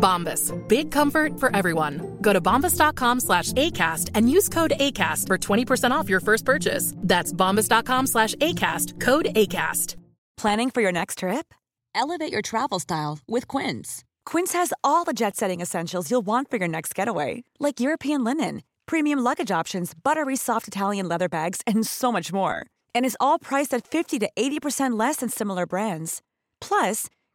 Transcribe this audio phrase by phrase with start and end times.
[0.00, 0.52] Bombas.
[0.68, 2.16] Big comfort for everyone.
[2.20, 6.94] Go to bombas.com slash ACAST and use code ACAST for 20% off your first purchase.
[6.96, 8.98] That's bombas.com slash ACAST.
[9.00, 9.96] Code ACAST.
[10.36, 11.52] Planning for your next trip?
[11.94, 14.04] Elevate your travel style with Quince.
[14.24, 18.24] Quince has all the jet setting essentials you'll want for your next getaway, like European
[18.24, 22.64] linen, premium luggage options, buttery soft Italian leather bags, and so much more.
[22.94, 26.22] And is all priced at 50 to 80% less than similar brands.
[26.60, 27.06] Plus,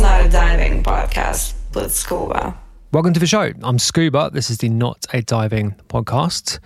[0.00, 1.88] Not a diving podcast with uh.
[1.90, 2.58] Scuba.
[2.90, 3.52] Welcome to the show.
[3.62, 4.30] I'm Scuba.
[4.32, 6.58] This is the Not a Diving podcast.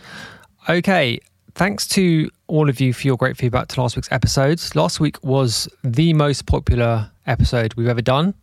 [0.68, 1.18] Okay,
[1.56, 4.76] thanks to all of you for your great feedback to last week's episodes.
[4.76, 8.34] Last week was the most popular episode we've ever done.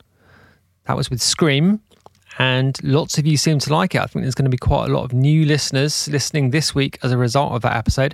[0.87, 1.79] That was with Scream,
[2.37, 4.01] and lots of you seem to like it.
[4.01, 6.99] I think there's going to be quite a lot of new listeners listening this week
[7.01, 8.13] as a result of that episode.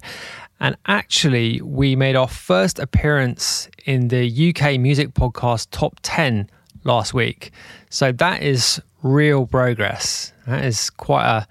[0.60, 6.52] And actually, we made our first appearance in the UK music podcast top 10
[6.84, 7.52] last week.
[7.90, 10.34] So that is real progress.
[10.46, 11.48] That is quite a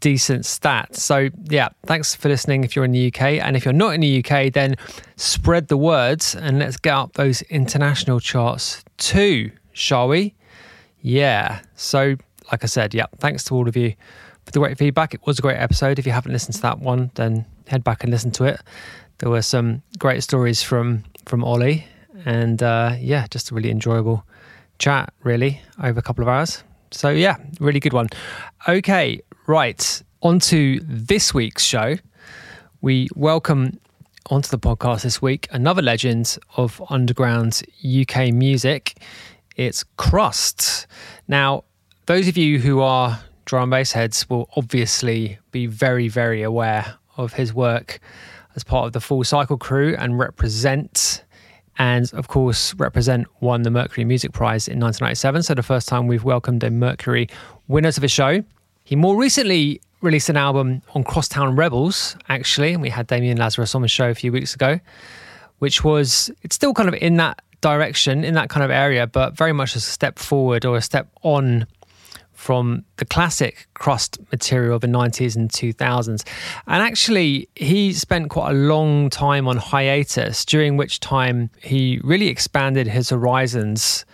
[0.00, 0.96] decent stat.
[0.96, 3.22] So, yeah, thanks for listening if you're in the UK.
[3.22, 4.76] And if you're not in the UK, then
[5.16, 10.34] spread the words and let's get up those international charts too, shall we?
[11.00, 11.60] Yeah.
[11.76, 12.16] So,
[12.50, 13.94] like I said, yeah, thanks to all of you
[14.44, 15.14] for the great feedback.
[15.14, 15.98] It was a great episode.
[15.98, 18.60] If you haven't listened to that one, then head back and listen to it.
[19.18, 21.86] There were some great stories from from Ollie,
[22.24, 24.24] and uh, yeah, just a really enjoyable
[24.82, 26.64] chat, really, over a couple of hours.
[26.90, 28.08] So yeah, really good one.
[28.66, 31.94] Okay, right, on to this week's show.
[32.80, 33.78] We welcome
[34.28, 38.98] onto the podcast this week another legend of underground UK music.
[39.54, 40.86] It's Krust.
[41.28, 41.62] Now,
[42.06, 47.34] those of you who are drum bass heads will obviously be very, very aware of
[47.34, 48.00] his work
[48.56, 51.22] as part of the Full Cycle crew and Reprazent.
[51.78, 55.42] And of course, Reprazent won the Mercury Music Prize in 1997.
[55.42, 57.28] So, the first time we've welcomed a Mercury
[57.68, 58.44] winner to the show.
[58.84, 62.72] He more recently released an album on Crosstown Rebels, actually.
[62.72, 64.80] And we had Damian Lazarus on the show a few weeks ago,
[65.60, 69.36] which was, it's still kind of in that direction, in that kind of area, but
[69.36, 71.66] very much a step forward or a step on
[72.42, 76.26] from the classic Krust material of the 90s and 2000s.
[76.66, 82.26] And actually, he spent quite a long time on hiatus, during which time he really
[82.26, 84.04] expanded his horizons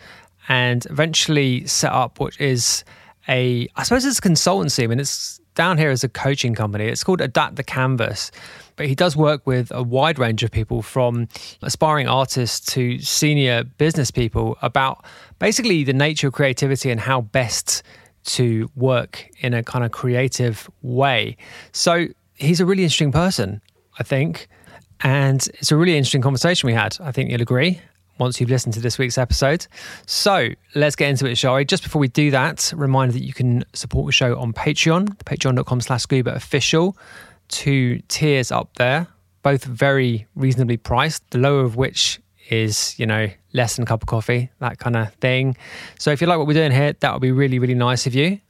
[0.50, 2.84] and eventually set up what is
[3.28, 4.84] a, I suppose it's a consultancy.
[4.84, 6.84] I mean, it's down here as a coaching company.
[6.84, 8.30] It's called Adapt the Canvas.
[8.76, 11.28] But he does work with a wide range of people from
[11.62, 15.04] aspiring artists to senior business people about
[15.38, 17.82] basically the nature of creativity and how best
[18.28, 21.36] to work in a kind of creative way.
[21.72, 23.60] So he's a really interesting person,
[23.98, 24.48] I think.
[25.00, 26.96] And it's a really interesting conversation we had.
[27.00, 27.80] I think you'll agree
[28.18, 29.66] once you've listened to this week's episode.
[30.06, 31.64] So let's get into it, shall we?
[31.64, 35.80] Just before we do that, reminder that you can support the show on Patreon, patreon.com
[35.80, 36.96] slash scuba official.
[37.48, 39.06] Two tiers up there,
[39.42, 42.20] both very reasonably priced, the lower of which
[42.50, 45.56] is, you know, less than a cup of coffee, that kind of thing.
[45.98, 48.14] So if you like what we're doing here, that would be really, really nice of
[48.14, 48.40] you.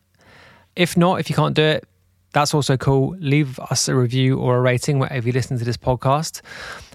[0.77, 1.85] If not, if you can't do it,
[2.33, 3.17] that's also cool.
[3.19, 6.43] Leave us a review or a rating wherever you listen to this podcast.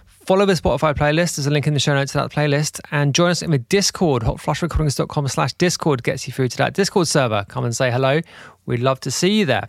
[0.08, 1.36] Follow the Spotify playlist.
[1.36, 2.80] There's a link in the show notes to that playlist.
[2.92, 4.24] And join us in the Discord.
[4.24, 7.46] Hotflushrecordings.com slash Discord gets you through to that Discord server.
[7.50, 8.22] Come and say hello.
[8.66, 9.68] We'd love to see you there.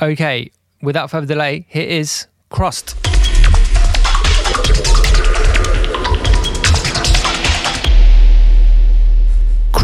[0.00, 0.50] Okay,
[0.82, 3.15] without further delay, here is Krust.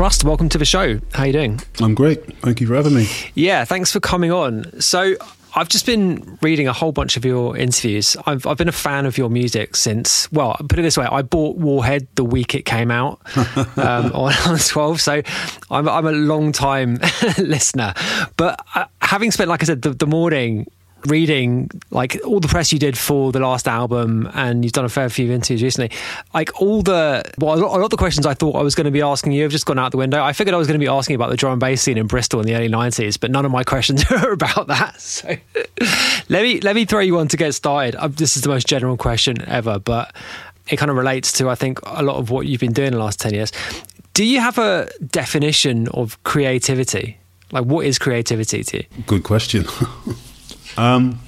[0.03, 0.99] Krust, welcome to the show.
[1.15, 1.61] How you doing?
[1.81, 2.25] I'm great.
[2.39, 3.07] Thank you for having me.
[3.37, 4.81] Yeah, thanks for coming on.
[4.81, 5.15] So,
[5.55, 8.17] I've just been reading a whole bunch of your interviews.
[8.27, 11.23] I've, I've been a fan of your music since, well, put it this way, I
[11.23, 13.21] bought Warhead the week it came out
[13.57, 15.01] um, on, on 12.
[15.01, 15.23] So
[15.71, 16.99] I'm, I'm a long time
[17.39, 17.95] listener.
[18.37, 20.67] But uh, having spent, like I said, the, the morning
[21.07, 24.89] reading like all the press you did for the last album and you've done a
[24.89, 25.91] fair few interviews recently
[26.35, 28.91] like all the well a lot of the questions i thought i was going to
[28.91, 30.23] be asking you have just gone out the window.
[30.23, 32.07] I figured i was going to be asking about the drum and bass scene in
[32.07, 35.01] bristol in the early 90s but none of my questions are about that.
[35.03, 35.29] So
[36.29, 37.97] let me let me throw you one to get started.
[37.97, 40.15] Uh, this is the most general question ever but
[40.69, 42.93] it kind of relates to i think a lot of what you've been doing in
[42.95, 43.53] the last 10 years.
[44.15, 47.19] Do you have a definition of creativity?
[47.51, 48.85] Like what is creativity to you?
[49.07, 49.65] Good question
[50.77, 51.21] Um,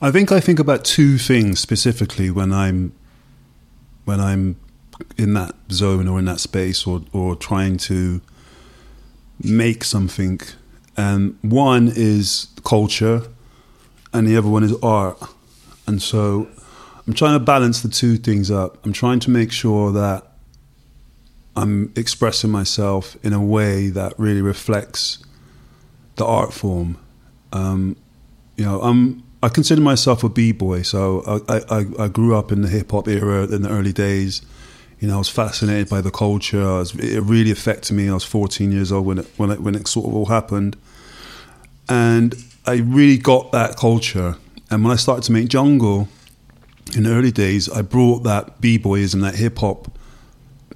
[0.00, 2.92] I think I think about two things specifically when I'm
[4.04, 4.56] when I'm
[5.16, 8.20] in that zone or in that space or or trying to
[9.42, 10.40] make something.
[10.96, 13.22] And one is culture,
[14.12, 15.22] and the other one is art.
[15.86, 16.48] And so
[17.06, 18.84] I'm trying to balance the two things up.
[18.84, 20.26] I'm trying to make sure that
[21.56, 25.18] I'm expressing myself in a way that really reflects
[26.16, 26.98] the art form.
[27.52, 27.96] Um,
[28.58, 30.82] you know, I'm I consider myself a b boy.
[30.82, 34.42] So I, I, I grew up in the hip hop era in the early days.
[34.98, 36.58] You know, I was fascinated by the culture.
[36.58, 38.10] Was, it really affected me.
[38.10, 40.76] I was 14 years old when it when it when it sort of all happened,
[41.88, 42.34] and
[42.66, 44.36] I really got that culture.
[44.70, 46.08] And when I started to make jungle
[46.96, 49.88] in the early days, I brought that b boyism, that hip hop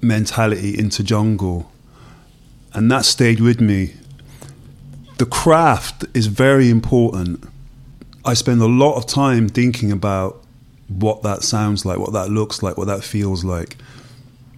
[0.01, 1.69] mentality into jungle,
[2.73, 3.95] and that stayed with me.
[5.17, 7.49] The craft is very important
[8.25, 10.43] I spend a lot of time thinking about
[10.87, 13.77] what that sounds like, what that looks like, what that feels like.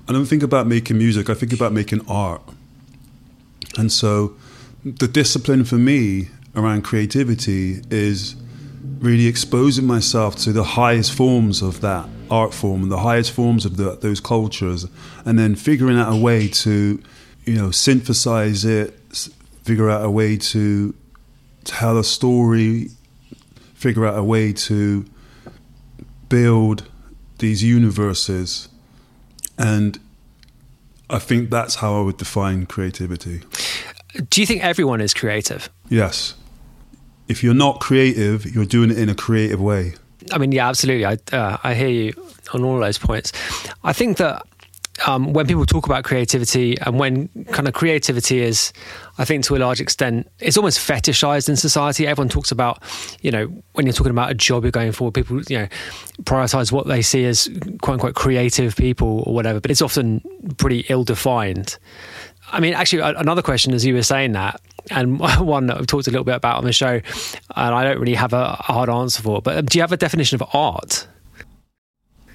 [0.08, 2.42] I don't think about making music, I think about making art.
[3.78, 4.36] And so
[4.84, 8.36] the discipline for me around creativity is
[9.00, 13.66] really exposing myself to the highest forms of that art form and the highest forms
[13.66, 14.86] of the, those cultures
[15.26, 17.02] and then figuring out a way to
[17.46, 18.94] you know synthesize it
[19.64, 20.94] figure out a way to
[21.64, 22.90] tell a story
[23.86, 25.06] figure out a way to
[26.28, 26.90] build
[27.38, 28.68] these universes.
[29.60, 30.00] And
[31.08, 33.44] I think that's how I would define creativity.
[34.32, 35.70] Do you think everyone is creative?
[35.88, 36.34] Yes.
[37.28, 39.94] If you're not creative, you're doing it in a creative way.
[40.32, 41.06] I mean, yeah, absolutely.
[41.06, 42.14] I uh, I hear you
[42.54, 43.32] on all those points.
[43.84, 44.48] I think that
[45.06, 48.72] um, when people talk about creativity and when kind of creativity is,
[49.18, 52.08] I think to a large extent, it's almost fetishized in society.
[52.08, 52.82] Everyone talks about,
[53.22, 55.68] you know, when you're talking about a job you're going for, people, you know,
[56.24, 57.50] prioritize what they see as
[57.82, 60.22] quote unquote creative people or whatever, but it's often
[60.58, 61.78] pretty ill defined.
[62.52, 64.62] I mean, actually, another question as you were saying that,
[64.92, 67.02] and one that I've talked a little bit about on the show,
[67.56, 70.42] and I don't really have a hard answer for, but do you have a definition
[70.42, 71.08] of art?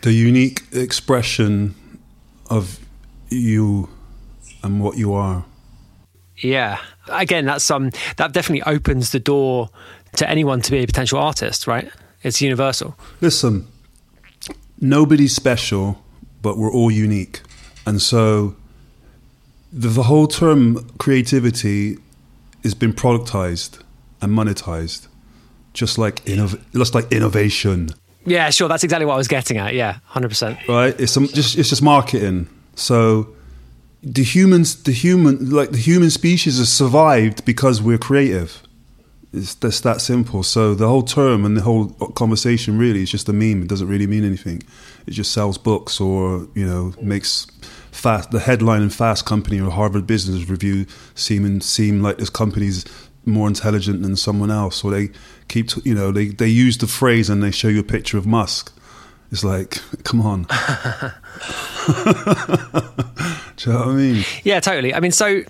[0.02, 1.74] The unique expression
[2.50, 2.78] of
[3.28, 3.88] you
[4.62, 5.44] and what you are.
[6.38, 6.78] Yeah.
[7.08, 9.70] Again, that's um that definitely opens the door
[10.16, 11.90] to anyone to be a potential artist, right?
[12.22, 12.96] It's universal.
[13.20, 13.66] Listen,
[14.80, 16.02] nobody's special,
[16.42, 17.40] but we're all unique.
[17.86, 18.56] And so
[19.72, 21.98] the, the whole term creativity
[22.62, 23.80] has been productized
[24.20, 25.08] and monetized,
[25.72, 27.90] just like innov- just like innovation.
[28.24, 28.68] Yeah, sure.
[28.68, 29.74] That's exactly what I was getting at.
[29.74, 30.58] Yeah, hundred percent.
[30.68, 30.98] Right.
[30.98, 32.48] It's some, just it's just marketing.
[32.74, 33.34] So
[34.02, 38.62] the humans, the human, like the human species, has survived because we're creative.
[39.32, 40.42] It's just that simple.
[40.42, 43.62] So the whole term and the whole conversation really is just a meme.
[43.62, 44.62] It doesn't really mean anything.
[45.06, 47.46] It just sells books or you know makes
[47.92, 52.84] fast the headline in Fast Company or Harvard Business Review seem seem like this company's
[53.24, 55.10] more intelligent than someone else, or they
[55.48, 58.26] keep you know they they use the phrase and they show you a picture of
[58.26, 58.72] Musk.
[59.32, 60.42] It's like, come on.
[63.56, 64.24] Do you know what I mean?
[64.42, 64.94] Yeah, totally.
[64.94, 65.42] I mean, so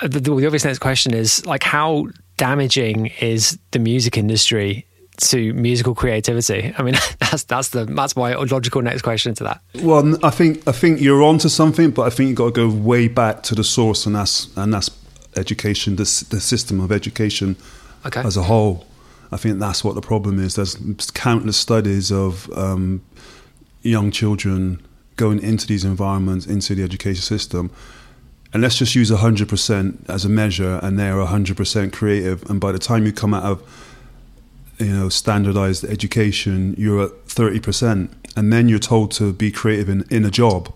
[0.00, 2.06] uh, the, the obvious next question is like, how
[2.36, 4.86] damaging is the music industry
[5.18, 6.72] to musical creativity?
[6.78, 9.60] I mean, that's that's the that's my logical next question to that.
[9.82, 12.68] Well, I think I think you're onto something, but I think you've got to go
[12.68, 14.88] way back to the source, and that's and that's
[15.36, 17.56] education, the the system of education
[18.06, 18.20] okay.
[18.20, 18.86] as a whole.
[19.30, 20.54] I think that's what the problem is.
[20.54, 20.76] There's
[21.12, 23.02] countless studies of um,
[23.82, 24.80] young children
[25.16, 27.70] going into these environments, into the education system.
[28.54, 32.48] And let's just use 100% as a measure, and they're 100% creative.
[32.48, 33.94] And by the time you come out of
[34.78, 40.06] you know standardized education, you're at 30%, and then you're told to be creative in,
[40.10, 40.72] in a job.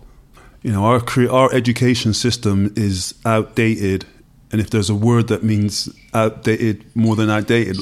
[0.63, 4.05] you know, our cre- our education system is outdated,
[4.53, 7.77] and if there's a word that means outdated more than outdated,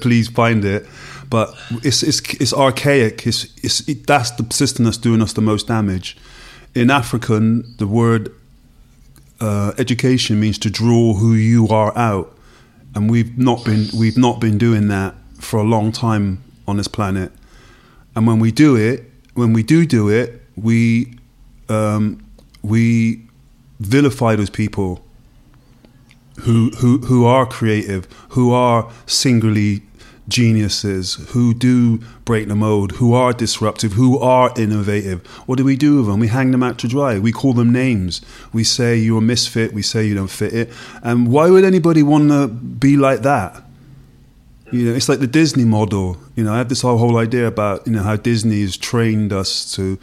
[0.00, 0.86] please find it.
[1.28, 1.52] But
[1.82, 3.26] it's it's, it's archaic.
[3.26, 6.16] It's, it's it, that's the system that's doing us the most damage.
[6.72, 8.32] In African, the word
[9.40, 12.32] uh, education means to draw who you are out,
[12.94, 16.86] and we've not been we've not been doing that for a long time on this
[16.86, 17.32] planet.
[18.14, 21.18] And when we do it, when we do do it, we
[21.68, 22.24] um,
[22.62, 23.26] we
[23.80, 25.04] vilify those people
[26.40, 29.82] who who who are creative, who are singularly
[30.26, 35.26] geniuses, who do break the mold, who are disruptive, who are innovative.
[35.46, 36.20] What do we do with them?
[36.20, 37.18] We hang them out to dry.
[37.18, 38.22] We call them names.
[38.52, 39.72] We say you're a misfit.
[39.72, 40.72] We say you don't fit it.
[41.02, 43.62] And why would anybody want to be like that?
[44.72, 46.16] You know, it's like the Disney model.
[46.36, 49.32] You know, I have this whole, whole idea about you know how Disney has trained
[49.32, 49.98] us to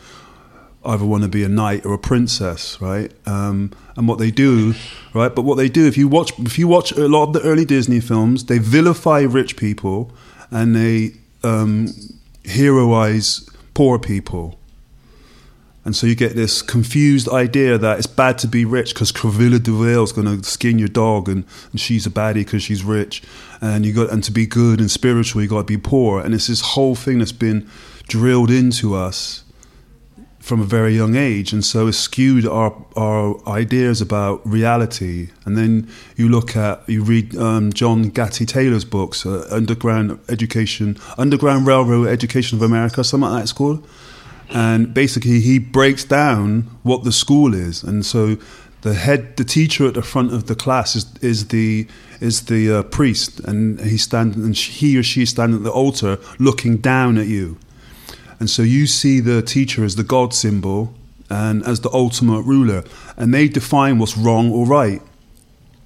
[0.83, 3.11] either want to be a knight or a princess, right?
[3.27, 4.73] Um, and what they do,
[5.13, 5.33] right?
[5.33, 7.65] But what they do, if you watch, if you watch a lot of the early
[7.65, 10.11] Disney films, they vilify rich people
[10.50, 11.88] and they um,
[12.43, 14.57] heroize poor people.
[15.83, 19.29] And so you get this confused idea that it's bad to be rich because de
[19.71, 23.23] Vil is going to skin your dog and, and she's a baddie because she's rich.
[23.61, 26.21] And you got and to be good and spiritual, you got to be poor.
[26.21, 27.67] And it's this whole thing that's been
[28.07, 29.43] drilled into us
[30.41, 35.29] from a very young age, and so it skewed our our ideas about reality.
[35.45, 40.98] And then you look at you read um, John Gatty Taylor's books, uh, Underground Education,
[41.17, 43.88] Underground Railroad Education of America, something like that called.
[44.50, 48.38] And basically, he breaks down what the school is, and so
[48.81, 51.88] the head, the teacher at the front of the class is is the
[52.19, 56.17] is the uh, priest, and he stand and he or she stand at the altar
[56.39, 57.57] looking down at you
[58.41, 60.95] and so you see the teacher as the God symbol
[61.29, 62.83] and as the ultimate ruler.
[63.15, 65.00] And they define what's wrong or right.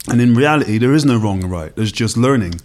[0.07, 2.61] And in reality, there is no wrong or right, there's just learning.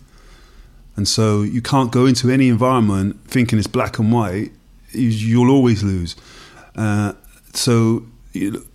[0.95, 4.53] And so you can't go into any environment thinking it's black and white,
[4.93, 6.15] you'll always lose.
[6.77, 7.15] Uh,
[7.53, 8.07] so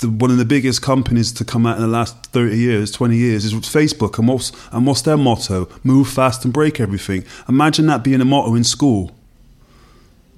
[0.03, 3.45] one of the biggest companies to come out in the last 30 years, 20 years
[3.45, 4.19] is Facebook.
[4.19, 5.69] And what's, and what's their motto?
[5.81, 7.23] Move fast and break everything.
[7.47, 9.14] Imagine that being a motto in school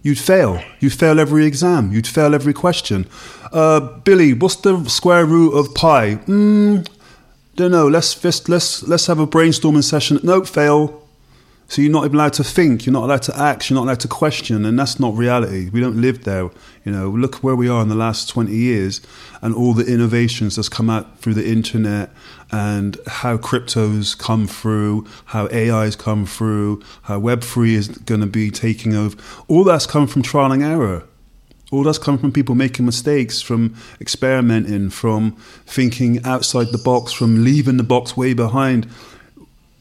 [0.07, 0.63] you'd fail.
[0.79, 1.91] You'd fail every exam.
[1.91, 3.05] You'd fail every question.
[3.51, 6.15] Uh, Billy, what's the square root of pi?
[6.25, 6.87] Mm,
[7.57, 7.87] don't know.
[7.87, 10.19] Let's just, let's let's have a brainstorming session.
[10.23, 11.06] Nope, fail.
[11.69, 12.85] So you're not even allowed to think.
[12.85, 13.69] You're not allowed to act.
[13.69, 15.69] You're not allowed to question, and that's not reality.
[15.69, 16.49] We don't live there.
[16.85, 19.01] You know, look where we are in the last 20 years,
[19.41, 22.09] and all the innovations that's come out through the internet,
[22.53, 28.49] and how cryptos come through, how AI's come through, how Web3 is going to be
[28.49, 29.17] taking over.
[29.49, 31.03] All that's come from trial and error.
[31.69, 35.33] All that's come from people making mistakes, from experimenting, from
[35.65, 38.87] thinking outside the box, from leaving the box way behind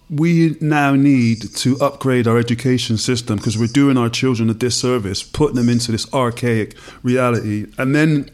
[0.09, 5.23] we now need to upgrade our education system because we're doing our children a disservice,
[5.23, 8.31] putting them into this archaic reality, and then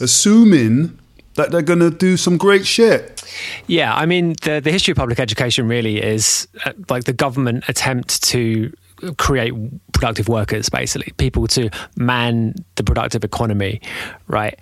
[0.00, 0.98] assuming
[1.34, 3.22] that they're going to do some great shit.
[3.66, 7.64] Yeah, I mean, the, the history of public education really is uh, like the government
[7.68, 8.72] attempt to
[9.18, 9.52] create
[9.92, 13.78] productive workers basically people to man the productive economy
[14.26, 14.58] right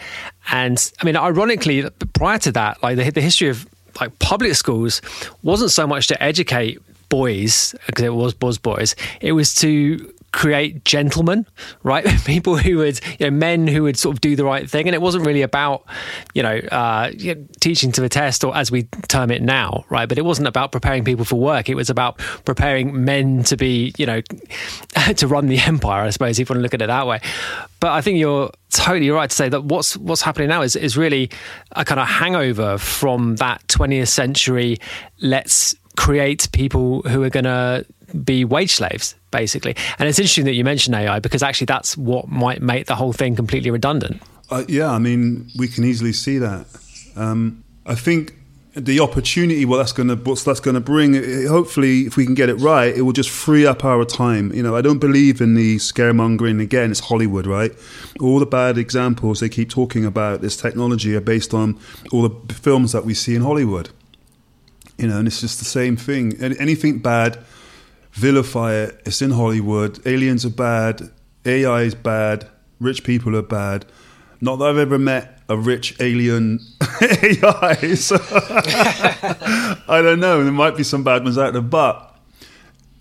[0.51, 3.65] and i mean ironically prior to that like the, the history of
[4.01, 5.01] like public schools
[5.43, 8.97] wasn't so much to educate boys because it was buzz boys.
[9.21, 11.47] It was to create gentlemen,
[11.85, 12.05] right?
[12.25, 14.89] People who would, you know, men who would sort of do the right thing.
[14.89, 15.85] And it wasn't really about,
[16.35, 17.13] you know, uh,
[17.61, 20.09] teaching to the test or as we term it now, right?
[20.09, 21.69] But it wasn't about preparing people for work.
[21.69, 24.21] It was about preparing men to be, you know,
[25.17, 27.21] to run the empire, I suppose, if you want to look at it that way.
[27.79, 30.97] But I think you're totally right to say that what's what's happening now is is
[30.97, 31.31] really
[31.73, 34.79] a kind of hangover from that 20th century.
[35.21, 37.87] Let's create people who are going to
[38.23, 39.77] be wage slaves, basically.
[39.99, 43.13] And it's interesting that you mentioned AI because actually that's what might make the whole
[43.13, 44.23] thing completely redundant.
[44.51, 46.67] Uh, yeah, I mean, we can easily see that.
[47.17, 48.35] Um, I think
[48.75, 51.15] the opportunity, what that's going to, what that's going to bring.
[51.47, 54.53] Hopefully, if we can get it right, it will just free up our time.
[54.53, 56.61] You know, I don't believe in the scaremongering.
[56.61, 57.73] Again, it's Hollywood, right?
[58.21, 61.79] All the bad examples they keep talking about this technology are based on
[62.13, 63.91] all the films that we see in Hollywood.
[64.99, 66.37] You know, and it's just the same thing.
[66.43, 67.39] Anything bad
[68.15, 69.03] vilify it.
[69.05, 70.05] It's in Hollywood.
[70.07, 71.11] Aliens are bad.
[71.45, 72.49] AI is bad.
[72.81, 73.85] Rich people are bad.
[74.41, 76.61] Not that I've ever met a rich alien
[77.03, 77.95] AI.
[77.95, 80.43] So I don't know.
[80.43, 82.17] There might be some bad ones out there, but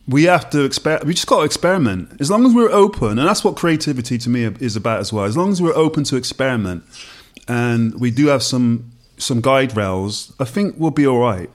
[0.08, 1.06] we have to experiment.
[1.06, 2.20] We just got to experiment.
[2.20, 5.26] As long as we're open, and that's what creativity to me is about as well.
[5.26, 6.84] As long as we're open to experiment
[7.48, 11.50] and we do have some some guide rails, I think we'll be all right.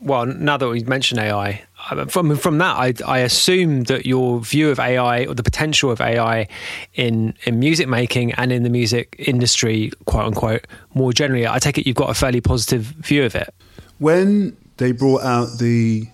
[0.00, 1.64] Well, now that we've mentioned AI,
[2.08, 6.00] from from that, I, I assume that your view of AI or the potential of
[6.00, 6.48] AI
[6.94, 11.78] in in music making and in the music industry, quote unquote, more generally, I take
[11.78, 13.54] it you've got a fairly positive view of it.
[13.98, 16.08] When they brought out the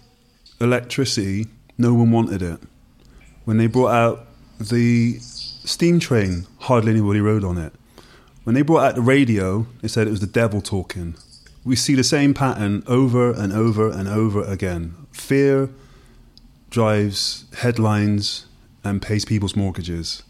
[0.61, 2.61] electricity, no one wanted it.
[3.45, 4.26] When they brought out
[4.59, 7.73] the steam train, hardly anybody rode on it.
[8.45, 11.16] When they brought out the radio, they said it was the devil talking.
[11.64, 14.94] We see the same pattern over and over and over again.
[15.12, 15.71] Fear
[16.71, 18.47] drives headlines
[18.83, 20.23] and pays people's mortgages.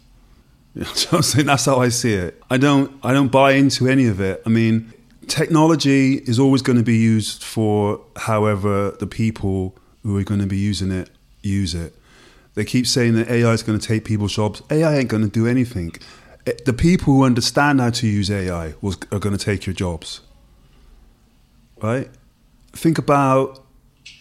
[0.93, 2.41] So I'm saying that's how I see it.
[2.49, 4.41] I don't I don't buy into any of it.
[4.45, 4.93] I mean,
[5.27, 10.47] technology is always going to be used for however the people who are going to
[10.47, 11.09] be using it
[11.41, 11.95] use it.
[12.53, 14.61] They keep saying that AI is going to take people's jobs.
[14.69, 15.93] AI ain't going to do anything.
[16.47, 18.73] Eh, the people who understand how to use AI
[19.11, 20.21] are going to take your jobs.
[21.85, 22.09] Right?
[22.71, 23.63] Think about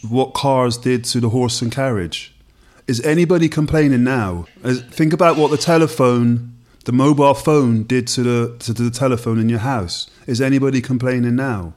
[0.06, 2.34] what cars did to the horse and carriage.
[2.86, 4.46] Is anybody complaining now?
[4.90, 6.54] Think about what the telephone,
[6.84, 10.10] the mobile phone, did to the to the telephone in your house.
[10.26, 11.72] Is anybody complaining now?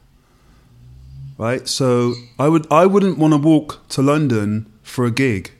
[1.37, 1.65] Right.
[1.69, 5.51] So I would I wouldn't want to walk to London for a gig.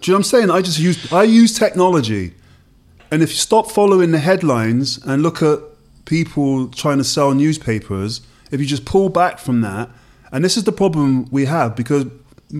[0.00, 0.50] Do you know what I'm saying?
[0.50, 2.32] I just use I use technology,
[3.10, 5.58] and if you stop following the headlines and look at
[6.06, 9.90] people trying to sell newspapers, if you just pull back from that
[10.32, 12.06] and this is the problem we have because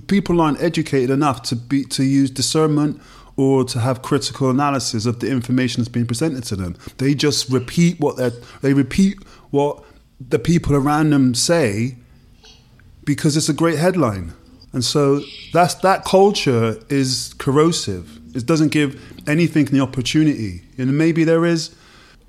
[0.07, 3.01] people aren't educated enough to be to use discernment
[3.37, 6.77] or to have critical analysis of the information that's being presented to them.
[6.99, 8.31] They just repeat what they
[8.61, 9.85] they repeat what
[10.21, 11.97] the people around them say
[13.05, 14.33] because it's a great headline.
[14.73, 18.19] And so that's that culture is corrosive.
[18.37, 20.63] It doesn't give anything the opportunity.
[20.77, 21.75] And maybe there is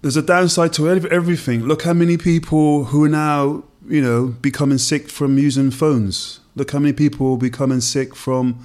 [0.01, 1.63] there's a downside to everything.
[1.63, 6.40] Look how many people who are now you know, becoming sick from using phones.
[6.55, 8.64] Look how many people are becoming sick from,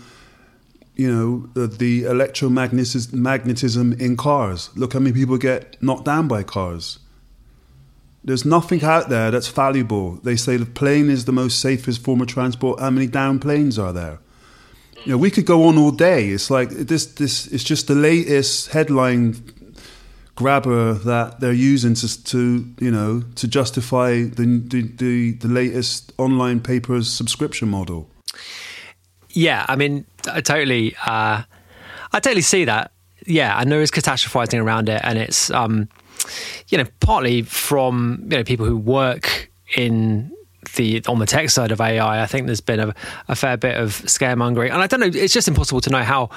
[0.94, 4.70] you know, the, the electromagnetism in cars.
[4.76, 6.98] Look how many people get knocked down by cars.
[8.22, 10.16] There's nothing out there that's valuable.
[10.16, 12.80] They say the plane is the most safest form of transport.
[12.80, 14.18] How many down planes are there?
[15.04, 16.28] You know, we could go on all day.
[16.28, 17.04] It's like this.
[17.04, 19.34] This it's just the latest headline
[20.36, 26.12] grabber that they're using to, to you know to justify the, the, the the latest
[26.18, 28.08] online papers subscription model.
[29.34, 31.42] Yeah, I mean, I totally, uh,
[32.12, 32.92] I totally see that.
[33.26, 35.88] Yeah, and there is catastrophizing around it, and it's, um,
[36.68, 40.30] you know, partly from you know people who work in
[40.76, 42.22] the on the tech side of AI.
[42.22, 42.94] I think there's been a,
[43.28, 45.10] a fair bit of scaremongering, and I don't know.
[45.12, 46.30] It's just impossible to know how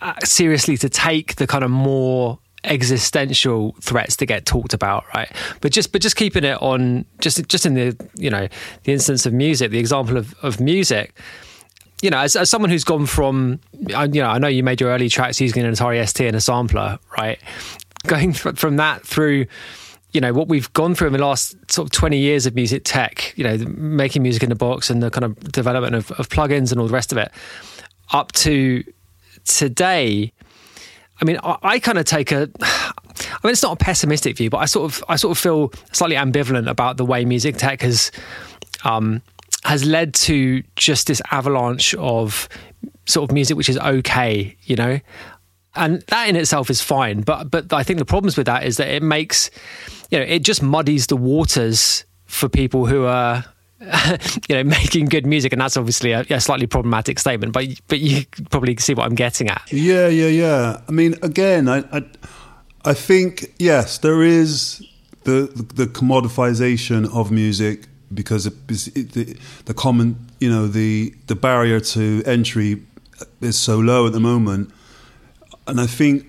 [0.00, 5.30] uh, seriously to take the kind of more existential threats to get talked about, right?
[5.60, 8.48] But just but just keeping it on just just in the you know
[8.84, 11.14] the instance of music, the example of, of music.
[12.00, 14.90] You know, as, as someone who's gone from, you know, I know you made your
[14.90, 17.40] early tracks using an Atari ST and a sampler, right?
[18.06, 19.46] Going from that through,
[20.12, 22.82] you know, what we've gone through in the last sort of 20 years of music
[22.84, 26.28] tech, you know, making music in the box and the kind of development of, of
[26.28, 27.32] plugins and all the rest of it,
[28.12, 28.84] up to
[29.44, 30.32] today,
[31.20, 32.50] I mean, I, I kind of take a.
[32.60, 35.72] I mean, it's not a pessimistic view, but I sort of, I sort of feel
[35.92, 38.12] slightly ambivalent about the way music tech has,
[38.84, 39.22] um,
[39.64, 42.48] has led to just this avalanche of
[43.06, 45.00] sort of music which is okay, you know,
[45.74, 47.22] and that in itself is fine.
[47.22, 49.50] But but I think the problems with that is that it makes,
[50.10, 53.44] you know, it just muddies the waters for people who are
[54.48, 57.52] you know, making good music, and that's obviously a, a, slightly problematic statement.
[57.52, 59.62] But but you probably see what I'm getting at.
[59.70, 60.80] Yeah, yeah, yeah.
[60.88, 62.02] I mean, again, I I,
[62.84, 64.84] I think yes, there is
[65.22, 65.42] the
[65.74, 68.54] the commodifization of music because it,
[68.96, 69.36] it, the,
[69.66, 72.82] the common, you know, the the barrier to entry
[73.40, 74.72] is so low at the moment,
[75.68, 76.26] and I think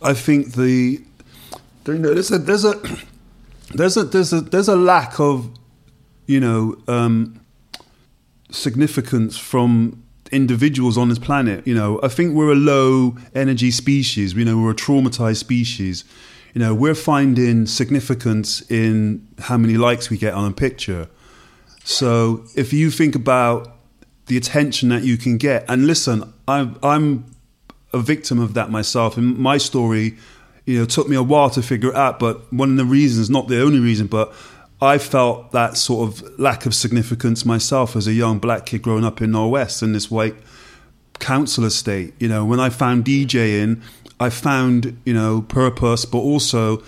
[0.00, 1.02] I think the
[1.84, 2.80] there's a there's a
[3.74, 5.50] there's a there's a there's a lack of
[6.30, 7.40] you know, um,
[8.52, 11.66] significance from individuals on this planet.
[11.66, 14.34] You know, I think we're a low energy species.
[14.34, 16.04] You know, we're a traumatized species.
[16.54, 21.08] You know, we're finding significance in how many likes we get on a picture.
[21.82, 23.76] So if you think about
[24.26, 27.34] the attention that you can get, and listen, I'm, I'm
[27.92, 29.16] a victim of that myself.
[29.16, 30.16] And my story,
[30.64, 32.20] you know, took me a while to figure it out.
[32.20, 34.32] But one of the reasons, not the only reason, but
[34.82, 39.04] I felt that sort of lack of significance myself as a young black kid growing
[39.04, 40.36] up in Knowle West in this white
[41.18, 42.14] council estate.
[42.18, 43.82] You know, when I found DJing,
[44.18, 46.82] I found you know purpose, but also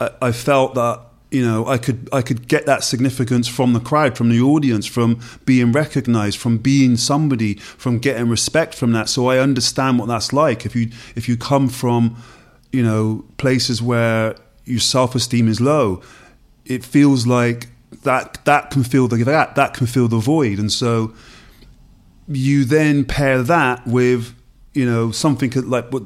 [0.00, 3.80] I, I felt that you know I could I could get that significance from the
[3.80, 9.08] crowd, from the audience, from being recognized, from being somebody, from getting respect from that.
[9.10, 10.64] So I understand what that's like.
[10.64, 12.16] If you if you come from
[12.72, 16.02] you know places where your self esteem is low,
[16.66, 17.68] it feels like
[18.02, 21.12] that that can fill the that that can fill the void, and so
[22.28, 24.34] you then pair that with
[24.72, 26.02] you know something like what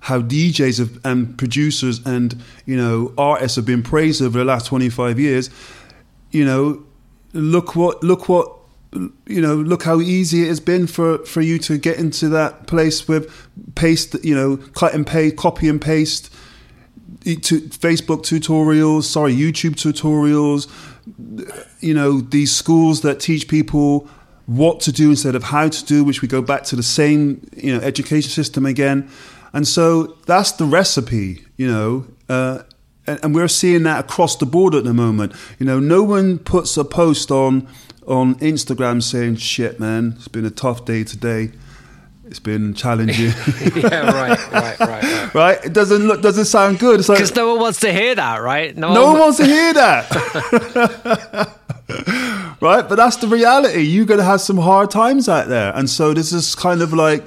[0.00, 4.66] how DJs have, and producers and you know artists have been praised over the last
[4.66, 5.50] 25 years.
[6.30, 6.84] You know
[7.32, 8.56] look what look what
[8.92, 12.66] you know look how easy it has been for for you to get into that
[12.66, 16.32] place with paste you know cut and paste copy and paste
[17.24, 20.68] Facebook tutorials sorry YouTube tutorials
[21.80, 24.08] you know these schools that teach people
[24.50, 27.48] what to do instead of how to do, which we go back to the same
[27.56, 29.08] you know education system again.
[29.52, 32.06] And so that's the recipe, you know.
[32.28, 32.62] Uh,
[33.06, 35.32] and, and we're seeing that across the board at the moment.
[35.58, 37.68] You know, no one puts a post on
[38.06, 41.52] on Instagram saying, "Shit, man, it's been a tough day today."
[42.30, 43.26] It's been challenging.
[43.74, 45.34] yeah, right, right, right, right.
[45.34, 45.64] right?
[45.64, 46.98] It doesn't look, doesn't sound good.
[46.98, 48.76] Because like, no one wants to hear that, right?
[48.76, 50.08] No, no one, one wants to hear that.
[52.60, 52.88] right?
[52.88, 53.80] But that's the reality.
[53.82, 55.74] You're going to have some hard times out there.
[55.74, 57.26] And so this is kind of like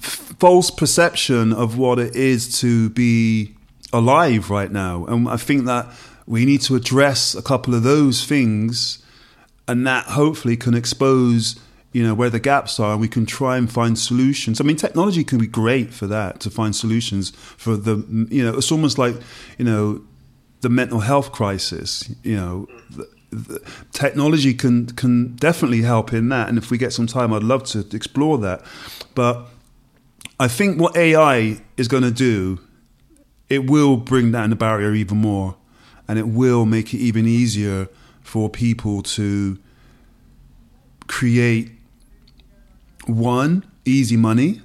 [0.00, 3.54] false perception of what it is to be
[3.92, 5.04] alive right now.
[5.04, 5.86] And I think that
[6.26, 9.00] we need to address a couple of those things
[9.68, 11.60] and that hopefully can expose
[11.92, 14.60] you know where the gaps are and we can try and find solutions.
[14.60, 17.96] I mean technology can be great for that to find solutions for the
[18.30, 19.16] you know it's almost like
[19.58, 20.02] you know
[20.60, 22.68] the mental health crisis you know.
[22.90, 26.50] The, the technology can can definitely help in that.
[26.50, 28.62] And if we get some time i'd love to explore that.
[29.14, 29.46] But
[30.38, 32.58] i think what ai is going to do
[33.52, 35.56] it will bring down the barrier even more.
[36.08, 37.88] And it will make it even easier
[38.22, 39.58] for people to
[41.06, 41.70] create
[43.06, 44.60] one easy money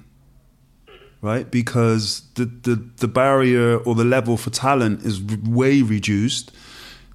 [1.20, 1.50] right?
[1.50, 6.52] Because the, the the barrier or the level for talent is way reduced.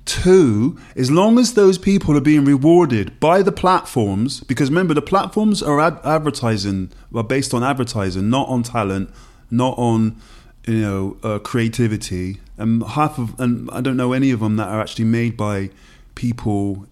[0.05, 5.01] Two as long as those people are being rewarded by the platforms because remember the
[5.01, 9.09] platforms are ad- advertising are based on advertising not on talent
[9.49, 10.21] not on
[10.67, 12.41] you know uh, creativity.
[12.57, 15.69] And half of and I don't know any of them that are actually made by
[16.15, 16.85] people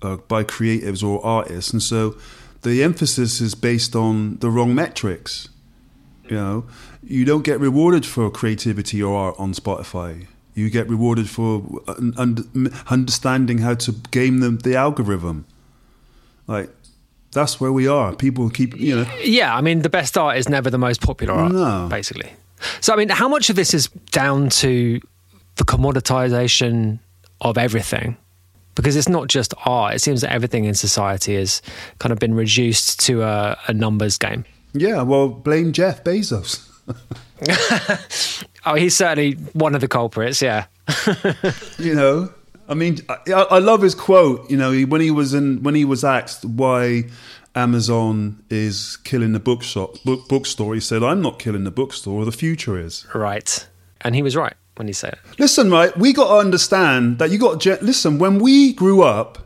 [0.00, 1.70] uh, by creatives or artists.
[1.70, 2.16] And so
[2.64, 5.48] the emphasis is based on the wrong metrics.
[6.28, 6.66] You know,
[7.02, 10.26] you don't get rewarded for creativity or art on Spotify.
[10.54, 11.62] You get rewarded for
[12.88, 15.46] understanding how to game the, the algorithm.
[16.46, 16.70] Like
[17.32, 18.14] that's where we are.
[18.14, 19.06] People keep, you know.
[19.22, 21.88] Yeah, I mean, the best art is never the most popular art, no.
[21.90, 22.32] basically.
[22.80, 25.00] So, I mean, how much of this is down to
[25.56, 27.00] the commoditization
[27.40, 28.16] of everything?
[28.74, 29.94] Because it's not just art.
[29.94, 31.62] It seems that everything in society has
[31.98, 34.44] kind of been reduced to a, a numbers game.
[34.72, 36.68] Yeah, well, blame Jeff Bezos.
[38.66, 40.42] oh, he's certainly one of the culprits.
[40.42, 40.66] Yeah.
[41.78, 42.32] you know,
[42.68, 44.50] I mean, I, I, love his quote.
[44.50, 47.04] You know, when he was in when he was asked why
[47.54, 52.24] Amazon is killing the bookshop book, bookstore, he said, "I'm not killing the bookstore.
[52.24, 53.66] The future is." Right,
[54.02, 55.18] and he was right when you say it.
[55.38, 58.18] Listen, right, we got to understand that you got to listen.
[58.18, 59.38] When we grew up,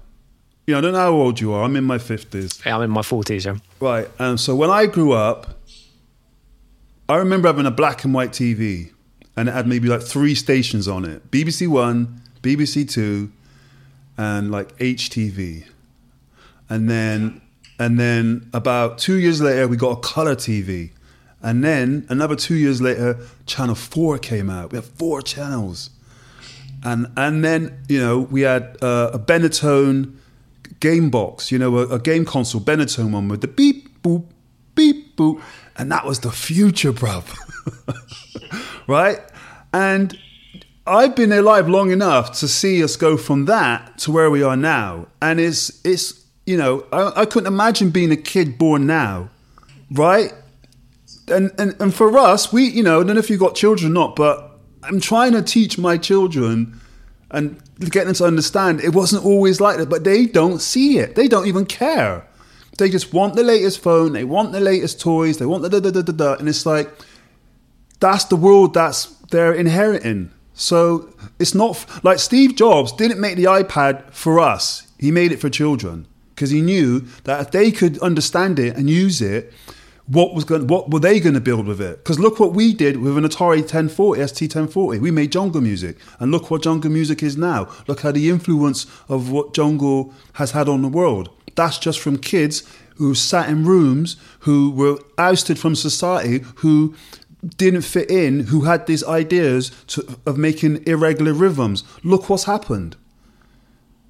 [0.67, 1.62] you know, I don't know how old you are.
[1.62, 2.61] I'm in my fifties.
[2.64, 3.45] Yeah, I'm in my forties.
[3.45, 3.57] Yeah.
[3.81, 5.59] Right, and so when I grew up,
[7.09, 8.93] I remember having a black and white TV,
[9.37, 13.33] and it had maybe like three stations on it: BBC One, BBC Two,
[14.17, 15.64] and like HTV.
[16.71, 17.41] And then,
[17.79, 20.91] and then about two years later, we got a color TV
[21.42, 24.72] and then another two years later, Channel 4 came out.
[24.72, 25.90] We had four channels.
[26.83, 30.16] And, and then, you know, we had uh, a Binatone
[30.81, 34.27] game box, you know, a, a, game console, Binatone one with the beep, boop,
[34.74, 35.40] beep, boop.
[35.77, 37.37] And that was the future, bruv.
[38.87, 39.20] right?
[39.72, 40.16] And
[40.87, 44.57] I've been alive long enough to see us go from that to where we are
[44.57, 45.09] now.
[45.20, 49.31] And it's, it's you know, I, I couldn't imagine being a kid born now,
[49.90, 50.33] right?
[51.31, 53.93] And, and and for us, we you know, I don't know if you've got children
[53.93, 56.81] or not, but I'm trying to teach my children
[57.31, 61.14] and get them to understand it wasn't always like that, but they don't see it.
[61.14, 62.27] They don't even care.
[62.79, 65.81] They just want the latest phone, they want the latest toys, they want the da
[65.81, 66.91] da da da da, and it's like
[68.01, 70.31] that's the world that's they're inheriting.
[70.55, 75.41] So it's not like Steve Jobs didn't make the iPad for us; he made it
[75.41, 79.53] for children because he knew that if they could understand it and use it,
[80.09, 81.99] what was going, what were they going to build with it?
[81.99, 84.99] Because look what we did with an Atari 1040, ST 1040.
[85.01, 87.68] We made jungle music, and look what jungle music is now.
[87.87, 91.29] Look how the influence of what jungle has had on the world.
[91.57, 92.62] That's just from kids
[92.97, 96.94] who sat in rooms, who were ousted from society, who
[97.57, 101.85] didn't fit in, who had these ideas to, of making irregular rhythms.
[102.03, 102.97] Look what's happened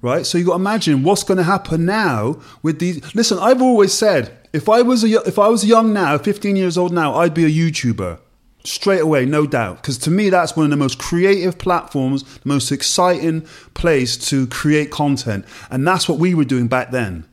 [0.01, 0.25] right?
[0.25, 3.15] So you got to imagine what's going to happen now with these.
[3.15, 6.77] Listen, I've always said if I was a if I was young now, 15 years
[6.77, 8.19] old now, I'd be a YouTuber
[8.63, 9.77] straight away, no doubt.
[9.77, 13.41] Because to me, that's one of the most creative platforms, the most exciting
[13.73, 17.25] place to create content, and that's what we were doing back then.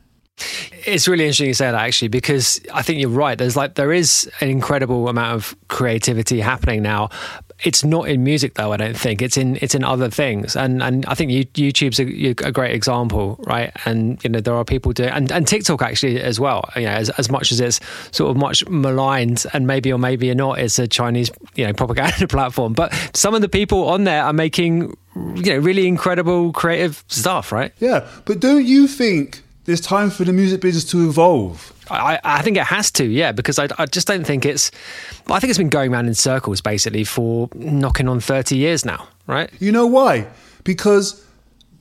[0.85, 3.37] It's really interesting you say that actually, because I think you're right.
[3.37, 7.09] There's like there is an incredible amount of creativity happening now,
[7.63, 8.71] it's not in music though.
[8.71, 12.47] I don't think it's in it's in other things, and and I think YouTube's a,
[12.47, 13.71] a great example, right?
[13.85, 16.69] And you know there are people doing and, and TikTok actually as well.
[16.75, 17.79] You know, as, as much as it's
[18.11, 22.27] sort of much maligned, and maybe or maybe not, it's a Chinese you know propaganda
[22.27, 22.73] platform.
[22.73, 27.51] But some of the people on there are making you know really incredible creative stuff,
[27.51, 27.73] right?
[27.79, 31.73] Yeah, but don't you think there's time for the music business to evolve?
[31.89, 34.71] I, I think it has to, yeah, because I, I just don't think it's.
[35.29, 39.07] I think it's been going around in circles basically for knocking on 30 years now,
[39.27, 39.49] right?
[39.59, 40.27] You know why?
[40.63, 41.23] Because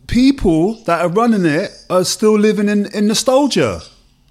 [0.07, 3.81] people that are running it are still living in, in nostalgia.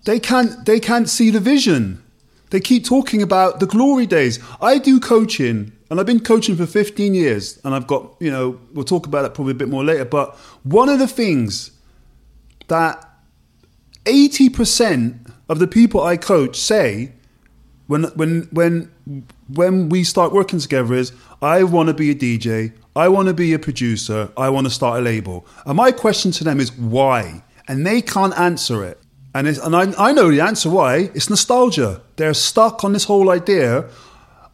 [0.05, 2.03] They can't they can't see the vision.
[2.51, 4.39] They keep talking about the glory days.
[4.61, 8.59] I do coaching and I've been coaching for 15 years and I've got, you know,
[8.73, 11.71] we'll talk about that probably a bit more later, but one of the things
[12.67, 13.03] that
[14.05, 17.11] 80% of the people I coach say
[17.87, 18.91] when when when
[19.47, 23.33] when we start working together is I want to be a DJ, I want to
[23.33, 25.45] be a producer, I want to start a label.
[25.65, 27.43] And my question to them is why?
[27.67, 28.99] And they can't answer it.
[29.33, 31.11] And, and I, I know the answer why.
[31.13, 32.01] It's nostalgia.
[32.15, 33.89] They're stuck on this whole idea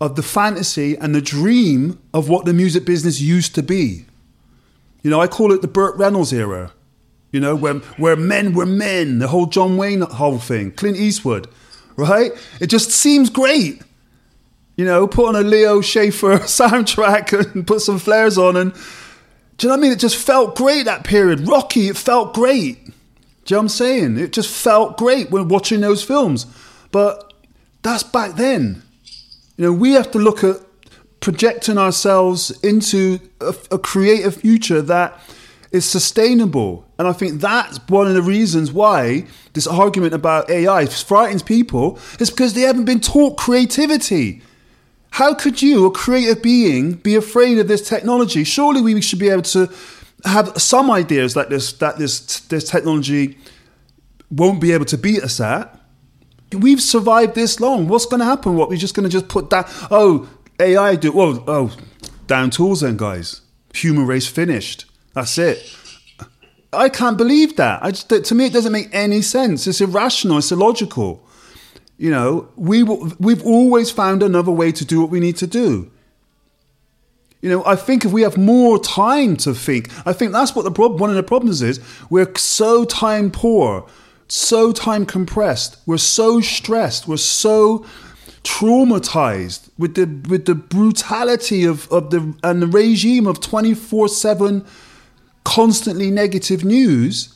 [0.02, 4.06] of the fantasy and the dream of what the music business used to be.
[5.04, 6.72] You know, I call it the Burt Reynolds era.
[7.32, 11.48] You know, where, where men were men, the whole John Wayne whole thing, Clint Eastwood,
[11.96, 12.32] right?
[12.60, 13.82] It just seems great.
[14.76, 18.74] You know, put on a Lalo Schifrin soundtrack and put some flares on and
[19.62, 19.92] do you know what I mean?
[19.92, 21.48] It just felt great that period.
[21.48, 22.84] Rocky, it felt great.
[22.84, 22.94] Do you
[23.52, 24.18] know what I'm saying?
[24.18, 26.48] It just felt great when watching those films.
[26.92, 27.32] But
[27.84, 28.82] that's back then.
[29.58, 30.58] You know, we have to look at
[31.20, 35.20] projecting ourselves into a, a creative future that
[35.72, 36.86] is sustainable.
[36.98, 41.98] And I think that's one of the reasons why this argument about AI frightens people
[42.20, 44.42] is because they haven't been taught creativity.
[45.12, 48.44] How could you, a creative being, be afraid of this technology?
[48.44, 49.70] Surely we should be able to
[50.26, 53.38] have some ideas that this that this this technology
[54.30, 55.78] won't be able to beat us at.
[56.54, 57.88] We've survived this long.
[57.88, 58.56] What's going to happen?
[58.56, 59.70] What we're just going to just put that?
[59.90, 60.30] Oh,
[60.60, 61.44] AI do well.
[61.48, 61.76] Oh,
[62.28, 63.42] down tools then, guys.
[63.74, 64.86] Human race finished.
[65.14, 65.78] That's it.
[66.74, 67.84] I can't believe that.
[67.84, 69.68] I just, to me, it doesn't make any sense.
[69.68, 70.38] It's irrational.
[70.38, 71.22] It's illogical.
[71.98, 75.92] You know, we we've always found another way to do what we need to do.
[77.42, 80.64] You know, I think if we have more time to think, I think that's what
[80.64, 81.00] the problem.
[81.00, 83.88] One of the problems is we're so time poor,
[84.28, 85.78] so time compressed.
[85.86, 87.08] We're so stressed.
[87.08, 87.86] We're so
[88.44, 94.08] traumatized with the with the brutality of, of the and the regime of twenty four
[94.08, 94.66] seven
[95.44, 97.36] constantly negative news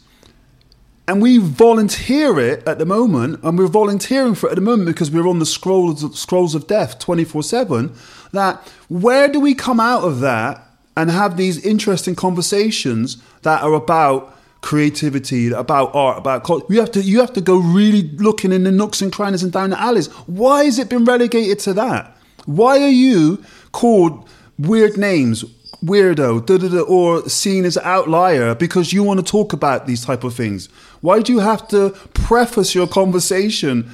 [1.07, 4.87] and we volunteer it at the moment, and we're volunteering for it at the moment
[4.87, 7.93] because we're on the scrolls of, scrolls of death 24 7.
[8.31, 8.55] That
[8.89, 10.63] where do we come out of that
[10.97, 16.65] and have these interesting conversations that are about creativity, about art, about culture?
[16.69, 19.51] You have to you have to go really looking in the nooks and crannies and
[19.51, 20.07] down the alleys.
[20.25, 22.17] Why has it been relegated to that?
[22.45, 25.45] Why are you called weird names?
[25.85, 30.03] Weirdo da, da, da, or seen as outlier because you want to talk about these
[30.03, 30.67] type of things.
[31.01, 33.89] Why do you have to preface your conversation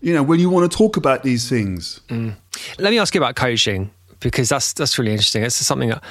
[0.00, 2.00] you know when you want to talk about these things?
[2.08, 2.34] Mm.
[2.78, 5.42] let me ask you about coaching because that's that's really interesting.
[5.42, 6.02] It's something that,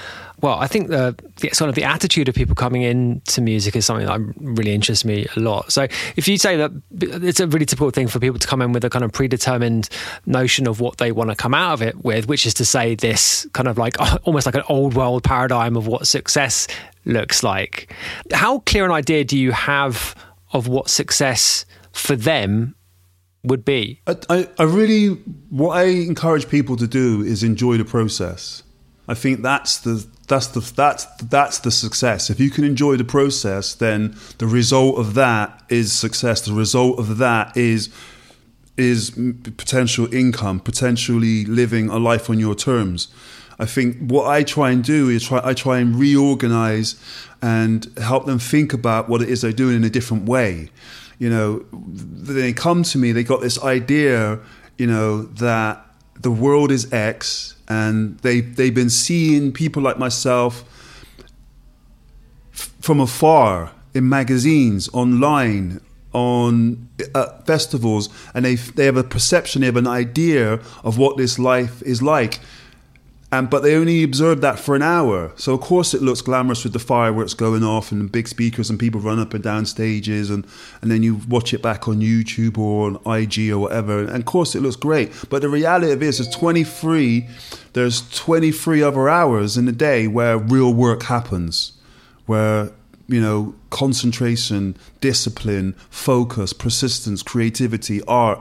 [0.42, 3.86] well, I think the, the, sort of the attitude of people coming into music is
[3.86, 5.72] something that really interests me a lot.
[5.72, 8.72] So if you say that it's a really typical thing for people to come in
[8.74, 9.90] with a kind of predetermined
[10.26, 12.96] notion of what they want to come out of it with, which is to say
[12.96, 16.68] this kind of like almost like an old world paradigm of what success
[17.06, 17.94] looks like.
[18.32, 20.16] How clear an idea do you have
[20.54, 22.75] of what success for them
[23.46, 24.02] would be?
[24.08, 25.10] I, I really,
[25.50, 28.64] what I encourage people to do is enjoy the process.
[29.08, 32.30] I think that's the that's the that's that's the success.
[32.30, 36.42] If you can enjoy the process, then the result of that is success.
[36.42, 37.90] The result of that is
[38.78, 43.08] is potential income, potentially living a life on your terms.
[43.58, 46.96] I think what I try and do is try I try and reorganize
[47.42, 50.72] and help them think about what it is they're doing in a different way.
[51.20, 54.40] You know, they come to me, they got this idea,
[54.78, 55.86] you know, that
[56.20, 60.64] the world is X and they they've been seeing people like myself
[62.54, 65.80] f- from afar in magazines, online,
[66.12, 71.18] on uh, festivals, and they they have a perception, they have an idea of what
[71.18, 72.40] this life is like
[73.32, 75.32] but they only observed that for an hour.
[75.36, 78.80] So, of course, it looks glamorous with the fireworks going off and big speakers and
[78.80, 80.30] people run up and down stages.
[80.30, 80.46] And,
[80.82, 84.00] and then you watch it back on YouTube or on IG or whatever.
[84.00, 85.12] And, of course, it looks great.
[85.30, 87.28] But the reality of it is, there's 23,
[87.74, 91.74] there's 23 other hours in the day where real work happens,
[92.26, 92.72] where
[93.08, 98.40] you know, concentration, discipline, focus, persistence, creativity, art,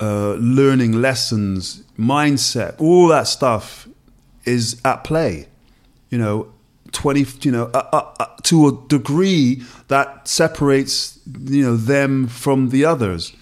[0.00, 3.88] uh, learning lessons, mindset, all that stuff
[4.44, 5.48] is at play.
[6.10, 6.52] You know,
[6.92, 12.84] 20, you know, uh, uh, to a degree that separates, you know, them from the
[12.84, 13.32] others.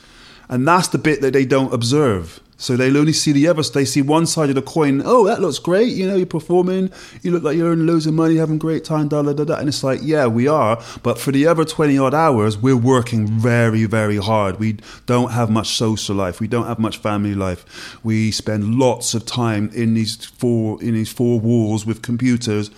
[0.48, 2.40] And that's the bit that they don't observe.
[2.62, 3.60] So they'll only see the other.
[3.64, 5.02] They see one side of the coin.
[5.04, 5.88] Oh, that looks great.
[5.88, 6.92] You know, you're performing.
[7.22, 9.08] You look like you're earning loads of money, having great time.
[9.08, 9.56] Da da da da.
[9.56, 10.80] And it's like, yeah, we are.
[11.02, 14.60] But for the other twenty odd hours, we're working very, very hard.
[14.60, 16.38] We don't have much social life.
[16.38, 17.98] We don't have much family life.
[18.04, 22.70] We spend lots of time in these four in these four walls with computers,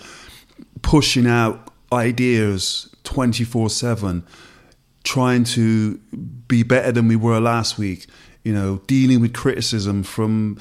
[0.81, 4.25] pushing out ideas twenty four seven,
[5.03, 5.99] trying to
[6.47, 8.07] be better than we were last week
[8.45, 10.57] you know, dealing with criticism from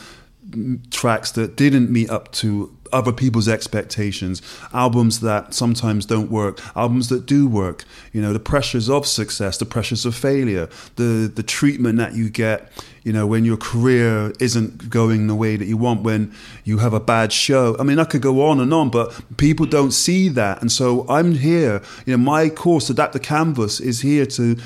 [0.90, 4.40] tracks that didn't meet up to other people's expectations,
[4.72, 9.58] albums that sometimes don't work, albums that do work, you know, the pressures of success,
[9.58, 12.70] the pressures of failure, the the treatment that you get,
[13.02, 16.32] you know, when your career isn't going the way that you want, when
[16.64, 17.76] you have a bad show.
[17.78, 20.60] I mean, I could go on and on, but people don't see that.
[20.60, 24.56] And so I'm here, you know, my course, Adapt the Canvas, is here to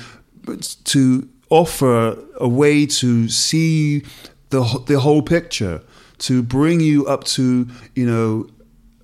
[0.83, 4.03] to offer a way to see
[4.49, 5.81] the the whole picture,
[6.19, 8.47] to bring you up to you know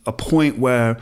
[0.05, 0.97] a point where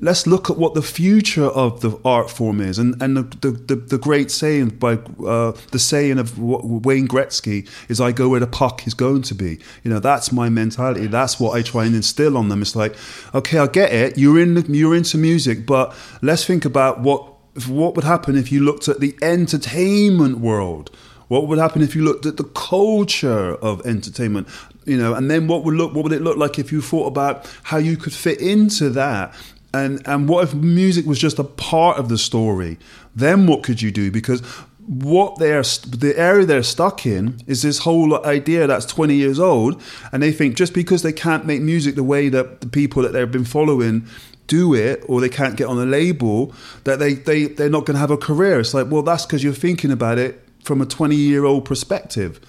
[0.00, 3.74] let's look at what the future of the art form is, and and the the,
[3.74, 4.94] the great saying by
[5.26, 9.34] uh, the saying of Wayne Gretzky is, "I go where the puck is going to
[9.34, 11.06] be." You know, that's my mentality.
[11.06, 12.62] That's what I try and instill on them.
[12.62, 12.94] It's like,
[13.34, 14.18] okay, I get it.
[14.18, 17.33] You're in you're into music, but let's think about what
[17.68, 20.90] what would happen if you looked at the entertainment world?
[21.28, 24.48] What would happen if you looked at the culture of entertainment?
[24.84, 27.06] You know, and then what would look what would it look like if you thought
[27.06, 29.34] about how you could fit into that?
[29.72, 32.78] And and what if music was just a part of the story?
[33.14, 34.10] Then what could you do?
[34.10, 34.42] Because
[34.86, 39.80] what they're the area they're stuck in is this whole idea that's 20 years old
[40.12, 43.12] and they think just because they can't make music the way that the people that
[43.12, 44.06] they've been following
[44.46, 46.52] do it or they can't get on a label
[46.84, 49.42] that they, they they're not going to have a career it's like well that's because
[49.42, 52.40] you're thinking about it from a 20 year old perspective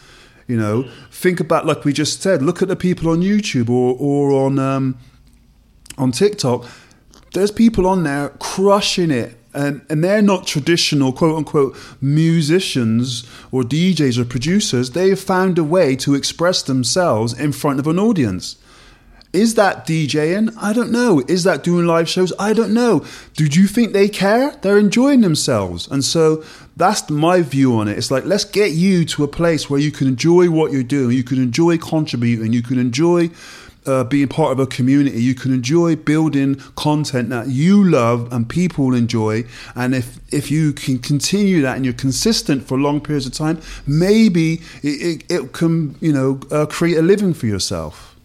[0.47, 3.95] you know think about like we just said look at the people on youtube or
[3.99, 4.97] or on um,
[5.97, 6.65] on tiktok
[7.33, 13.63] there's people on there crushing it and, and they're not traditional quote unquote musicians or
[13.63, 14.91] DJs or producers.
[14.91, 18.57] They've found a way to express themselves in front of an audience.
[19.33, 20.53] Is that DJing?
[20.57, 21.21] I don't know.
[21.27, 22.31] Is that doing live shows?
[22.39, 23.05] I don't know.
[23.33, 24.51] Do you think they care?
[24.61, 25.87] They're enjoying themselves.
[25.89, 26.43] And so
[26.77, 27.97] that's my view on it.
[27.97, 31.15] It's like, let's get you to a place where you can enjoy what you're doing,
[31.15, 33.29] you can enjoy contributing, you can enjoy
[33.85, 35.21] uh, being part of a community.
[35.21, 39.45] You can enjoy building content that you love and people enjoy.
[39.75, 43.61] And if if you can continue that and you're consistent for long periods of time,
[43.85, 48.15] maybe it, it, it can you know uh, create a living for yourself.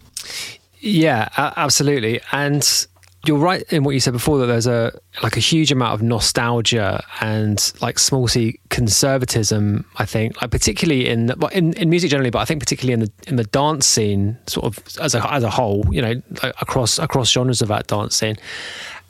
[0.81, 2.21] Yeah, absolutely.
[2.31, 2.87] And
[3.25, 4.91] you're right in what you said before that there's a
[5.21, 9.85] like a huge amount of nostalgia and like small c conservatism.
[9.97, 13.11] I think, like particularly in in, in music generally, but I think particularly in the
[13.27, 16.97] in the dance scene, sort of as a as a whole, you know, like across
[16.97, 18.37] across genres of that dance scene.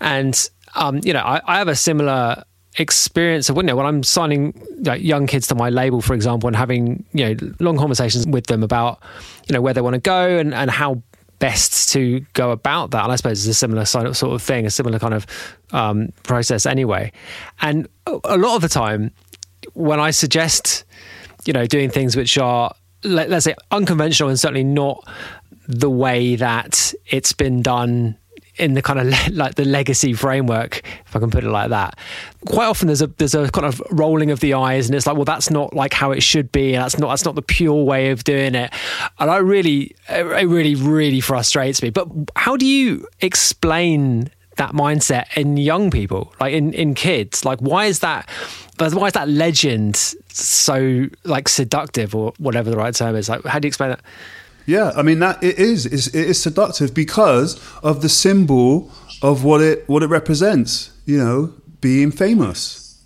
[0.01, 2.43] And um, you know, I, I have a similar
[2.77, 6.47] experience of you know when I'm signing like, young kids to my label, for example,
[6.47, 9.01] and having you know long conversations with them about
[9.47, 11.01] you know where they want to go and and how
[11.41, 13.03] best to go about that.
[13.03, 15.25] And I suppose it's a similar sort of thing, a similar kind of
[15.71, 17.11] um, process anyway.
[17.61, 19.11] And a lot of the time,
[19.73, 20.85] when I suggest,
[21.45, 22.73] you know, doing things which are,
[23.03, 25.05] let, us say, unconventional and certainly not
[25.67, 28.17] the way that it's been done
[28.61, 31.97] in the kind of like the legacy framework, if I can put it like that.
[32.45, 35.15] Quite often there's a there's a kind of rolling of the eyes, and it's like,
[35.15, 38.11] well, that's not like how it should be, that's not that's not the pure way
[38.11, 38.71] of doing it.
[39.19, 41.89] And I really, it really, really frustrates me.
[41.89, 47.43] But how do you explain that mindset in young people, like in, in kids?
[47.43, 48.29] Like, why is that?
[48.77, 53.27] Why is that legend so like seductive, or whatever the right term is?
[53.27, 54.01] Like, how do you explain that?
[54.65, 58.91] Yeah, I mean that it is is it is seductive because of the symbol
[59.21, 60.91] of what it what it represents.
[61.05, 63.01] You know, being famous.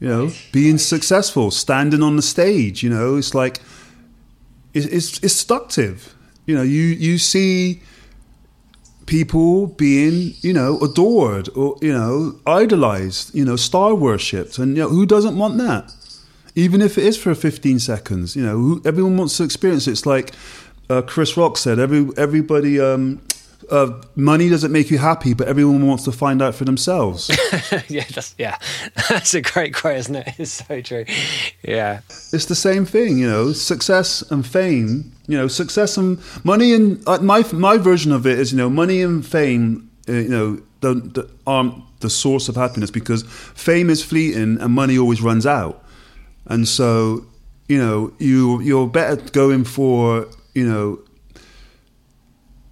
[0.00, 2.82] You know, being successful, standing on the stage.
[2.82, 3.60] You know, it's like
[4.74, 6.14] it's it's, it's seductive.
[6.46, 7.82] You know, you you see
[9.06, 13.32] people being you know adored or you know idolized.
[13.32, 15.92] You know, star worshipped, and you know, who doesn't want that?
[16.54, 18.36] Even if it is for 15 seconds.
[18.36, 19.92] You know, everyone wants to experience it.
[19.92, 20.32] It's like
[20.90, 22.80] uh, Chris Rock said, every everybody.
[22.80, 23.20] Um,
[23.70, 27.30] uh, money doesn't make you happy, but everyone wants to find out for themselves.
[27.88, 28.58] yeah, that's yeah,
[29.08, 30.28] that's a great quote, isn't it?
[30.38, 31.04] It's so true.
[31.62, 32.00] Yeah,
[32.32, 33.52] it's the same thing, you know.
[33.52, 38.38] Success and fame, you know, success and money and uh, my my version of it
[38.38, 42.90] is, you know, money and fame, uh, you know, don't, aren't the source of happiness
[42.90, 45.81] because fame is fleeting and money always runs out.
[46.52, 47.24] And so,
[47.66, 51.00] you know, you you're better going for, you know,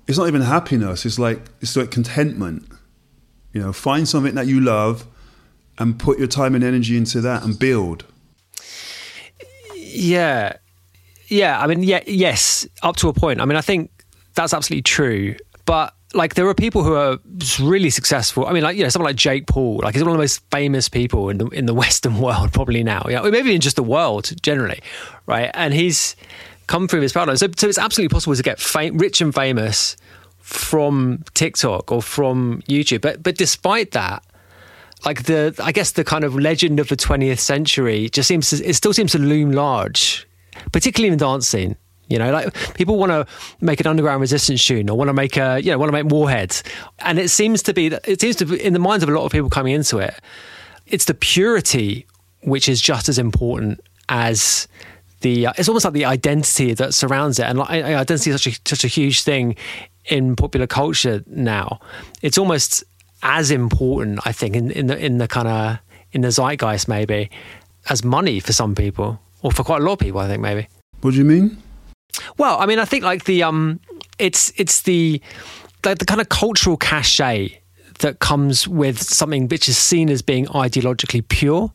[0.06, 1.06] it's not even happiness.
[1.06, 2.68] It's like it's like contentment.
[3.54, 5.06] You know, find something that you love
[5.78, 8.04] and put your time and energy into that and build.
[9.74, 10.58] Yeah.
[11.28, 13.40] Yeah, I mean, yeah, yes, up to a point.
[13.40, 13.90] I mean, I think
[14.34, 15.36] that's absolutely true.
[15.64, 17.18] But like there are people who are
[17.60, 18.46] really successful.
[18.46, 20.42] I mean, like you know, someone like Jake Paul, like he's one of the most
[20.50, 23.06] famous people in the in the Western world probably now.
[23.08, 24.80] Yeah, maybe in just the world generally,
[25.26, 25.50] right?
[25.54, 26.16] And he's
[26.66, 27.36] come through this paradigm.
[27.36, 29.96] So, so it's absolutely possible to get fam- rich and famous
[30.38, 33.00] from TikTok or from YouTube.
[33.02, 34.24] But but despite that,
[35.04, 38.64] like the I guess the kind of legend of the 20th century just seems to,
[38.64, 40.26] it still seems to loom large,
[40.72, 41.76] particularly in scene.
[42.10, 43.26] You know, like people want to
[43.64, 46.12] make an underground resistance tune or want to make a, you know, want to make
[46.12, 46.62] warheads.
[46.98, 49.24] And it seems to be it seems to be in the minds of a lot
[49.24, 50.14] of people coming into it,
[50.86, 52.06] it's the purity
[52.42, 54.66] which is just as important as
[55.20, 57.44] the, uh, it's almost like the identity that surrounds it.
[57.44, 59.56] And like, identity is such a, such a huge thing
[60.06, 61.80] in popular culture now.
[62.22, 62.82] It's almost
[63.22, 65.78] as important, I think, in, in the, in the kind of,
[66.12, 67.30] in the zeitgeist maybe,
[67.88, 70.68] as money for some people or for quite a lot of people, I think maybe.
[71.02, 71.62] What do you mean?
[72.38, 73.80] Well, I mean, I think like the um,
[74.18, 75.20] it's it's the
[75.82, 77.60] the, the kind of cultural cachet
[78.00, 81.72] that comes with something which is seen as being ideologically pure,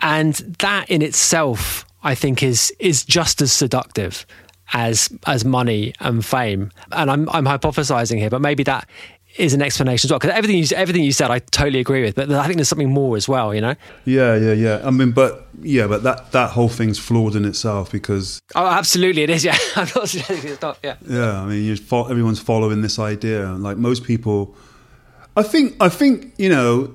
[0.00, 4.26] and that in itself, I think, is is just as seductive
[4.72, 6.70] as as money and fame.
[6.92, 8.88] And I'm I'm hypothesizing here, but maybe that
[9.36, 10.18] is an explanation as well.
[10.18, 12.14] Because everything you, everything you said, I totally agree with.
[12.14, 13.54] But I think there's something more as well.
[13.54, 13.74] You know?
[14.04, 14.80] Yeah, yeah, yeah.
[14.84, 18.40] I mean, but yeah, but that that whole thing's flawed in itself because.
[18.54, 19.44] Oh, absolutely, it is.
[19.44, 20.78] Yeah, I'm not suggesting it's not.
[20.82, 20.96] Yeah.
[21.08, 23.52] Yeah, I mean, fo- everyone's following this idea.
[23.52, 24.54] Like most people,
[25.36, 25.76] I think.
[25.80, 26.94] I think you know.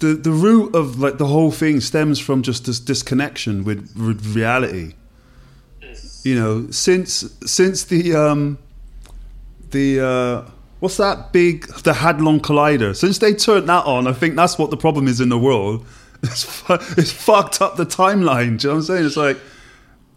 [0.00, 4.34] The, the root of like the whole thing stems from just this disconnection with, with
[4.34, 4.94] reality.
[6.24, 8.56] You know, since since the um,
[9.72, 10.50] the uh,
[10.80, 12.96] what's that big the Hadron Collider?
[12.96, 15.86] Since they turned that on, I think that's what the problem is in the world.
[16.22, 18.58] It's, fu- it's fucked up the timeline.
[18.60, 19.06] Do you know what I'm saying?
[19.06, 19.38] It's like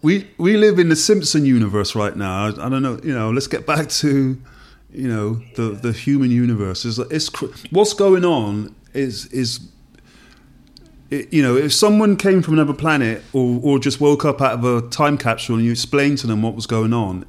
[0.02, 2.44] we we live in the Simpson universe right now.
[2.44, 3.00] I, I don't know.
[3.02, 4.38] You know, let's get back to
[4.92, 6.84] you know the the human universe.
[6.84, 7.30] It's, it's
[7.70, 9.66] what's going on is is
[11.10, 14.52] it, you know, if someone came from another planet or, or just woke up out
[14.52, 17.24] of a time capsule and you explained to them what was going on,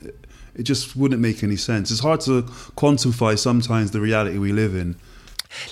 [0.55, 1.91] it just wouldn't make any sense.
[1.91, 2.43] It's hard to
[2.77, 4.95] quantify sometimes the reality we live in.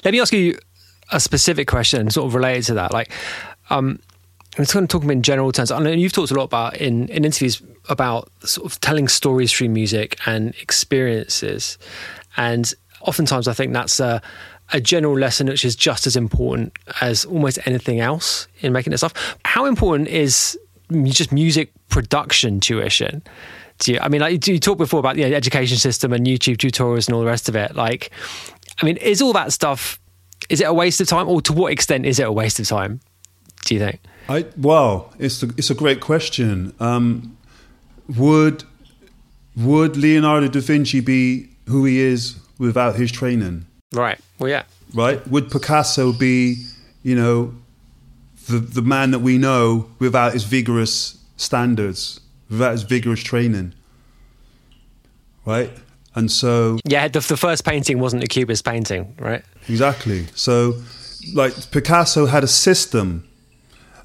[0.03, 0.57] Let me ask you
[1.11, 2.93] a specific question, sort of related to that.
[2.93, 3.11] Like,
[3.69, 3.99] um,
[4.57, 5.71] I'm just going to talk about in general terms.
[5.71, 9.51] I know you've talked a lot about in, in interviews about sort of telling stories
[9.51, 11.77] through music and experiences,
[12.37, 14.21] and oftentimes I think that's a
[14.71, 19.01] a general lesson which is just as important as almost anything else in making this
[19.01, 19.37] stuff.
[19.45, 20.57] How important is
[21.03, 23.21] just music production tuition?
[23.79, 26.25] Do you, I mean, like you talked before about the you know, education system and
[26.25, 27.75] YouTube tutorials and all the rest of it.
[27.75, 28.11] Like,
[28.81, 29.99] I mean, is all that stuff?
[30.49, 32.67] Is it a waste of time, or to what extent is it a waste of
[32.67, 32.99] time?
[33.65, 33.99] Do you think?
[34.29, 36.73] I well, it's a, it's a great question.
[36.79, 37.37] Um,
[38.17, 38.63] would
[39.55, 43.65] would Leonardo da Vinci be who he is without his training?
[43.93, 44.19] Right.
[44.39, 44.63] Well, yeah.
[44.93, 45.25] Right.
[45.27, 46.65] Would Picasso be,
[47.03, 47.53] you know,
[48.47, 52.19] the the man that we know without his vigorous standards,
[52.49, 53.73] without his vigorous training?
[55.45, 55.71] Right.
[56.15, 59.43] And so yeah, the, the first painting wasn't a cubist painting, right?
[59.67, 60.27] Exactly.
[60.35, 60.81] So,
[61.33, 63.27] like Picasso had a system,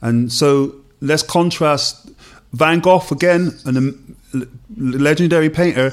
[0.00, 2.10] and so let's contrast
[2.52, 4.42] Van Gogh again, a
[4.76, 5.92] legendary painter.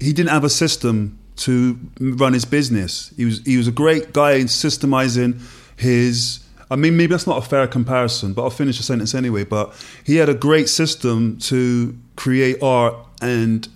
[0.00, 3.12] He didn't have a system to run his business.
[3.16, 5.40] He was he was a great guy in systemizing
[5.76, 6.40] his.
[6.70, 9.44] I mean, maybe that's not a fair comparison, but I'll finish the sentence anyway.
[9.44, 13.68] But he had a great system to create art and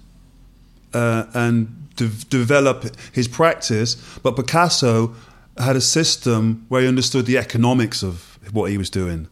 [0.94, 3.96] uh, and de- develop his practice.
[4.22, 5.14] But Picasso
[5.58, 9.28] had a system where he understood the economics of what he was doing,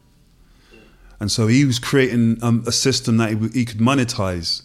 [1.18, 4.62] and so he was creating um, a system that he, he could monetize.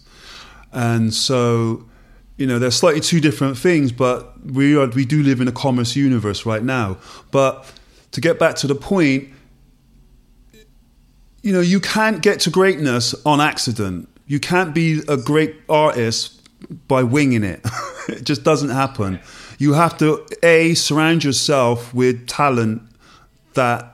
[0.74, 1.84] And so
[2.36, 5.52] you know, they're slightly two different things, but we are, we do live in a
[5.52, 6.96] commerce universe right now.
[7.30, 7.70] But
[8.12, 9.28] to get back to the point,
[11.42, 14.08] you know, you can't get to greatness on accident.
[14.26, 16.40] You can't be a great artist
[16.88, 17.60] by winging it.
[18.08, 19.20] it just doesn't happen.
[19.58, 22.82] You have to a surround yourself with talent
[23.54, 23.88] that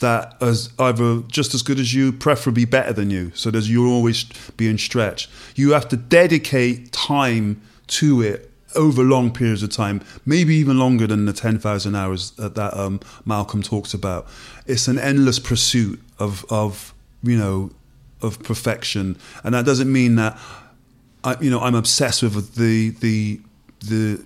[0.00, 3.32] that is either just as good as you, preferably better than you.
[3.34, 4.24] So there's you're always
[4.56, 5.28] being stretched.
[5.56, 8.48] You have to dedicate time to it
[8.78, 13.62] over long periods of time, maybe even longer than the 10,000 hours that um, Malcolm
[13.62, 14.26] talks about.
[14.66, 17.70] It's an endless pursuit of, of, you know,
[18.22, 19.18] of perfection.
[19.44, 20.38] And that doesn't mean that,
[21.24, 23.40] I, you know, I'm obsessed with the, the,
[23.80, 24.24] the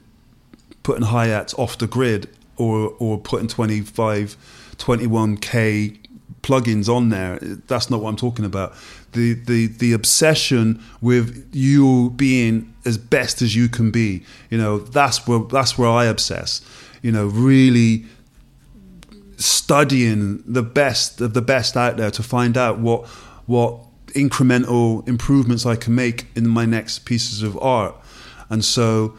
[0.83, 4.37] putting hi-hats off the grid or, or putting 25,
[4.77, 5.99] 21K
[6.43, 7.39] plugins on there.
[7.41, 8.75] That's not what I'm talking about.
[9.13, 14.25] The, the, the obsession with you being as best as you can be.
[14.51, 16.63] You know, that's where that's where I obsess.
[17.03, 18.05] You know, really
[19.37, 23.07] studying the best of the best out there to find out what
[23.47, 23.81] what
[24.15, 27.95] incremental improvements I can make in my next pieces of art.
[28.51, 29.17] And so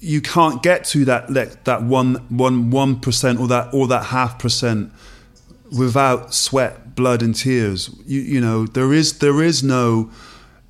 [0.00, 4.38] you can't get to that that one one one percent or that or that half
[4.38, 4.92] percent
[5.76, 7.78] without sweat, blood, and tears.
[8.06, 10.10] You you know there is there is no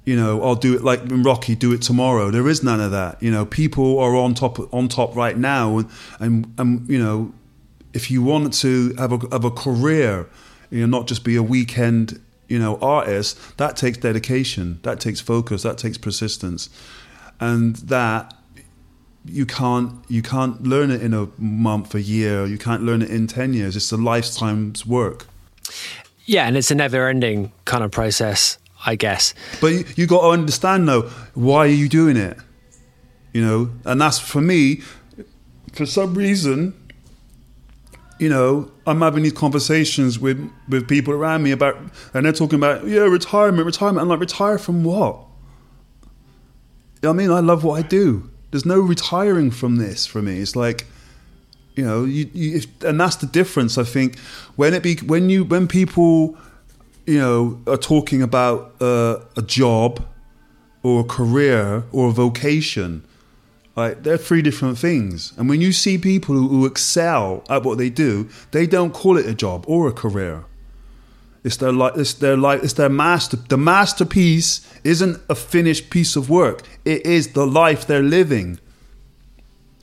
[0.09, 2.31] you know, I'll do it like in Rocky, do it tomorrow.
[2.31, 3.22] There is none of that.
[3.22, 7.35] You know, people are on top on top right now, and and, and you know,
[7.93, 10.26] if you want to have a have a career,
[10.70, 12.18] you know, not just be a weekend,
[12.49, 16.70] you know, artist, that takes dedication, that takes focus, that takes persistence,
[17.39, 18.33] and that
[19.26, 22.47] you can't you can't learn it in a month, a year.
[22.47, 23.76] You can't learn it in ten years.
[23.76, 25.26] It's a lifetime's work.
[26.29, 29.35] Yeah, and it's a never-ending kind of process I guess.
[29.61, 31.03] But you, you got to understand though,
[31.35, 32.37] why are you doing it?
[33.33, 34.83] You know, and that's for me.
[35.72, 36.74] For some reason,
[38.18, 41.76] you know, I'm having these conversations with with people around me about,
[42.14, 44.03] and they're talking about yeah, retirement, retirement.
[44.03, 45.20] I'm like, retire from what?
[47.03, 48.31] I mean, I love what I do.
[48.51, 50.41] There's no retiring from this for me.
[50.41, 50.87] It's like,
[51.79, 53.79] you know, you, you and that's the difference.
[53.79, 54.18] I think
[54.57, 56.37] when it be when you when people
[57.09, 60.07] you know, are talking about uh, a job
[60.83, 63.03] or a career or a vocation.
[63.74, 64.03] Right?
[64.03, 65.33] They're three different things.
[65.39, 69.16] And when you see people who, who excel at what they do, they don't call
[69.16, 70.45] it a job or a career.
[71.45, 71.97] It's their life.
[71.97, 72.62] It's their life.
[72.62, 73.39] It's their master.
[73.39, 76.62] The masterpiece isn't a finished piece of work.
[76.85, 78.59] It is the life they're living.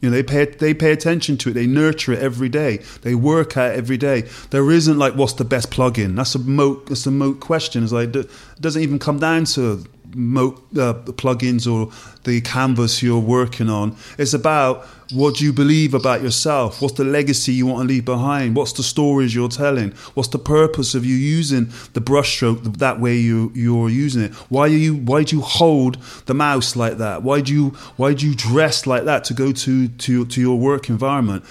[0.05, 1.53] You know, they pay they pay attention to it.
[1.53, 2.77] They nurture it every day.
[3.01, 4.21] They work at it every day.
[4.51, 6.15] There isn't like what's the best plugin.
[6.15, 6.85] That's a moat.
[6.85, 7.81] That's a moat question.
[7.83, 8.29] It's like it
[8.61, 9.83] doesn't even come down to
[10.15, 11.91] mo- uh, plugins or
[12.23, 13.95] the canvas you're working on.
[14.17, 16.81] It's about what do you believe about yourself?
[16.81, 18.55] What's the legacy you want to leave behind?
[18.55, 19.91] What's the stories you're telling?
[20.15, 24.33] What's the purpose of you using the brushstroke that way you you're using it?
[24.49, 27.21] Why are you why do you hold the mouse like that?
[27.21, 30.57] Why do you why do you dress like that to go to to to your
[30.57, 31.45] work environment?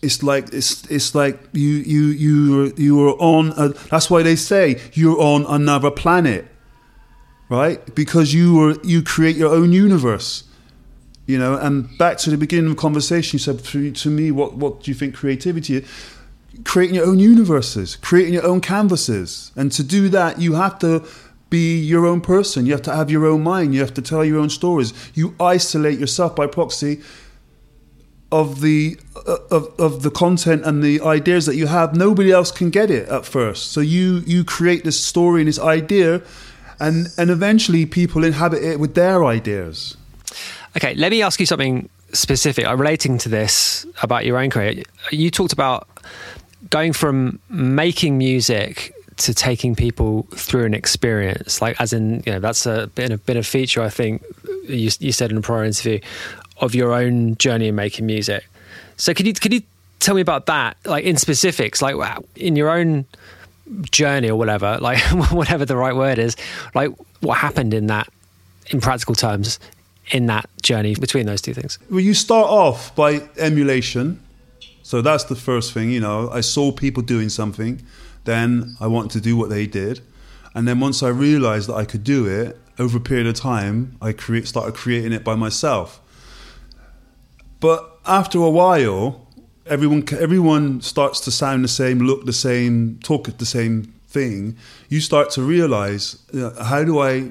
[0.00, 4.36] it's like it's it's like you you you you are on a, that's why they
[4.36, 6.46] say you're on another planet
[7.48, 7.94] right?
[7.94, 10.44] Because you are you create your own universe,
[11.26, 11.56] you know.
[11.56, 14.82] And back to the beginning of the conversation, you said to, to me, what what
[14.82, 15.88] do you think creativity is?
[16.64, 21.04] Creating your own universes, creating your own canvases, and to do that, you have to
[21.50, 22.66] be your own person.
[22.66, 23.74] You have to have your own mind.
[23.74, 24.92] You have to tell your own stories.
[25.14, 27.00] You isolate yourself by proxy
[28.30, 32.50] of the uh, of, of the content and the ideas that you have nobody else
[32.50, 36.22] can get it at first so you you create this story and this idea
[36.80, 39.96] and and eventually people inhabit it with their ideas.
[40.76, 44.82] Okay, let me ask you something specific uh, relating to this about your own career.
[45.10, 45.88] You talked about
[46.70, 52.40] going from making music to taking people through an experience, like as in you know
[52.40, 54.22] that's a been a been a feature I think
[54.68, 56.00] you, you said in a prior interview
[56.60, 58.48] of your own journey in making music.
[58.96, 59.62] So could you could you
[60.00, 61.96] tell me about that, like in specifics, like
[62.36, 63.06] in your own
[63.90, 64.98] journey or whatever, like
[65.30, 66.36] whatever the right word is,
[66.74, 66.90] like
[67.20, 68.08] what happened in that,
[68.70, 69.58] in practical terms,
[70.10, 71.78] in that journey between those two things?
[71.90, 74.22] Well, you start off by emulation.
[74.82, 76.30] So that's the first thing, you know.
[76.30, 77.84] I saw people doing something,
[78.24, 80.00] then I wanted to do what they did.
[80.54, 83.96] And then once I realized that I could do it, over a period of time,
[84.00, 86.00] I create, started creating it by myself.
[87.60, 89.27] But after a while,
[89.68, 94.56] everyone everyone starts to sound the same, look the same, talk the same thing.
[94.88, 97.30] You start to realize you know, how do I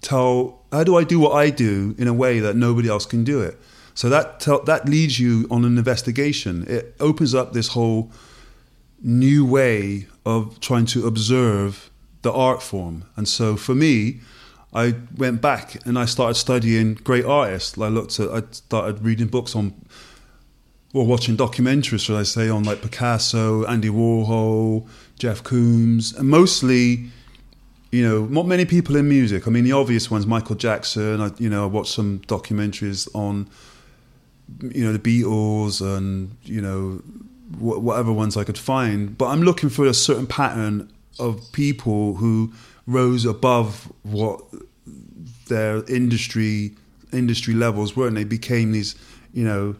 [0.00, 3.24] tell how do I do what I do in a way that nobody else can
[3.24, 3.58] do it?
[3.94, 6.66] So that tell, that leads you on an investigation.
[6.68, 8.10] It opens up this whole
[9.02, 11.90] new way of trying to observe
[12.22, 13.04] the art form.
[13.16, 14.20] And so for me,
[14.74, 17.78] I went back and I started studying great artists.
[17.78, 19.72] I looked at, I started reading books on,
[20.96, 24.88] or watching documentaries, should I say, on like Picasso, Andy Warhol,
[25.18, 27.04] Jeff Koons, and mostly,
[27.92, 29.46] you know, not many people in music.
[29.46, 31.20] I mean, the obvious ones, Michael Jackson.
[31.20, 33.46] I, you know, I watched some documentaries on,
[34.62, 37.02] you know, the Beatles and you know,
[37.58, 39.18] whatever ones I could find.
[39.18, 42.54] But I'm looking for a certain pattern of people who
[42.86, 44.40] rose above what
[45.48, 46.72] their industry
[47.12, 48.94] industry levels were, and they became these,
[49.34, 49.76] you know,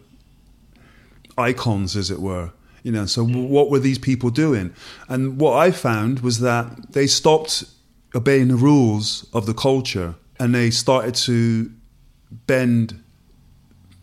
[1.38, 2.52] icons, as it were.
[2.82, 3.48] You know, so hmm.
[3.48, 4.72] what were these people doing?
[5.08, 7.64] And what I found was that they stopped
[8.14, 11.70] obeying the rules of the culture, and they started to
[12.46, 13.02] bend,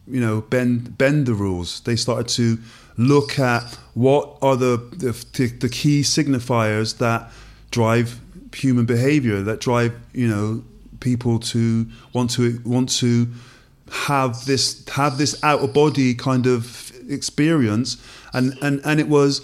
[0.08, 1.82] you know, bend bend the rules.
[1.82, 2.58] They started to
[2.98, 3.64] look at
[3.94, 7.32] what are the the, the key signifiers that
[7.72, 8.20] drive
[8.54, 10.64] human behavior that drive you know
[11.00, 13.28] people to want to want to
[13.92, 17.98] have this have this out of body kind of experience
[18.34, 19.42] and and and it was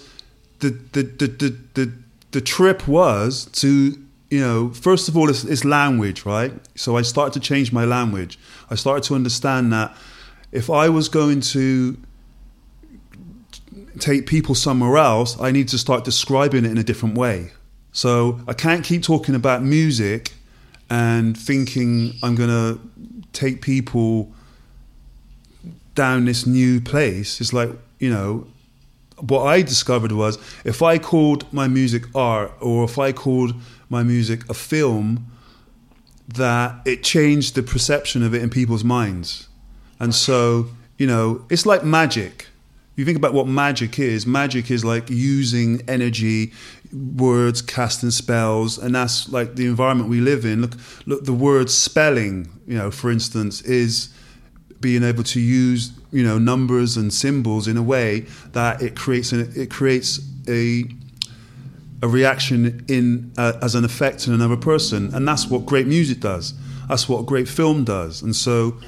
[0.60, 1.92] the the the the, the,
[2.32, 3.98] the trip was to
[4.30, 6.52] you know first of all it's, it's language right?
[6.76, 8.38] So i started to change my language.
[8.70, 9.94] I started to understand that
[10.52, 11.96] if i was going to
[13.98, 17.50] take people somewhere else i need to start describing it in a different way.
[17.92, 20.32] So I can't keep talking about music
[20.88, 22.80] and thinking I'm going to
[23.32, 24.32] take people
[25.94, 27.40] down this new place.
[27.40, 28.46] It's like, you know,
[29.18, 33.54] what I discovered was if I called my music art or if I called
[33.88, 35.26] my music a film,
[36.28, 39.48] that it changed the perception of it in people's minds.
[39.98, 42.46] And so, you know, it's like magic
[43.00, 46.52] you think about what magic is, magic is like using energy,
[46.92, 50.60] words, casting spells, and that's like the environment we live in.
[50.60, 50.72] Look,
[51.06, 54.10] look, the word spelling, you know, for instance, is
[54.80, 58.20] being able to use you know numbers and symbols in a way
[58.52, 60.84] that it creates an, it creates a
[62.02, 66.20] a reaction in uh, as an effect in another person, and that's what great music
[66.20, 66.54] does.
[66.88, 68.78] That's what great film does, and so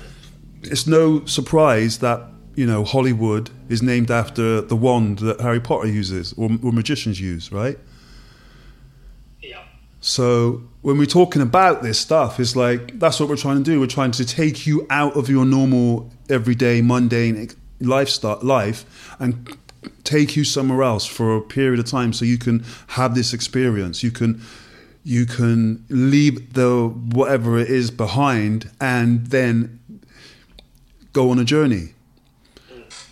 [0.62, 2.22] it's no surprise that
[2.54, 7.20] you know, Hollywood is named after the wand that Harry Potter uses or, or magicians
[7.20, 7.78] use, right?
[10.02, 13.78] So when we're talking about this stuff, it's like that's what we're trying to do.
[13.80, 17.48] We're trying to take you out of your normal, everyday, mundane
[17.80, 18.84] lifestyle life
[19.20, 19.56] and
[20.02, 24.02] take you somewhere else for a period of time, so you can have this experience.
[24.02, 24.42] You can
[25.04, 29.78] you can leave the whatever it is behind and then
[31.12, 31.90] go on a journey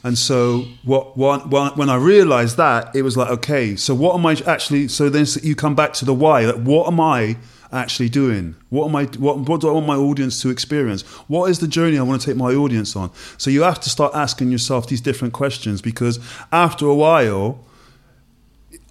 [0.03, 4.25] and so what, what, when I realized that, it was like, okay, so what am
[4.25, 4.89] I actually?
[4.89, 6.47] So then you come back to the why.
[6.47, 7.37] Like, what am I
[7.71, 8.57] actually doing?
[8.71, 9.05] What am I?
[9.05, 11.03] What, what do I want my audience to experience?
[11.29, 13.11] What is the journey I want to take my audience on?
[13.37, 16.19] So you have to start asking yourself these different questions because
[16.51, 17.63] after a while,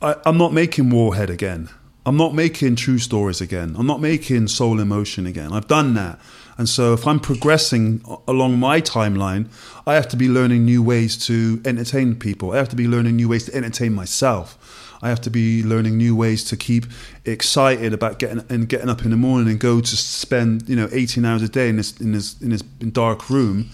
[0.01, 1.70] I, I'm not making Warhead again.
[2.05, 3.76] I'm not making true stories again.
[3.78, 5.53] I'm not making Soul in Motion again.
[5.53, 6.20] I've done that.
[6.60, 9.47] And so if I'm progressing along my timeline,
[9.88, 12.51] I have to be learning new ways to entertain people.
[12.51, 14.57] I have to be learning new ways to entertain myself.
[15.01, 16.86] I have to be learning new ways to keep
[17.24, 20.89] excited about getting and getting up in the morning and go to spend you know
[20.91, 23.70] 18 hours a day in this in this in this dark room.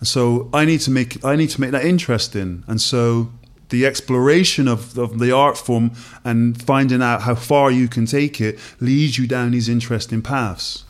[0.00, 2.64] And so I need to make I need to make that interesting.
[2.66, 3.30] And so
[3.68, 5.92] the exploration of, of the art form
[6.24, 10.82] and finding out how far you can take it leads you down these interesting paths.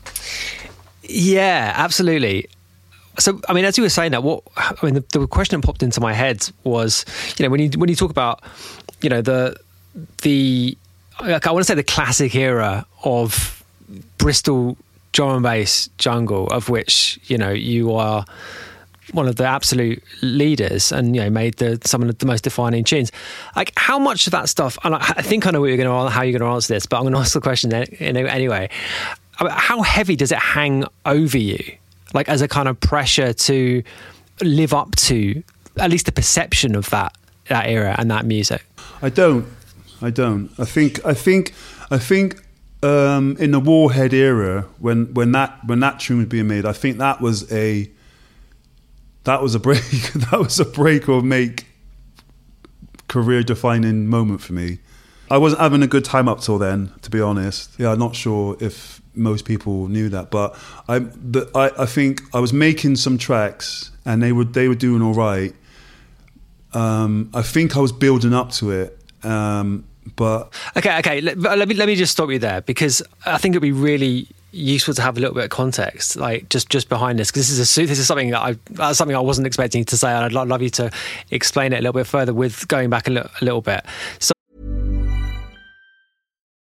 [1.09, 2.47] Yeah, absolutely.
[3.17, 5.65] So, I mean, as you were saying that, what I mean, the, the, question that
[5.65, 7.05] popped into my head was,
[7.37, 8.41] you know, when you when you talk about,
[9.01, 9.57] you know, the
[10.21, 10.77] the
[11.21, 13.63] like I want to say the classic era of
[14.17, 14.77] Bristol
[15.11, 18.25] drum and bass jungle, of which you know you are
[19.11, 22.83] one of the absolute leaders and you know made the some of the most defining
[22.83, 23.11] tunes.
[23.55, 24.77] Like how much of that stuff?
[24.83, 26.85] And I think I know what you're going to how you're going to answer this,
[26.85, 28.69] but I'm going to ask the question anyway.
[29.47, 31.59] How heavy does it hang over you,
[32.13, 33.83] like as a kind of pressure to
[34.41, 35.43] live up to
[35.77, 37.15] at least the perception of that
[37.47, 38.65] that era and that music?
[39.01, 39.47] I don't.
[40.01, 40.51] I don't.
[40.57, 41.05] I think.
[41.05, 41.53] I think.
[41.89, 42.43] I think.
[42.81, 46.71] Um, in the Warhead era, when when that when that tune was being made, I
[46.71, 47.89] think that was a
[49.25, 49.83] that was a break.
[50.31, 51.65] that was a break or make
[53.09, 54.79] career defining moment for me.
[55.29, 57.77] I wasn't having a good time up till then, to be honest.
[57.77, 60.57] Yeah, I'm not sure if most people knew that, but
[60.87, 64.75] I, but I, I think I was making some tracks and they were they were
[64.75, 65.53] doing all right.
[66.73, 71.21] Um, I think I was building up to it, um, but okay, okay.
[71.21, 74.27] Let, let, me let me just stop you there because I think it'd be really
[74.51, 77.59] useful to have a little bit of context, like just just behind this, because this
[77.59, 80.47] is a this is something that I something I wasn't expecting to say, and I'd
[80.47, 80.91] love you to
[81.31, 83.85] explain it a little bit further with going back a, little, a little bit.
[84.19, 84.31] So,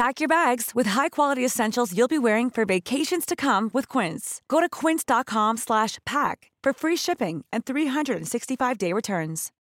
[0.00, 4.40] Pack your bags with high-quality essentials you'll be wearing for vacations to come with Quince.
[4.48, 9.52] Go to quince.com slash pack for free shipping and 365-day returns.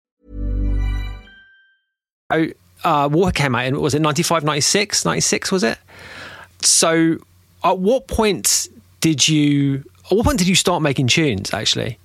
[2.30, 2.48] Oh,
[2.86, 5.78] uh, Warhead came out in was it 95, 96, 96 was it?
[6.62, 7.18] So,
[7.66, 8.70] at what point
[9.02, 9.84] did you?
[10.10, 11.54] At what point did you start making tunes?
[11.54, 12.00] Actually,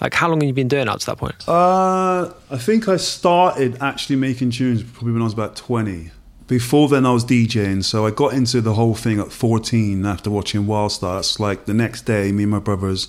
[0.00, 1.34] like, how long have you been doing up to that point?
[1.48, 6.12] Uh, I think I started actually making tunes probably when I was about 20.
[6.50, 10.30] Before then, I was DJing, so I got into the whole thing at 14 after
[10.30, 11.22] watching Wild Style.
[11.38, 13.06] Like, the next day, me and my brothers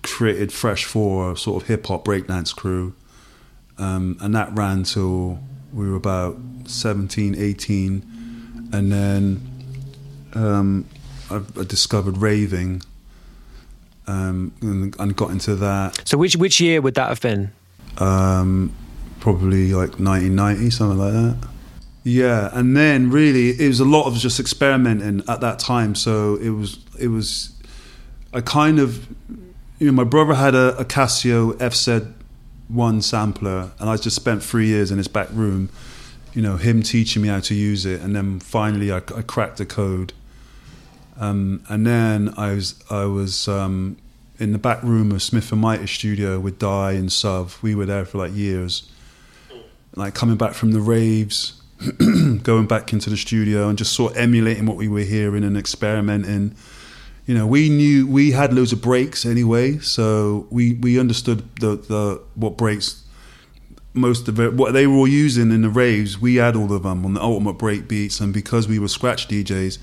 [0.00, 2.94] created Fresh 4, sort of hip hop breakdance crew.
[3.76, 5.40] Um, and that ran till
[5.74, 8.70] we were about 17, 18.
[8.72, 9.46] And then
[10.32, 10.86] um,
[11.30, 12.80] I, I discovered raving
[14.06, 16.08] um, and, and, got into that.
[16.08, 17.52] So which which year would that have been?
[17.98, 18.74] Um,
[19.20, 21.48] probably like 1990, something like that.
[22.04, 25.94] Yeah, and then really it was a lot of just experimenting at that time.
[25.94, 27.52] So it was it was
[28.32, 29.08] I kind of
[29.78, 32.12] you know my brother had a, a Casio FZ
[32.68, 35.70] one sampler, and I just spent three years in his back room.
[36.34, 39.58] You know, him teaching me how to use it, and then finally I, I cracked
[39.58, 40.12] the code
[41.18, 43.96] um, and then I was I was um,
[44.38, 47.62] in the back room of Smith and Mighty studio with Die and Suv.
[47.62, 48.90] We were there for like years.
[49.94, 51.62] Like coming back from the raves,
[52.42, 55.56] going back into the studio and just sort of emulating what we were hearing and
[55.56, 56.54] experimenting.
[57.26, 61.76] You know, we knew we had loads of breaks anyway, so we, we understood the,
[61.76, 63.04] the what breaks
[63.94, 66.20] most of it what they were all using in the raves.
[66.20, 69.28] We had all of them on the ultimate break beats, and because we were scratch
[69.28, 69.78] DJs,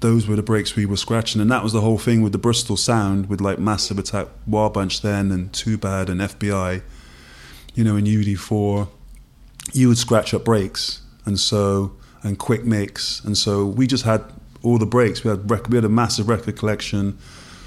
[0.00, 2.38] those were the breaks we were scratching, and that was the whole thing with the
[2.38, 6.82] Bristol sound, with like Massive Attack, Wild Bunch then, and Too Bad and FBI,
[7.74, 8.88] you know, in UD4,
[9.72, 11.92] you would scratch up breaks, and so
[12.24, 14.24] and quick mix, and so we just had
[14.62, 15.22] all the breaks.
[15.22, 17.16] We had rec- we had a massive record collection,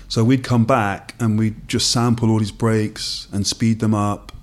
[0.09, 4.33] so we'd come back and we'd just sample all these breaks and speed them up,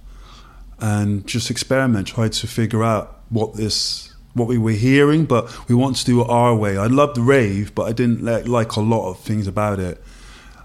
[0.80, 5.74] and just experiment, try to figure out what this what we were hearing, but we
[5.74, 6.78] want to do it our way.
[6.78, 10.00] I loved rave, but I didn't like, like a lot of things about it.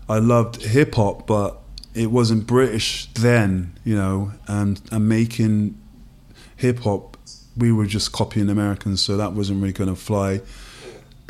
[0.07, 1.57] I loved hip hop, but
[1.93, 5.77] it wasn't British then, you know, and and making
[6.55, 7.17] hip hop,
[7.57, 10.41] we were just copying Americans, so that wasn't really going to fly.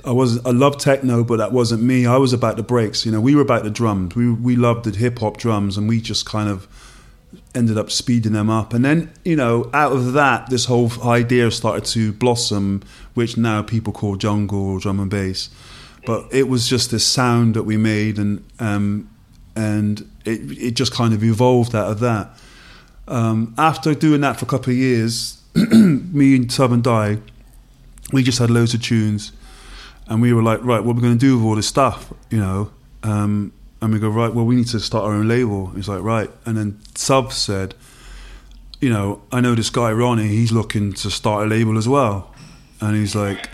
[0.06, 2.06] I was I loved techno, but that wasn't me.
[2.06, 3.22] I was about the breaks, you know.
[3.22, 4.16] We were about the drums.
[4.16, 6.68] We we loved the hip hop drums, and we just kind of
[7.56, 8.74] ended up speeding them up.
[8.74, 13.62] And then, you know, out of that, this whole idea started to blossom, which now
[13.62, 15.50] people call jungle or drum and bass.
[16.06, 19.10] But it was just this sound that we made, and um,
[19.56, 22.38] and it it just kind of evolved out of that.
[23.08, 25.42] Um, after doing that for a couple of years,
[25.72, 27.18] me and Suv and Die,
[28.12, 29.32] we just had loads of tunes,
[30.08, 32.12] and we were like, right, what are we going to do with all this stuff,
[32.30, 32.72] you know?
[33.04, 35.68] Um, and we go, right, well, we need to start our own label.
[35.72, 36.30] He's like, right.
[36.46, 37.76] And then Suv said,
[38.80, 40.28] you know, I know this guy Roni.
[40.28, 42.34] He's looking to start a label as well,
[42.82, 43.50] and he's like,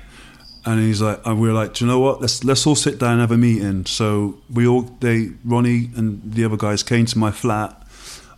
[0.65, 2.21] and he's like, and we are like, do you know what?
[2.21, 3.85] Let's let's all sit down and have a meeting.
[3.85, 7.75] So we all, they, Roni and the other guys came to my flat.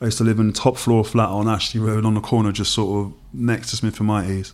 [0.02, 2.52] I used to live in a top floor flat on Ashley Road on the corner,
[2.52, 4.54] just sort of next to Smith and Mighty's.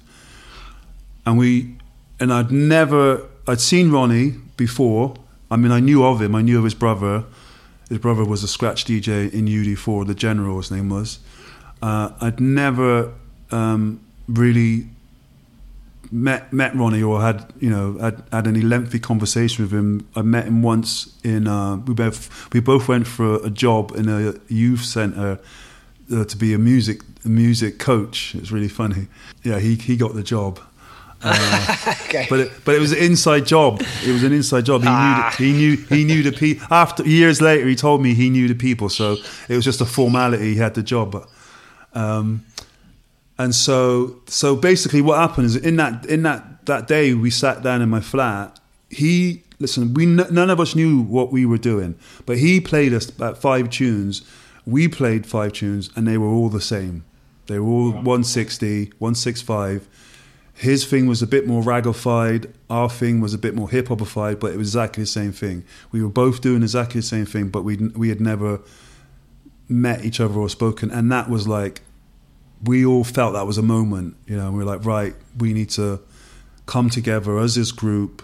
[1.26, 1.76] And we,
[2.20, 5.16] and I'd never, I'd seen Roni before.
[5.50, 6.36] I mean, I knew of him.
[6.36, 7.26] I knew of his brother.
[7.90, 10.08] His brother was a scratch DJ in UD4.
[10.08, 11.20] The General, his name was.
[11.82, 13.14] Uh, I'd never
[13.52, 14.88] um, really
[16.12, 20.08] met met Roni or had you know had, had any lengthy conversation with him.
[20.16, 24.10] I met him once in uh, we both we both went for a job in
[24.10, 25.40] a youth centre
[26.14, 28.36] uh, to be a music music coach.
[28.36, 29.08] It's really funny.
[29.44, 30.60] Yeah, he he got the job.
[31.22, 32.28] Uh, okay.
[32.30, 33.82] But it, but it was an inside job.
[34.06, 34.82] It was an inside job.
[34.82, 35.34] He ah.
[35.40, 36.68] knew the, he knew he knew the people.
[36.70, 38.90] After years later, he told me he knew the people.
[38.90, 39.18] So
[39.50, 40.54] it was just a formality.
[40.54, 41.12] He had the job.
[41.12, 41.30] But,
[41.94, 42.46] um,
[43.40, 47.64] and so so basically, what happened is in that in that that day we sat
[47.64, 48.60] down in my flat.
[48.90, 49.94] He listen.
[49.94, 53.70] We none of us knew what we were doing, but he played us about five
[53.70, 54.22] tunes.
[54.66, 57.06] We played five tunes, and they were all the same.
[57.48, 59.88] They were all 160, 165
[60.58, 62.52] his thing was a bit more ragified.
[62.68, 65.64] Our thing was a bit more hip hopified, but it was exactly the same thing.
[65.92, 68.60] We were both doing exactly the same thing, but we we had never
[69.70, 71.82] met each other or spoken, and that was like
[72.64, 74.16] we all felt that was a moment.
[74.26, 76.00] You know, we were like, right, we need to
[76.66, 78.24] come together as this group.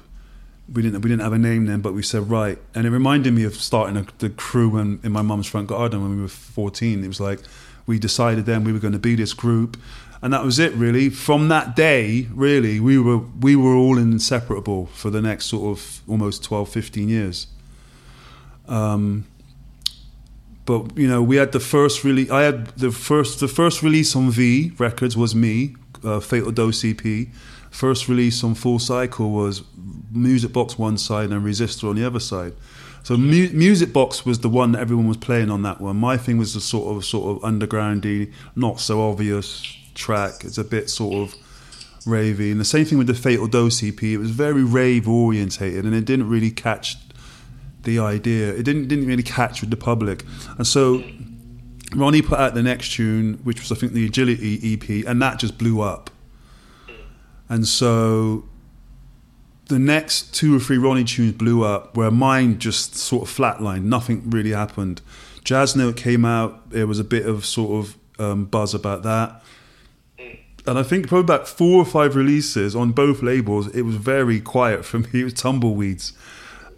[0.74, 3.36] We didn't we didn't have a name then, but we said right, and it reminded
[3.36, 6.28] me of starting a, the crew in, in my mum's front garden when we were
[6.30, 7.04] fourteen.
[7.04, 7.42] It was like
[7.86, 9.78] we decided then we were going to be this group
[10.24, 11.10] and that was it really.
[11.10, 16.02] From that day, really, we were we were all inseparable for the next sort of
[16.08, 17.48] almost 12, 15 years.
[18.70, 19.26] Um,
[20.66, 22.32] but you know, we had the first really.
[22.32, 25.76] I had the first the first release on V Records was me,
[26.06, 27.28] uh, Fatal Dose EP.
[27.70, 29.64] First release on Full Cycle was
[30.10, 32.54] Music Box one side and Resistor on the other side.
[33.04, 35.98] So mu- Music Box was the one that everyone was playing on that one.
[35.98, 39.62] My thing was the sort of sort of undergroundy, not so obvious
[39.94, 40.44] track.
[40.46, 41.36] It's a bit sort of
[42.06, 42.52] ravey.
[42.52, 44.02] And the same thing with the Fatal Dose EP.
[44.02, 46.96] It was very rave orientated, and it didn't really catch
[47.84, 48.54] the idea.
[48.54, 50.24] It didn't didn't really catch with the public.
[50.58, 51.00] And so
[51.92, 55.40] Roni put out the next tune, which was I think the Agility EP, and that
[55.40, 56.10] just blew up.
[57.50, 58.46] And so
[59.74, 63.84] the next two or three Roni tunes blew up, where mine just sort of flatlined.
[63.84, 65.02] Nothing really happened.
[65.44, 66.70] Jazz Note came out.
[66.70, 69.44] There was a bit of sort of um, buzz about that
[70.66, 74.40] and I think probably about four or five releases on both labels, it was very
[74.40, 75.08] quiet for me.
[75.14, 76.14] It was tumbleweeds,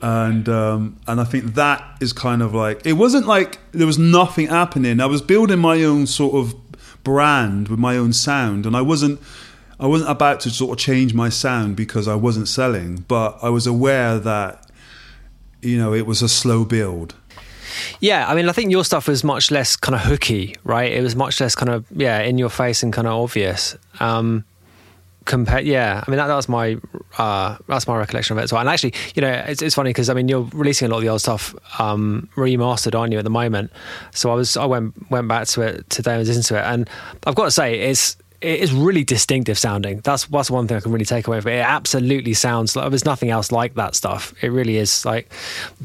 [0.02, 4.00] and um, and I think that is kind of like it wasn't like there was
[4.00, 5.00] nothing happening.
[5.00, 6.56] I was building my own sort of
[7.04, 9.20] brand with my own sound, and I wasn't.
[9.80, 13.50] I wasn't about to sort of change my sound because I wasn't selling, but I
[13.50, 14.70] was aware that
[15.62, 17.16] you know it was a slow build
[18.00, 20.92] yeah, I mean, I think your stuff was much less kind of hooky, right?
[20.92, 23.76] It was much less kind of yeah in your face and kind of obvious.
[24.00, 24.46] Um,
[25.26, 26.78] compare yeah i mean that, that was my
[27.18, 29.90] uh, that's my recollection of it as well and actually you know it's, it's funny
[29.90, 33.18] because i mean you're releasing a lot of the old stuff um, remastered aren't you
[33.18, 33.72] at the moment
[34.12, 36.88] so i was i went went back to it today and was to it and
[37.26, 40.00] i've got to say it's it is really distinctive sounding.
[40.00, 41.58] That's that's one thing I can really take away from it.
[41.58, 44.34] It absolutely sounds like there's nothing else like that stuff.
[44.42, 45.32] It really is like,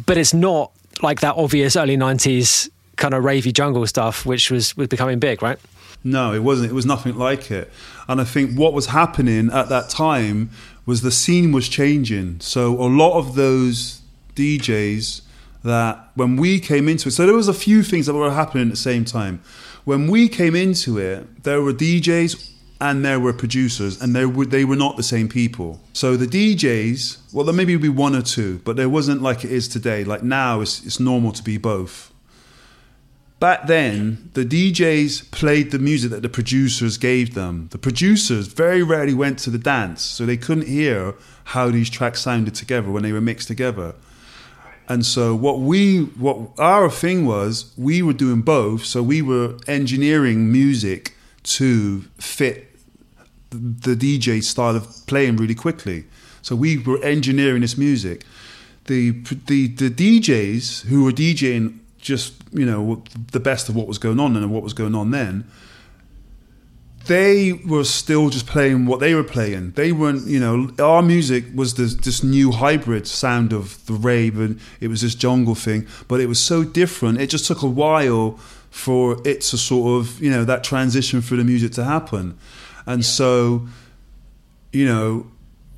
[0.06, 0.72] but it's not
[1.02, 5.42] like that obvious early 90s kind of ravey jungle stuff, which was, was becoming big,
[5.42, 5.58] right?
[6.04, 6.70] No, it wasn't.
[6.70, 7.70] It was nothing like it.
[8.08, 10.50] And I think what was happening at that time
[10.86, 12.40] was the scene was changing.
[12.40, 14.02] So a lot of those
[14.34, 15.22] DJs
[15.62, 18.68] that when we came into it, so there was a few things that were happening
[18.68, 19.42] at the same time.
[19.84, 22.50] When we came into it, there were DJs
[22.80, 25.80] and there were producers, and they were they were not the same people.
[25.92, 29.52] So the DJs, well, there maybe be one or two, but there wasn't like it
[29.52, 30.02] is today.
[30.04, 32.12] Like now, it's it's normal to be both.
[33.38, 37.68] Back then, the DJs played the music that the producers gave them.
[37.70, 41.14] The producers very rarely went to the dance, so they couldn't hear
[41.44, 43.94] how these tracks sounded together when they were mixed together.
[44.90, 48.84] And so what we what our thing was, we were doing both.
[48.84, 51.14] So we were engineering music
[51.44, 52.76] to fit
[53.50, 56.06] the DJ style of playing really quickly.
[56.42, 58.24] So we were engineering this music.
[58.86, 59.12] The
[59.46, 64.18] the the DJs who were DJing just you know the best of what was going
[64.18, 65.48] on and what was going on then.
[67.06, 69.72] They were still just playing what they were playing.
[69.72, 74.38] They weren't, you know, our music was this, this new hybrid sound of the rave
[74.38, 77.20] and it was this jungle thing, but it was so different.
[77.20, 78.38] It just took a while
[78.70, 82.38] for it to sort of, you know, that transition for the music to happen.
[82.86, 83.66] And so,
[84.72, 85.26] you know,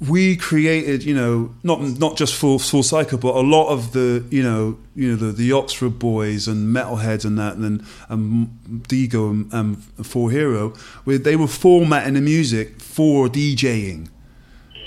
[0.09, 4.24] we created, you know, not not just for Soul Cycle, but a lot of the,
[4.30, 9.30] you know, you know, the, the Oxford boys and Metalheadz and that, and and Dego
[9.30, 10.70] and, and Four Hero,
[11.05, 14.09] where they were formatting the music for DJing,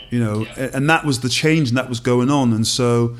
[0.09, 3.16] you know, and that was the change and that was going on, and so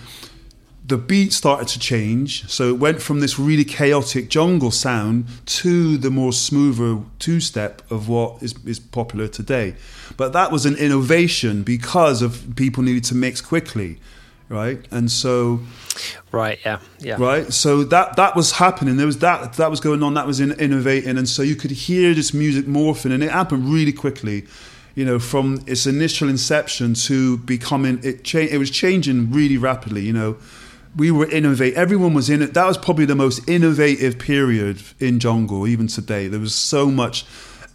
[0.88, 2.48] the beat started to change.
[2.50, 7.82] So it went from this really chaotic jungle sound to the more smoother two step
[7.92, 9.76] of what is, is popular today.
[10.16, 14.00] But that was an innovation because of people needed to mix quickly,
[14.48, 14.86] right?
[14.92, 15.62] And so.
[16.32, 17.16] Right, yeah, yeah.
[17.18, 18.98] Right, so that that was happening.
[18.98, 20.14] There was that that was going on.
[20.14, 23.70] That was in, innovating, and so you could hear this music morphing, and it happened
[23.70, 24.46] really quickly
[24.94, 28.24] you know, from its initial inception to becoming it.
[28.24, 30.02] Cha- it was changing really rapidly.
[30.02, 30.38] You know,
[30.96, 31.74] we were innovate.
[31.74, 32.54] Everyone was in it.
[32.54, 36.28] That was probably the most innovative period in jungle, even today.
[36.28, 37.26] There was so much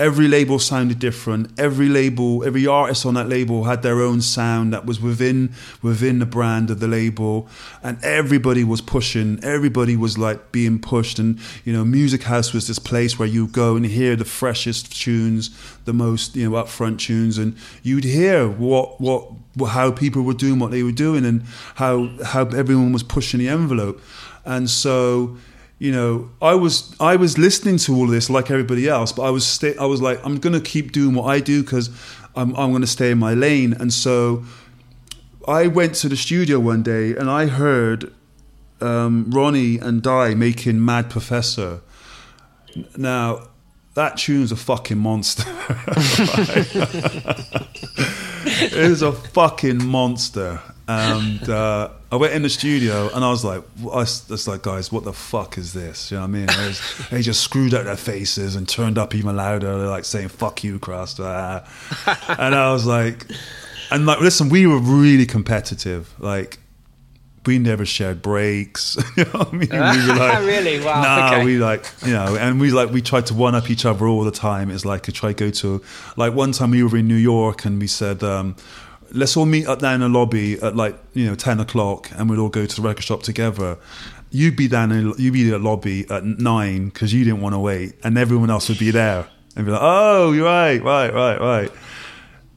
[0.01, 1.61] every label sounded different.
[1.61, 6.19] Every label, every artist on that label had their own sound that was within within
[6.19, 7.47] the brand of the label,
[7.83, 9.39] and everybody was pushing.
[9.45, 13.47] Everybody was like being pushed, and you know, Music House was this place where you
[13.47, 15.51] go and hear the freshest tunes,
[15.85, 19.29] the most you know upfront tunes, and you'd hear what what
[19.69, 21.43] how people were doing what they were doing, and
[21.75, 24.01] how how everyone was pushing the envelope,
[24.47, 25.37] and so
[25.81, 29.31] you know, I was I was listening to all this like everybody else, but I
[29.31, 31.89] was I was like, I'm going to keep doing what I do because
[32.37, 33.73] I'm I'm going to stay in my lane.
[33.73, 34.45] And so
[35.49, 38.13] I went to the studio one day and I heard
[38.83, 41.81] um, Roni and Die making Mad Professor.
[42.99, 43.49] Now
[43.95, 45.45] that tune's a fucking monster.
[48.67, 50.61] it is a fucking monster.
[50.91, 54.91] And uh, I went in the studio and I was like, I was like, guys,
[54.91, 56.11] what the fuck is this?
[56.11, 56.47] You know what I mean?
[56.47, 59.79] Was, they just screwed out their faces and turned up even louder.
[59.79, 61.21] They're like saying, fuck you, Krust.
[62.39, 63.27] and I was like,
[63.93, 66.13] and like, listen, we were really competitive.
[66.19, 66.59] Like,
[67.47, 68.97] we never shared breaks.
[69.17, 69.69] you know what I mean?
[69.71, 70.81] We were like, really?
[70.81, 71.03] Wow.
[71.03, 71.45] Nah, okay.
[71.45, 74.25] we like, you know, and we like, we tried to one up each other all
[74.25, 74.71] the time.
[74.71, 75.83] It's like, I try to go to,
[76.17, 78.57] like, one time we were in New York and we said, um,
[79.13, 82.29] let's all meet up down in the lobby at like, you know, 10 o'clock and
[82.29, 83.79] we'd all go to the record shop together.
[84.31, 87.55] You'd be down in, you'd be at the lobby at nine because you didn't want
[87.55, 91.13] to wait and everyone else would be there and be like, oh, you're right, right,
[91.13, 91.73] right, right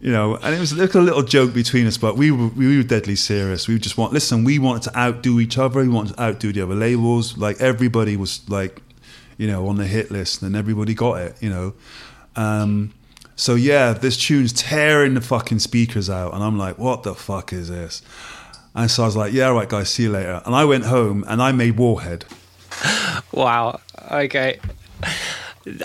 [0.03, 2.75] you know, and it was like a little joke between us, but we were we
[2.75, 3.69] were deadly serious.
[3.69, 4.43] We just want listen.
[4.43, 5.79] We wanted to outdo each other.
[5.79, 7.37] We wanted to outdo the other labels.
[7.37, 8.81] Like everybody was like,
[9.37, 11.41] you know, on the hit list, and everybody got it.
[11.41, 11.73] You know,
[12.35, 12.93] um,
[13.35, 17.53] so yeah, this tune's tearing the fucking speakers out, and I'm like, what the fuck
[17.53, 18.01] is this?
[18.75, 20.41] And so I was like, yeah, all right, guys, see you later.
[20.45, 22.25] And I went home and I made Warhead.
[23.31, 23.79] Wow.
[24.11, 24.59] Okay.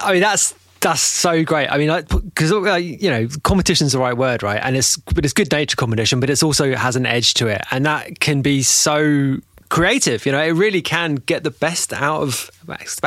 [0.03, 1.69] I mean, that's that's so great.
[1.69, 1.89] I mean,
[2.25, 4.61] because uh, you know, competition's the right word, right?
[4.63, 7.63] And it's but it's good nature competition, but it's also has an edge to it,
[7.71, 9.39] and that can be so
[9.71, 10.27] creative.
[10.27, 13.03] You know, it really can get the best out of best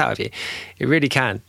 [0.00, 0.30] out of you.
[0.78, 1.40] It really can,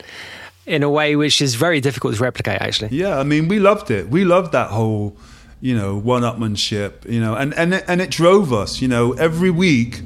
[0.70, 2.62] in a way which is very difficult to replicate.
[2.62, 3.20] Actually, yeah.
[3.20, 4.10] I mean, we loved it.
[4.10, 5.18] We loved that whole,
[5.62, 7.10] you know, one-upmanship.
[7.12, 8.82] You know, and and it, and it drove us.
[8.82, 10.02] You know, every week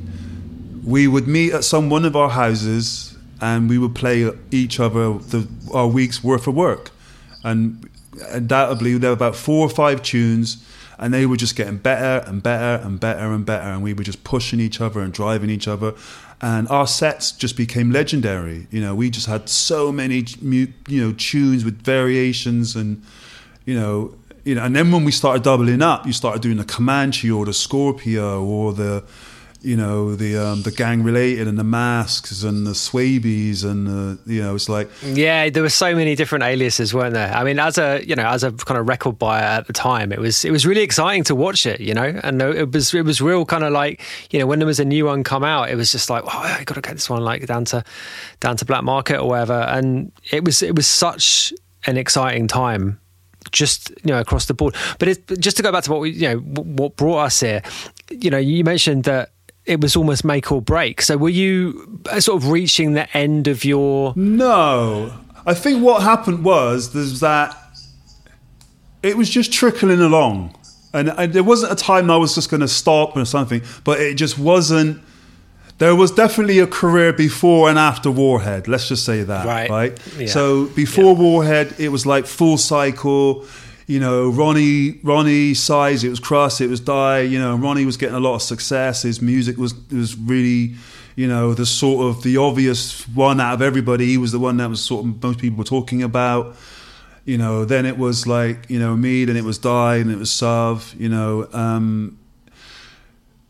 [0.83, 5.17] we would meet at some one of our houses and we would play each other
[5.17, 6.91] the, our week's worth of work.
[7.43, 7.89] And
[8.29, 10.65] undoubtedly, there were about four or five tunes,
[10.97, 13.67] and they were just getting better and better and better and better.
[13.67, 15.93] And we were just pushing each other and driving each other.
[16.43, 18.67] And our sets just became legendary.
[18.69, 23.01] You know, we just had so many, you know, tunes with variations and,
[23.65, 24.13] you know,
[24.43, 24.63] you know.
[24.65, 28.43] And then when we started doubling up, you started doing the Comanche or the Scorpio
[28.43, 29.05] or the
[29.63, 34.19] you know the um, the gang related and the masks and the swabies and the,
[34.25, 37.33] you know it's like yeah there were so many different aliases weren't there?
[37.33, 40.11] I mean as a you know as a kind of record buyer at the time
[40.11, 42.19] it was it was really exciting to watch it you know?
[42.23, 44.01] And it was it was real kind of like
[44.31, 46.29] you know when there was a new one come out it was just like oh
[46.29, 47.83] i gotta get this one like down to
[48.39, 49.53] down to black market or whatever.
[49.53, 51.53] And it was it was such
[51.85, 52.99] an exciting time
[53.51, 54.75] just you know across the board.
[54.99, 57.61] But just to go back to what we you know what brought us here
[58.09, 59.31] you know you mentioned that
[59.65, 61.01] it was almost make or break.
[61.01, 64.13] So were you uh, sort of reaching the end of your?
[64.15, 65.13] No,
[65.45, 67.57] I think what happened was there's that
[69.01, 70.55] it was just trickling along,
[70.93, 73.99] and, and there wasn't a time I was just going to stop or something, but
[73.99, 75.01] it just wasn't.
[75.79, 78.67] there was definitely a career before and after Warhead.
[78.67, 79.69] Let's just say that, Right.
[79.69, 79.99] right?
[80.17, 80.27] Yeah.
[80.27, 83.45] So before Warhead, it was like full cycle.
[83.85, 86.03] You know, Roni, Roni Size.
[86.03, 86.61] It was Krust.
[86.61, 87.21] It was Die.
[87.21, 89.01] You know, Roni was getting a lot of success.
[89.01, 90.75] His music was was really,
[91.15, 94.05] you know, the sort of the obvious one out of everybody.
[94.05, 96.55] He was the one that was sort of most people were talking about.
[97.25, 100.17] You know, then it was like you know me, then it was Die, and it
[100.17, 100.97] was Suv.
[100.99, 102.19] You know, um,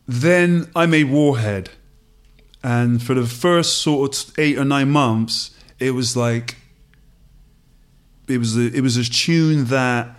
[0.07, 1.69] then I made Warhead,
[2.63, 6.57] and for the first sort of eight or nine months, it was like
[8.27, 10.15] it was a, it was a tune that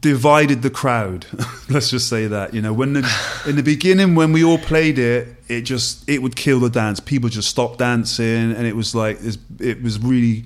[0.00, 1.26] divided the crowd.
[1.68, 4.98] Let's just say that you know when the, in the beginning when we all played
[4.98, 7.00] it, it just it would kill the dance.
[7.00, 9.18] People just stopped dancing, and it was like
[9.60, 10.44] it was really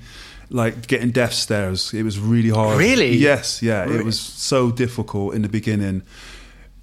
[0.51, 1.95] like getting death stares.
[1.95, 2.79] It was really hard.
[2.79, 3.17] Really?
[3.17, 3.63] Yes.
[3.63, 3.85] Yeah.
[3.85, 4.01] Really?
[4.01, 6.03] It was so difficult in the beginning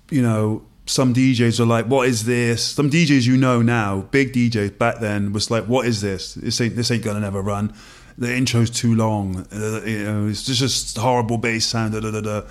[0.09, 4.33] you know, some DJs are like, "What is this?" Some DJs you know now, big
[4.33, 6.33] DJs back then, was like, "What is this?
[6.33, 7.73] This ain't this ain't gonna never run.
[8.20, 9.47] The intro's too long.
[9.51, 12.41] Uh, you know, it's just just horrible bass sound." Da, da, da, da.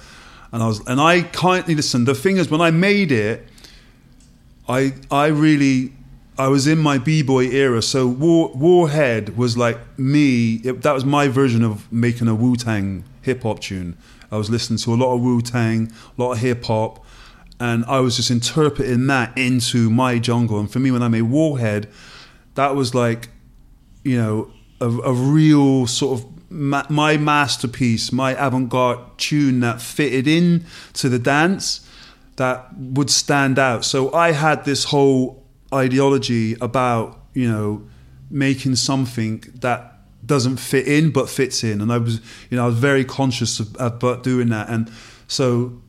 [0.51, 2.05] And I was, and I can't listen.
[2.07, 3.47] The thing is, when I made it,
[4.69, 5.93] I I really
[6.39, 7.83] I was in my b boy era.
[7.83, 10.55] So War, Warhead was like me.
[10.65, 13.97] It, that was my version of making a Wu Tang hip hop tune.
[14.31, 17.05] I was listening to a lot of Wu Tang, a lot of hip hop,
[17.59, 20.61] and I was just interpreting that into my jungle.
[20.61, 21.89] And for me, when I made Warhead,
[22.55, 23.29] that was like,
[24.05, 24.51] you know,
[24.81, 30.65] a, a real sort of ma- my masterpiece, my avant-garde tune that fitted in
[30.95, 31.87] to the dance
[32.37, 33.85] that would stand out.
[33.85, 37.87] So I had this whole ideology about, you know,
[38.31, 41.81] making something that doesn't fit in but fits in.
[41.81, 42.21] And I was,
[42.51, 44.69] you know, I was very conscious of, about doing that.
[44.69, 44.91] And
[45.27, 45.81] so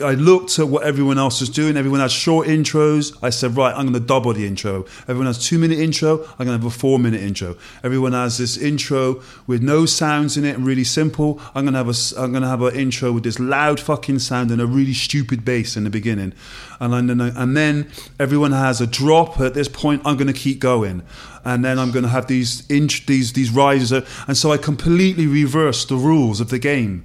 [0.00, 1.76] I looked at what everyone else was doing.
[1.76, 3.16] Everyone had short intros.
[3.22, 4.84] I said, right, I'm going to double the intro.
[5.02, 6.22] Everyone has two minute intro.
[6.38, 7.56] I'm going to have a four minute intro.
[7.82, 11.40] Everyone has this intro with no sounds in it and really simple.
[11.54, 14.18] I'm going to have a, I'm going to have an intro with this loud fucking
[14.20, 16.32] sound and a really stupid bass in the beginning.
[16.80, 20.02] And then, and then everyone has a drop at this point.
[20.04, 21.02] I'm going to keep going.
[21.44, 23.92] And then I'm going to have these these these rises.
[24.26, 27.04] And so I completely reversed the rules of the game.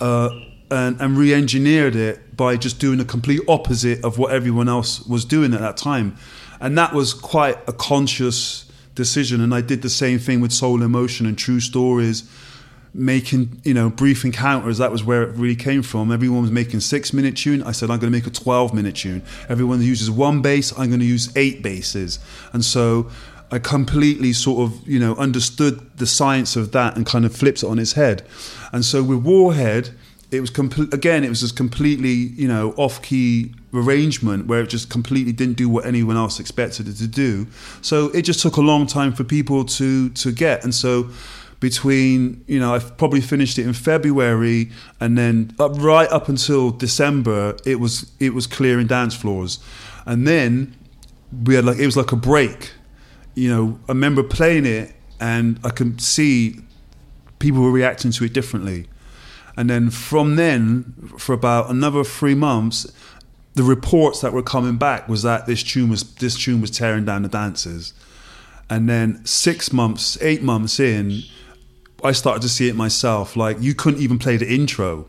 [0.00, 0.30] Uh,
[0.72, 5.24] and, and re-engineered it by just doing the complete opposite of what everyone else was
[5.24, 6.16] doing at that time.
[6.60, 9.40] And that was quite a conscious decision.
[9.40, 12.28] And i did the same thing with Soul in Motion and true stories
[12.94, 14.78] making you know brief encounters.
[14.78, 16.12] That was where it really came from.
[16.12, 17.62] Everyone was making six minute tune.
[17.62, 19.22] I said i'm going to make a 12 minute tune.
[19.48, 22.18] Everyone uses one bass i'm going to use eight basses.
[22.52, 23.10] And so
[23.50, 27.62] i completely sort of you know understood the science of that and kind of flips
[27.62, 28.26] it on its head.
[28.72, 29.90] And so with warhead
[30.32, 34.68] it was complete again it was this completely you know off key arrangement where it
[34.68, 37.46] just completely didn't do what anyone else expected it to do.
[37.80, 40.64] So it just took a long time for people to to get.
[40.64, 41.08] And so
[41.60, 44.70] between you know I probably finished it in February
[45.00, 49.58] and then up right up until December it was it was clearing dance floors.
[50.06, 50.74] And then
[51.44, 52.72] we had like it was like a break.
[53.34, 56.56] You know I remember playing it and I can see
[57.38, 58.86] people were reacting to it differently
[59.56, 62.90] and then from then, for about another three months,
[63.54, 67.04] the reports that were coming back was that this tune was this tune was tearing
[67.04, 67.92] down the dancers.
[68.70, 71.22] And then six months, eight months in,
[72.02, 73.36] I started to see it myself.
[73.36, 75.08] Like you couldn't even play the intro.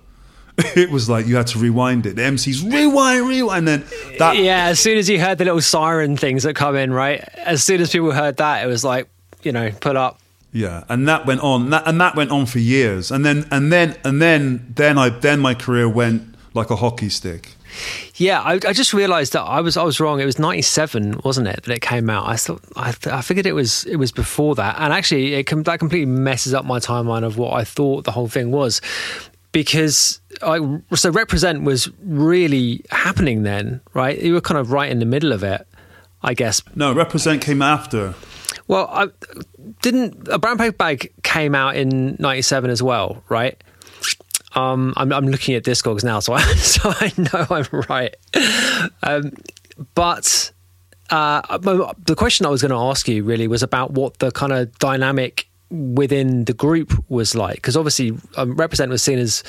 [0.75, 2.15] It was like you had to rewind it.
[2.15, 5.61] The MCs rewind, rewind, and then that yeah, as soon as you heard the little
[5.61, 7.21] siren things that come in, right?
[7.43, 9.09] As soon as people heard that, it was like,
[9.41, 10.19] you know, put up.
[10.53, 13.73] Yeah, and that went on, that, and that went on for years, and then and
[13.73, 17.55] then and then then I then my career went like a hockey stick.
[18.15, 20.19] Yeah, I, I just realised that I was I was wrong.
[20.19, 22.27] It was ninety seven, wasn't it, that it came out?
[22.27, 25.45] I thought I, th- I figured it was it was before that, and actually, it
[25.45, 28.79] com- that completely messes up my timeline of what I thought the whole thing was,
[29.53, 30.57] because I
[30.93, 34.21] so Reprazent was really happening then, right?
[34.21, 35.65] You were kind of right in the middle of it,
[36.21, 36.61] I guess.
[36.75, 38.13] No, Reprazent came after.
[38.67, 39.07] Well, I
[39.81, 40.27] didn't.
[40.27, 43.61] A brown paper bag came out in '97 as well, right?
[44.55, 48.15] Um, I'm, I'm looking at Discogs now, so I, so I know I'm right.
[49.01, 49.33] Um,
[49.95, 50.51] but
[51.09, 54.51] uh, the question I was going to ask you really was about what the kind
[54.51, 59.43] of dynamic within the group was like, because obviously, um, Reprazent was seen as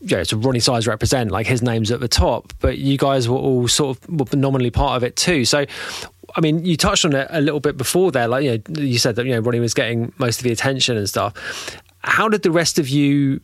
[0.00, 3.36] yeah, it's Roni Size Reprazent, like his name's at the top, but you guys were
[3.36, 5.44] all sort of nominally part of it too.
[5.44, 5.64] So,
[6.36, 8.98] I mean, you touched on it a little bit before there, like you know, you
[8.98, 11.32] said that you know Roni was getting most of the attention and stuff.
[12.00, 13.40] How did the rest of you?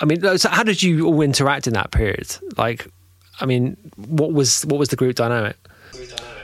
[0.00, 2.36] I mean, so how did you all interact in that period?
[2.58, 2.86] Like,
[3.40, 5.56] I mean, what was what was the group dynamic?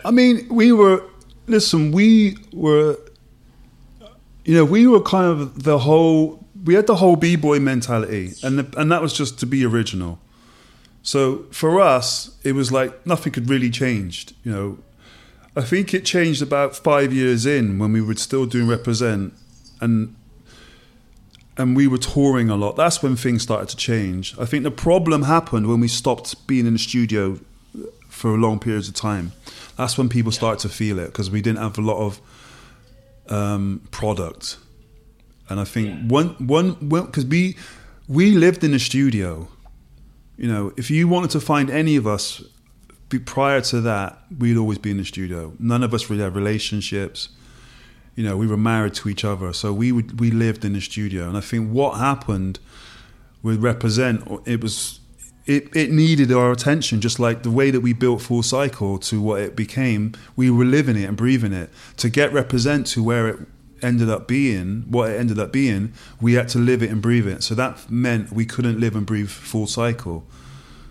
[0.05, 1.05] I mean, we were.
[1.47, 2.97] Listen, we were.
[4.45, 6.47] You know, we were kind of the whole.
[6.65, 9.67] We had the whole b boy mentality, and the, and that was just to be
[9.67, 10.19] original.
[11.03, 14.35] So for us, it was like nothing could really changed.
[14.45, 14.79] You know,
[15.57, 19.33] I think it changed about five years in when we were still doing Reprazent,
[19.81, 20.15] and
[21.57, 22.77] and we were touring a lot.
[22.77, 24.35] That's when things started to change.
[24.39, 27.39] I think the problem happened when we stopped being in the studio
[28.09, 29.33] for long periods of time.
[29.77, 32.21] That's when people started to feel it because we didn't have a lot of
[33.29, 34.57] um, product.
[35.49, 36.75] And I think one one
[37.07, 37.57] because we
[38.07, 39.49] we lived in the studio.
[40.37, 42.43] You know, if you wanted to find any of us
[43.19, 45.53] prior to that, we'd always be in the studio.
[45.59, 47.31] None of us really had relationships.
[48.15, 50.81] You know, we were married to each other, so we would we lived in the
[50.81, 51.29] studio.
[51.29, 52.59] And I think what happened
[53.43, 55.01] with Reprazent it was
[55.47, 59.21] it, it needed our attention, just like the way that we built Full Cycle to
[59.21, 60.13] what it became.
[60.37, 61.71] We were living it and breathing it.
[61.99, 63.39] To get Reprazent to where it
[63.83, 67.27] ended up being, what it ended up being, we had to live it and breathe
[67.27, 67.43] it.
[67.43, 70.25] So that meant we couldn't live and breathe Full Cycle.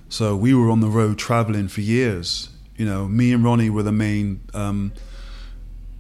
[0.10, 2.50] So we were on the road traveling for years.
[2.76, 4.92] You know, me and Roni were the main um,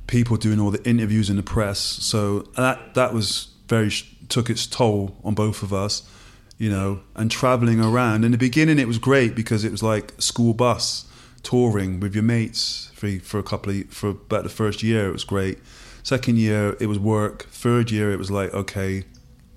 [0.08, 1.80] people doing all the interviews in the press.
[1.80, 3.92] So that that was very
[4.28, 6.10] took its toll on both of us.
[6.58, 8.26] You know, and traveling around.
[8.26, 11.06] In the beginning, it was great because it was like school bus
[11.42, 15.08] touring with your mates for for a couple of for about the first year.
[15.08, 15.60] It was great.
[16.04, 17.44] Second year, it was work.
[17.52, 19.04] Third year, it was like okay,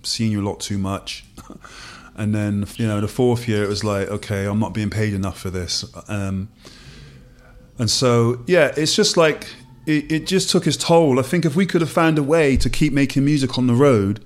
[0.02, 1.24] seeing you a lot too much.
[2.16, 5.14] and then you know the fourth year it was like okay i'm not being paid
[5.14, 5.84] enough for this.
[6.08, 6.48] Um,
[7.78, 9.46] and so yeah it's just like
[9.84, 11.18] it, it, just took its toll.
[11.18, 13.74] I think if we could have found a way to keep making music on the
[13.74, 14.24] road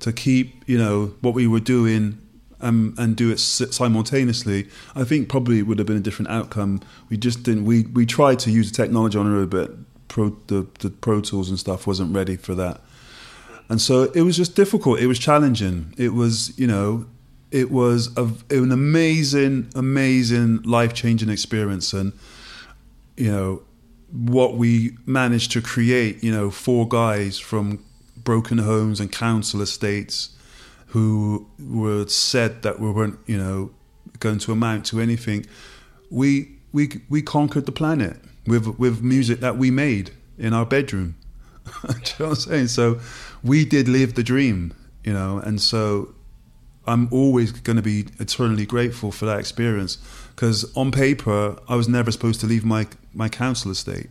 [0.00, 2.20] to keep you know what we were doing
[2.60, 6.80] um, and do it simultaneously i think probably would have been a different outcome.
[7.08, 9.72] We just didn't we we tried to use the technology on the road but
[10.08, 12.80] pro, the, the pro tools and stuff wasn't ready for that.
[13.68, 15.00] And so it was just difficult.
[15.00, 15.92] It was challenging.
[15.96, 17.06] It was you know
[17.50, 22.12] it was a, an amazing, amazing, life changing experience, and
[23.16, 23.62] you know
[24.10, 26.22] what we managed to create.
[26.22, 27.84] You know, four guys from
[28.16, 30.30] broken homes and council estates
[30.88, 33.70] who were said that we weren't, you know,
[34.18, 35.46] going to amount to anything.
[36.10, 38.16] We we we conquered the planet
[38.46, 41.16] with with music that we made in our bedroom.
[41.84, 42.68] You know what I'm saying?
[42.68, 43.00] So
[43.42, 44.72] we did live the dream,
[45.04, 46.14] you know, and so
[46.86, 49.98] I'm always going to be eternally grateful for that experience
[50.34, 54.08] because on paper I was never supposed to leave my my council estate.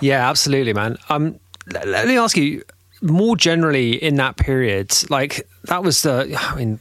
[0.00, 0.96] Yeah, absolutely, man.
[1.08, 2.62] Um, let me ask you
[3.02, 6.78] more generally in that period, like that was the I mean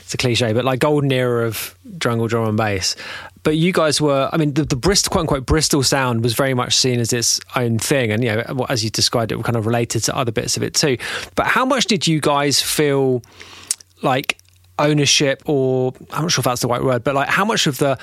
[0.00, 2.94] it's a cliche, but like golden era of jungle drum and bass.
[3.42, 6.54] But you guys were, I mean, the, the Bristol, quote unquote, Bristol sound was very
[6.54, 8.10] much seen as its own thing.
[8.10, 10.62] And, you know, as you described it, were kind of related to other bits of
[10.62, 10.98] it too.
[11.34, 13.22] But how much did you guys feel
[14.02, 14.38] like
[14.78, 17.78] ownership or I'm not sure if that's the right word, but like how much of
[17.78, 17.98] the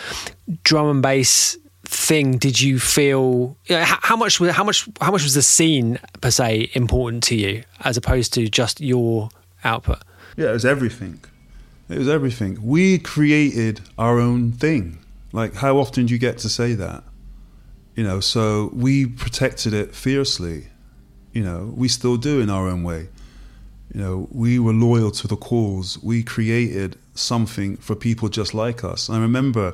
[0.63, 5.23] drum and bass thing did you feel you know, how, much how much how much
[5.23, 9.29] was the scene per se important to you as opposed to just your
[9.63, 9.99] output?
[10.35, 11.19] Yeah it was everything.
[11.87, 12.57] It was everything.
[12.63, 14.97] We created our own thing.
[15.31, 17.03] Like how often do you get to say that?
[17.95, 20.67] You know so we protected it fiercely.
[21.31, 23.09] You know we still do in our own way
[23.95, 25.97] you know, we were loyal to the cause.
[26.03, 29.09] We created something for people just like us.
[29.09, 29.73] I remember,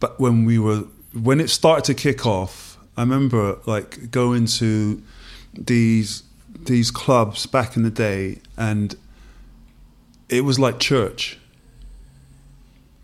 [0.00, 0.84] but when we were
[1.14, 5.02] when it started to kick off, I remember like going to
[5.54, 6.24] these
[6.66, 8.94] these clubs back in the day, and
[10.28, 11.38] it was like church.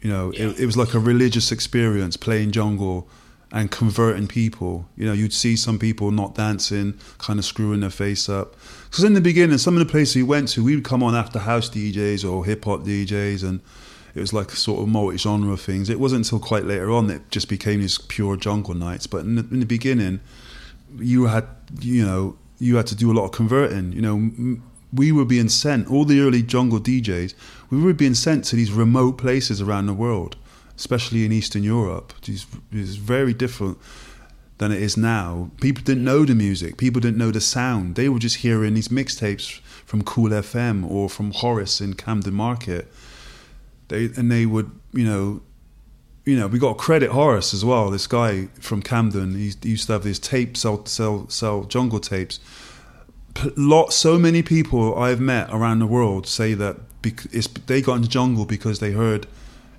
[0.02, 0.48] You know, yeah.
[0.48, 3.08] it, it was like a religious experience playing jungle
[3.50, 4.86] and converting people.
[4.94, 8.56] You know, you'd see some people not dancing, kind of screwing their face up.
[8.92, 11.14] Because in the beginning, some of the places we went to, we would come on
[11.14, 13.62] after house DJs or hip hop DJs, and
[14.14, 15.88] it was like sort of multi genre things.
[15.88, 19.06] It wasn't until quite later on that it just became these pure jungle nights.
[19.06, 20.20] But in the, in the beginning,
[20.98, 21.46] you had,
[21.80, 23.92] you know, you had to do a lot of converting.
[23.92, 24.60] You know,
[24.92, 27.32] we were being sent, all the early jungle DJs,
[27.70, 30.36] we were being sent to these remote places around the world
[30.76, 32.12] especially in Eastern Europe.
[32.26, 33.78] It's, it's very different
[34.62, 35.50] than it is now.
[35.60, 36.76] People didn't know the music.
[36.76, 37.96] People didn't know the sound.
[37.96, 42.86] They were just hearing these mixtapes from Kool FM or from Horace in Camden Market.
[43.88, 45.42] They and they would, you know,
[46.24, 47.90] you know, we got credit Horace as well.
[47.90, 51.98] This guy from Camden, he, he used to have these tapes, sell sell sell jungle
[51.98, 52.38] tapes.
[53.56, 57.32] Lot, so many people I've met around the world say that bec-
[57.66, 59.26] they got into jungle because they heard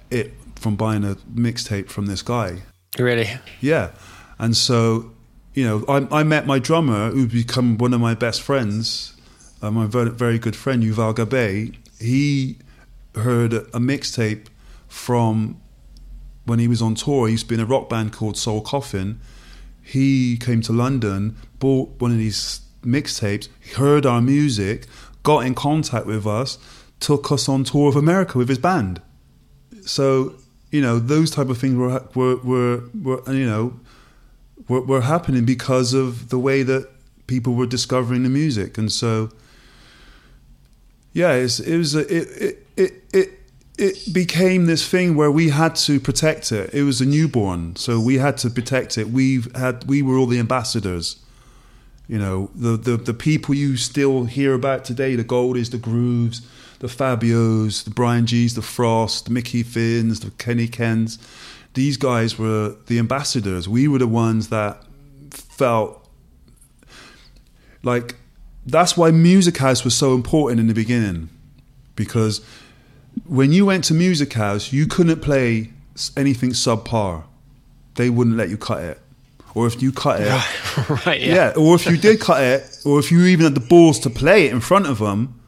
[0.10, 2.64] it from buying a mixtape from this guy.
[3.00, 3.30] Really?
[3.62, 3.92] Yeah.
[4.44, 5.10] And so,
[5.54, 9.16] you know, I, I met my drummer, who'd become one of my best friends,
[9.62, 11.74] uh, my very, very good friend Yuval Gabay.
[11.98, 12.58] He
[13.16, 14.48] heard a, mixtape
[14.90, 15.62] from
[16.44, 17.28] when he was on tour.
[17.28, 19.22] He used to be in a rock band called Soul Coughing.
[19.82, 23.48] He came to London, bought one of these mixtapes,
[23.78, 24.88] heard our music,
[25.24, 26.58] got in contact with us,
[27.00, 29.02] took us on tour of America with his band.
[29.86, 30.36] So
[30.74, 33.80] you know those type of things were were were, were you know
[34.68, 36.90] were, were happening because of the way that
[37.28, 39.30] people were discovering the music, and so
[41.14, 43.40] yeah, it was a, it, it it it
[43.78, 46.74] it became this thing where we had to protect it.
[46.74, 49.10] It was a newborn, so we had to protect it.
[49.10, 51.18] We had we were all the ambassadors.
[52.08, 56.42] You know, the, the the people you still hear about today, the Goldies, the Grooves,
[56.80, 61.18] the Fabios, the Bryan Gee's, the Frost, the Mickey Finns, the Kenny Kens.
[61.74, 63.68] These guys were the ambassadors.
[63.68, 64.84] We were the ones that
[65.32, 66.08] felt
[67.82, 68.16] like
[68.66, 71.30] that's why Music House was so important in the beginning
[71.96, 72.42] because
[73.26, 75.72] when you went to Music House, you couldn't play
[76.18, 77.24] anything subpar.
[77.96, 79.00] They wouldn't let you cut it.
[79.56, 80.30] Or if you cut it,
[81.06, 81.36] right, yeah.
[81.36, 81.54] yeah.
[81.56, 84.48] Or if you did cut it, or if you even had the balls to play
[84.48, 85.40] it in front of them,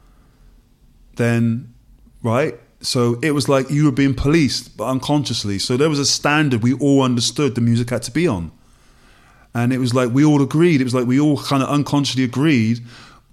[1.16, 1.74] then,
[2.22, 2.60] right?
[2.86, 5.60] So it was like you were being policed, but unconsciously.
[5.60, 8.52] So there was a standard we all understood the music had to be on.
[9.54, 10.82] And it was like we all agreed.
[10.82, 12.86] It was like we all kind of unconsciously agreed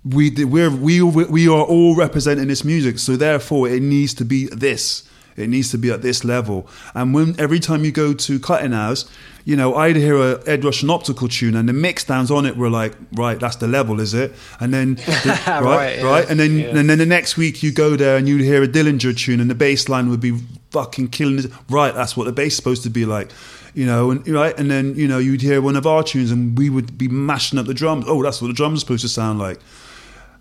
[0.05, 4.47] we we're, we we are all representing this music, so therefore it needs to be
[4.47, 5.09] this.
[5.37, 6.69] It needs to be at this level.
[6.95, 9.09] And when every time you go to Cutting House,
[9.45, 12.47] you know, I'd hear a Ed Rush and Optical tune, and the mix downs on
[12.47, 14.33] it were like, right, that's the level, is it?
[14.61, 16.05] And then, the, right, right, yeah.
[16.05, 16.67] right, and then yeah.
[16.67, 19.51] and then the next week you go there and you'd hear a Dillinja tune, and
[19.51, 20.39] the bass line would be
[20.71, 21.39] fucking killing.
[21.41, 21.53] It.
[21.69, 23.31] Right, that's what the bass is supposed to be like
[23.75, 26.57] you know, and right, and then you know you'd hear one of our tunes, and
[26.59, 28.05] we would be mashing up the drums.
[28.07, 29.59] Oh, that's what the drums are supposed to sound like.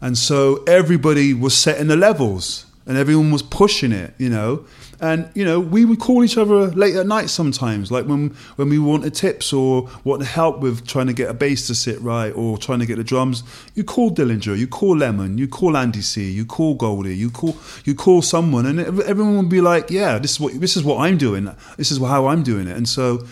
[0.02, 4.66] And so everybody was setting the levels and everyone was pushing it, you know.
[5.00, 8.70] And, you know, we would call each other late at night sometimes, like when, when
[8.70, 12.32] we wanted tips or wanted help with trying to get a bass to sit right
[12.32, 13.44] or trying to get the drums.
[13.74, 17.58] You call Dillinja, you call Lemon, you call Andy C, you call Goldie, you call
[17.84, 21.00] you call someone, and everyone would be like, "Yeah, this is what this is what
[21.00, 21.50] I'm doing.
[21.78, 23.26] This is how I'm doing it." And so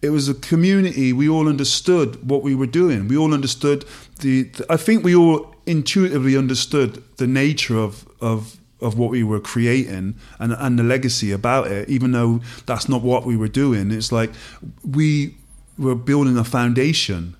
[0.00, 1.12] it was a community.
[1.12, 3.08] We all understood what we were doing.
[3.08, 3.84] We all understood
[4.20, 9.40] the, I think we all intuitively understood the nature of of of what we were
[9.40, 13.90] creating and and the legacy about it, even though that's not what we were doing.
[13.90, 14.30] It's like
[14.84, 15.36] we
[15.78, 17.36] were building a foundation.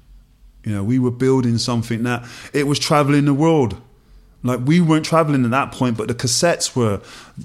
[0.65, 3.81] You know, we were building something that it was traveling the world.
[4.43, 7.01] Like we weren't traveling at that point, but the cassettes were.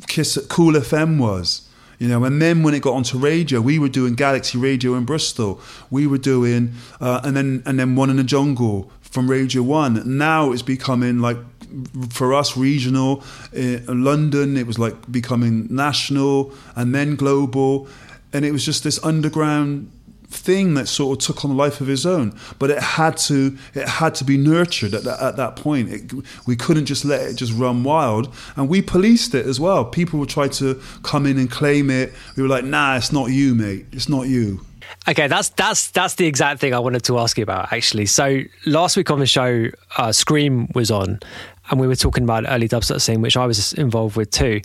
[0.07, 1.67] Kiss, Kool FM was.
[1.99, 5.05] You know, and then when it got onto radio, we were doing Galaxy Radio in
[5.05, 5.61] Bristol.
[5.89, 10.17] We were doing, uh, and then and then One in the Jungle from Radio One.
[10.17, 11.37] Now it's becoming like
[12.09, 13.23] for us regional.
[13.51, 17.87] In London, it was like becoming national and then global,
[18.31, 19.91] and it was just this underground
[20.33, 22.37] thing that sort of took on a life of its own.
[22.59, 25.89] But it had to it had to be nurtured at that, at that point.
[25.89, 26.13] It,
[26.45, 29.85] we couldn't just let it just run wild, and we policed it as well.
[29.85, 32.13] People would try to come in and claim it.
[32.35, 33.85] We were like, Nah, it's not you, mate.
[33.91, 34.65] It's not you.
[35.07, 38.05] Okay, that's that's that's the exact thing I wanted to ask you about actually.
[38.05, 41.19] So last week on the show, uh, Skream was on,
[41.69, 44.61] and we were talking about early dubstep scene, which I was involved with too,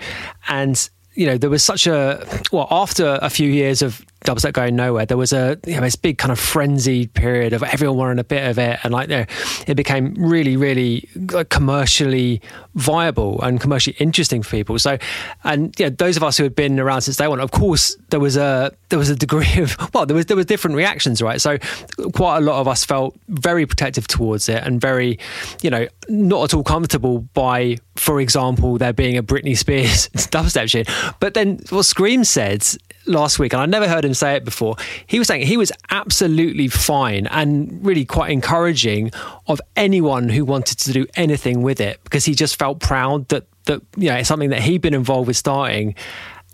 [0.48, 0.88] and
[1.18, 5.06] you know there was such a well after a few years of dubstep going nowhere.
[5.06, 8.24] There was a you know, this big kind of frenzied period of everyone wanting a
[8.24, 9.24] bit of it, and like you know,
[9.66, 11.08] it became really, really
[11.50, 12.40] commercially
[12.74, 14.78] viable and commercially interesting for people.
[14.78, 14.98] So,
[15.44, 18.20] and yeah, those of us who had been around since day one, of course, there
[18.20, 21.40] was a there was a degree of well, there was there was different reactions, right?
[21.40, 21.58] So,
[22.14, 25.18] quite a lot of us felt very protective towards it and very,
[25.62, 30.70] you know, not at all comfortable by, for example, there being a Britney Spears dubstep
[30.70, 30.88] shit.
[31.20, 32.66] But then what Skream said
[33.06, 34.76] last week, and I never heard him say it before.
[35.06, 39.10] He was saying he was absolutely fine and really quite encouraging
[39.46, 43.46] of anyone who wanted to do anything with it because he just felt proud that
[43.64, 45.94] that you know it's something that he'd been involved with starting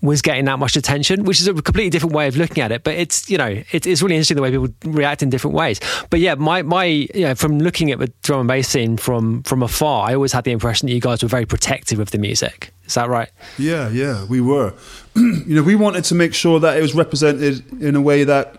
[0.05, 2.85] was getting that much attention, which is a completely different way of looking at it.
[2.85, 5.81] But it's you know it, it's really interesting the way people react in different ways.
[6.11, 9.43] But yeah, my my you know from looking at the drum and bass scene from
[9.43, 12.19] from afar, I always had the impression that you guys were very protective of the
[12.19, 12.73] music.
[12.87, 13.31] Is that right?
[13.59, 14.75] Yeah, yeah, we were.
[15.17, 18.59] you know, we wanted to make sure that it was represented in a way that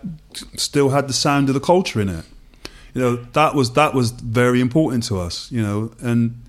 [0.56, 2.24] still had the sound of the culture in it.
[2.92, 5.52] You know, that was that was very important to us.
[5.52, 6.42] You know, and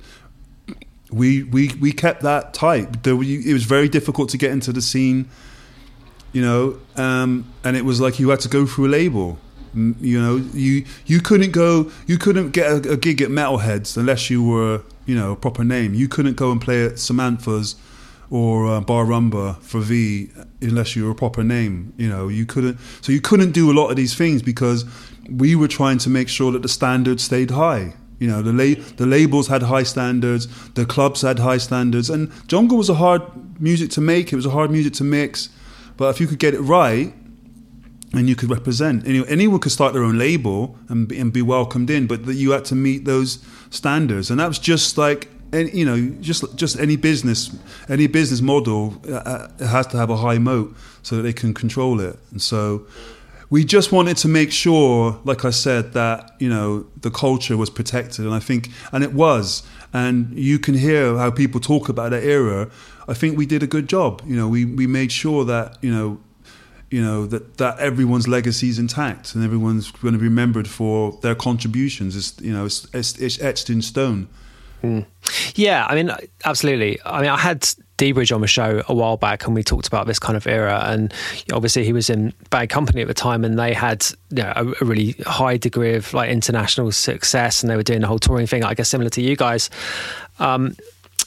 [1.12, 3.04] we we we kept that tight.
[3.04, 5.30] There, it was very difficult to get into the scene.
[6.34, 9.40] You know, um, and it was like you had to go through a label.
[9.74, 14.30] You know, you you couldn't go, you couldn't get a, a gig at Metalheadz unless
[14.30, 15.94] you were, you know, a proper name.
[15.94, 17.76] You couldn't go and play at Samantha's
[18.30, 20.30] or uh, Bar Rumba for V
[20.62, 21.94] unless you were a proper name.
[21.98, 22.80] You know, you couldn't.
[23.02, 24.86] So you couldn't do a lot of these things because
[25.30, 27.94] we were trying to make sure that the standards stayed high.
[28.20, 32.32] You know, the la- the labels had high standards, the clubs had high standards, and
[32.48, 33.22] jungle was a hard
[33.60, 34.34] music to make.
[34.34, 35.50] It was a hard music to mix,
[35.98, 37.14] but if you could get it right,
[38.14, 41.42] and you could represent, any, anyone could start their own label and be, and be
[41.42, 43.40] welcomed in, but that you had to meet those
[43.70, 45.30] standards, and that was just like.
[45.54, 47.58] And you know, just just any business,
[47.88, 51.54] any business model uh, uh, has to have a high moat so that they can
[51.54, 52.20] control it.
[52.32, 52.86] And so,
[53.50, 57.70] we just wanted to make sure, like I said, that you know the culture was
[57.70, 59.64] protected, and I think, and it was.
[59.94, 62.70] And you can hear how people talk about that era.
[63.08, 64.22] I think we did a good job.
[64.26, 66.20] You know, we we made sure that you know,
[66.90, 71.18] you know that that everyone's legacy is intact, and everyone's going to be remembered for
[71.22, 72.16] their contributions.
[72.16, 74.28] It's you know, it's, it's, it's etched in stone.
[74.82, 75.02] Hmm.
[75.56, 76.12] Yeah, I mean,
[76.44, 77.00] absolutely.
[77.06, 77.68] I mean, I had
[77.98, 80.84] dBridge on the show a while back, and we talked about this kind of era.
[80.86, 81.14] And
[81.52, 84.84] obviously, he was in Bad Company at the time, and they had you know, a,
[84.84, 88.48] a really high degree of like international success, and they were doing the whole touring
[88.48, 88.64] thing.
[88.64, 89.70] I guess similar to you guys.
[90.40, 90.76] Um,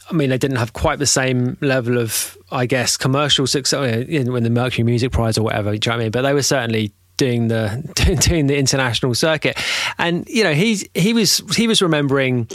[0.09, 4.35] I mean, they didn't have quite the same level of, I guess, commercial success in,
[4.35, 5.71] in the Mercury Music Prize or whatever.
[5.71, 6.11] Do you know what I mean?
[6.11, 7.83] But they were certainly doing the
[8.29, 9.55] doing the international circuit
[9.99, 12.49] and you know he's he was he was remembering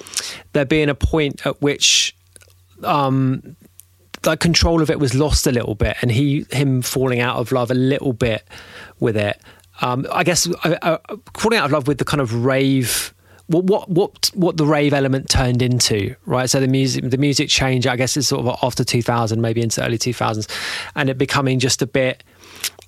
[0.54, 2.16] there being a point at which
[2.84, 3.56] um
[4.26, 7.52] like control of it was lost a little bit and he him falling out of
[7.52, 8.48] love a little bit
[9.00, 9.40] with it
[9.82, 10.98] um i guess uh, uh,
[11.38, 13.14] falling out of love with the kind of rave
[13.48, 16.50] what what what what the rave element turned into, right?
[16.50, 19.86] So the music the music change, I guess, is sort of after 2000, maybe into
[19.86, 20.50] early 2000s,
[20.96, 22.24] and it becoming just a bit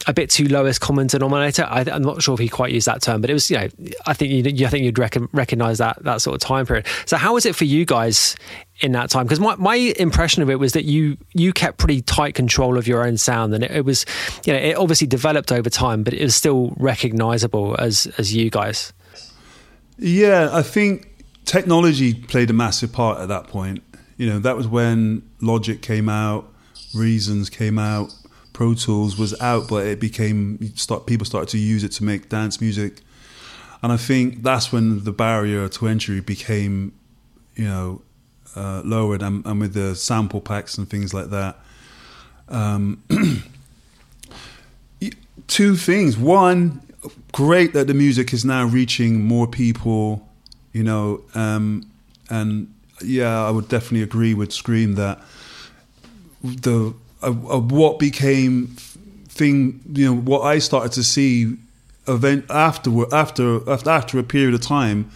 [0.08, 1.66] a bit too lowest common denominator.
[1.70, 3.68] I, am not sure if he quite used that term, but it was you know
[4.06, 6.86] I think you I think you'd rec- recognize that that sort of time period.
[7.06, 8.36] So how was it for you guys
[8.80, 9.26] in that time?
[9.26, 12.88] Because my, my impression of it was that you you kept pretty tight control of
[12.88, 14.06] your own sound, and it, it was
[14.46, 18.50] you know it obviously developed over time, but it was still recognizable as as you
[18.50, 18.94] guys.
[19.98, 21.08] Yeah, I think
[21.46, 23.84] technology played a massive part at that point.
[24.18, 26.54] You know, that was when Logic came out,
[26.94, 28.14] Reasons came out,
[28.58, 32.28] Pro Tools was out, but it became start, people started to use it to make
[32.28, 33.02] dance music,
[33.84, 36.92] and I think that's when the barrier to entry became,
[37.56, 38.02] you know,
[38.56, 41.60] uh, lowered, and, and, with the sample packs and things like that.
[42.50, 43.04] Um,
[45.48, 46.18] two things.
[46.18, 46.82] One,
[47.34, 50.28] great that the music is now reaching more people,
[50.74, 51.88] you know, um,
[52.32, 52.74] and
[53.04, 55.22] yeah, I would definitely agree with Skream that
[56.42, 58.68] the uh, uh, what became
[59.28, 61.58] thing, you know, what I started to see
[62.08, 65.10] event after after after after a period of time.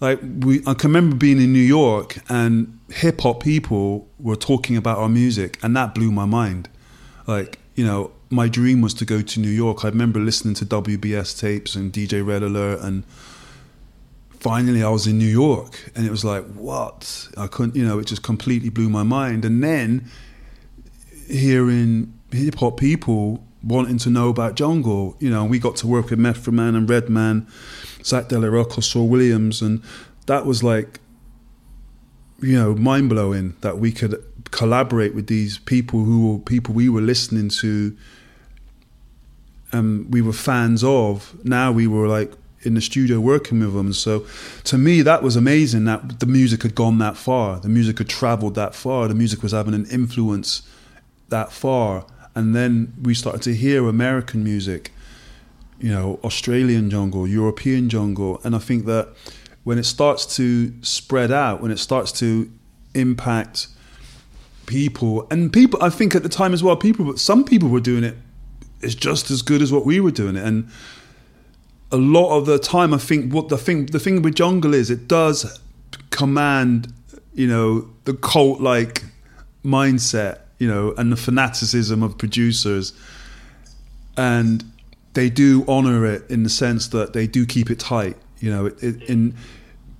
[0.00, 4.76] Like we, I can remember being in New York and hip hop people were talking
[4.76, 6.68] about our music, and that blew my mind.
[7.26, 9.84] Like you know, my dream was to go to New York.
[9.84, 13.04] I remember listening to WBS tapes and DJ Red Alert, and
[14.30, 17.28] finally I was in New York, and it was like, what?
[17.36, 19.44] I couldn't, you know, it just completely blew my mind.
[19.44, 20.10] And then
[21.28, 26.10] hearing hip hop people wanting to know about jungle, you know, we got to work
[26.10, 27.46] with Method Man and Redman,
[28.04, 29.82] Zack De La Rocha, Saul Williams, and
[30.26, 31.00] that was like,
[32.40, 36.88] you know, mind blowing that we could collaborate with these people who were people we
[36.88, 37.96] were listening to
[39.72, 41.34] and we were fans of.
[41.44, 42.32] Now we were like
[42.62, 43.92] in the studio working with them.
[43.92, 44.26] So
[44.64, 47.58] to me that was amazing that the music had gone that far.
[47.60, 49.08] The music had traveled that far.
[49.08, 50.62] The music was having an influence
[51.34, 52.06] that far
[52.36, 54.92] and then we started to hear american music
[55.80, 59.08] you know australian jungle european jungle and i think that
[59.64, 62.48] when it starts to spread out when it starts to
[62.94, 63.66] impact
[64.66, 67.80] people and people i think at the time as well people but some people were
[67.80, 68.16] doing it
[68.80, 70.68] is just as good as what we were doing it and
[71.90, 74.88] a lot of the time i think what the thing the thing with jungle is
[74.88, 75.60] it does
[76.10, 76.92] command
[77.34, 79.02] you know the cult like
[79.64, 82.92] mindset you know and the fanaticism of producers.
[84.16, 84.64] And
[85.14, 88.66] they do honor it in the sense that they do keep it tight you know
[88.66, 89.34] it, it, in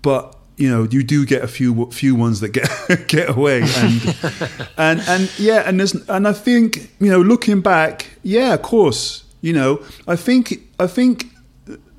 [0.02, 2.68] but you know you do get a few few ones that get
[3.08, 3.62] get away.
[3.62, 4.16] And
[4.76, 9.24] and and yeah and there's and I think you know looking back yeah of course
[9.40, 11.26] you know I think I think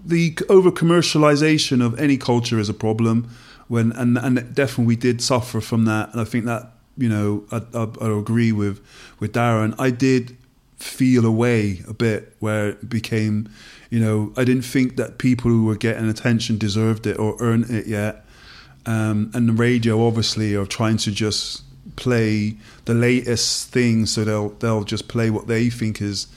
[0.05, 3.27] the over commercialization of any culture is a problem
[3.67, 6.11] when and and definitely we did suffer from that.
[6.11, 8.79] And I think that you know I, I, I agree with
[9.19, 10.37] with Darren I did
[10.77, 13.49] feel away a bit where it became
[13.89, 17.69] You know, I didn't think that people who were getting attention deserved it or earned
[17.69, 18.25] it yet.
[18.85, 21.63] Um, and the radio obviously are trying to just
[21.95, 26.27] play the latest thing, so they'll they'll just play what they think is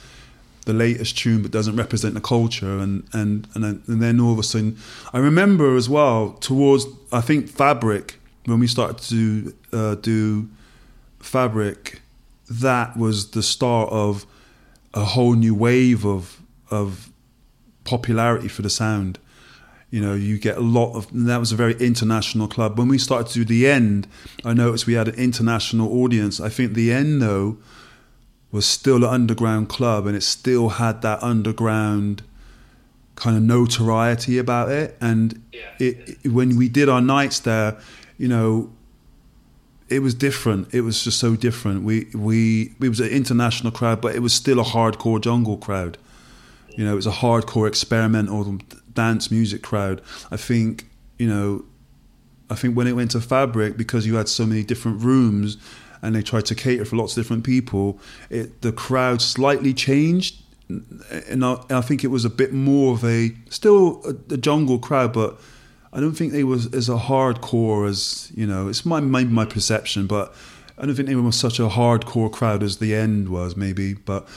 [0.66, 2.78] the latest tune, but doesn't represent the culture.
[2.78, 4.76] And and and and then all of a sudden,
[5.12, 8.17] I remember as well towards I think Fabric
[8.48, 10.48] when we started to uh, do
[11.20, 12.00] Fabric,
[12.50, 14.26] that was the start of
[14.94, 17.10] a whole new wave of of
[17.84, 19.18] popularity for the sound.
[19.90, 22.78] You know, you get a lot of that was a very international club.
[22.78, 24.06] When we started to do the end,
[24.44, 26.40] I noticed we had an international audience.
[26.40, 27.58] I think the end though
[28.50, 32.22] was still an underground club and it still had that underground
[33.14, 34.96] kind of notoriety about it.
[35.00, 35.60] And yeah.
[35.78, 37.76] it, it, when we did our nights there,
[38.18, 38.70] you know,
[39.88, 40.74] it was different.
[40.74, 41.82] It was just so different.
[41.82, 45.96] We we it was an international crowd, but it was still a hardcore jungle crowd.
[46.76, 48.58] You know, it was a hardcore experimental
[48.92, 50.02] dance music crowd.
[50.30, 50.86] I think
[51.18, 51.64] you know,
[52.50, 55.56] I think when it went to Fabric, because you had so many different rooms,
[56.02, 60.42] and they tried to cater for lots of different people, it the crowd slightly changed,
[60.68, 64.78] and I, I think it was a bit more of a still a, a jungle
[64.78, 65.40] crowd, but
[65.92, 68.68] I don't think they was as a hardcore as you know.
[68.68, 70.34] It's my my, my perception, but
[70.76, 73.94] I don't think they were such a hardcore crowd as the end was maybe.
[73.94, 74.28] But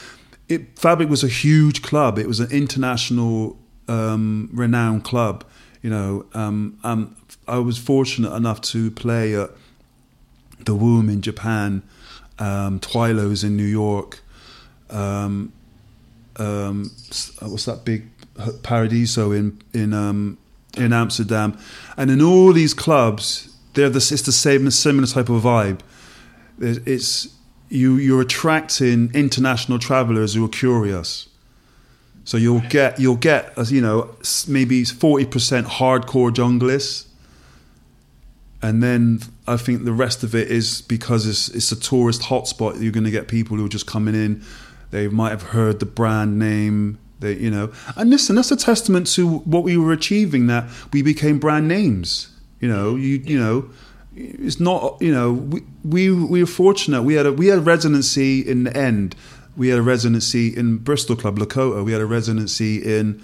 [0.47, 2.17] it, Fabric was a huge club.
[2.17, 3.57] It was an international
[3.87, 5.43] um, renowned club.
[5.81, 7.15] You know, um, um,
[7.47, 9.51] I was fortunate enough to play at
[10.65, 11.81] the Womb in Japan,
[12.39, 14.19] um, Twilo's in New York.
[14.89, 15.53] Um,
[16.37, 16.91] um,
[17.39, 18.09] what's that big
[18.63, 20.37] Paradiso in in um,
[20.77, 21.57] in Amsterdam,
[21.97, 25.79] and in all these clubs, they're the, it's the same, similar type of vibe.
[26.59, 27.27] It's
[27.69, 31.27] you you're attracting international travelers who are curious.
[32.23, 34.15] So you'll get you'll get as you know
[34.47, 37.07] maybe forty percent hardcore junglists,
[38.61, 42.81] and then I think the rest of it is because it's it's a tourist hotspot.
[42.81, 44.43] You're going to get people who are just coming in.
[44.91, 49.07] They might have heard the brand name, they, you know, and listen, that's a testament
[49.13, 50.47] to what we were achieving.
[50.47, 52.29] That we became brand names.
[52.59, 53.69] You know, you you know,
[54.15, 55.01] it's not.
[55.01, 57.03] You know, we we, we were fortunate.
[57.03, 59.15] We had a we had a residency in the end.
[59.55, 61.85] We had a residency in Bristol Club Lakota.
[61.85, 63.21] We had a residency in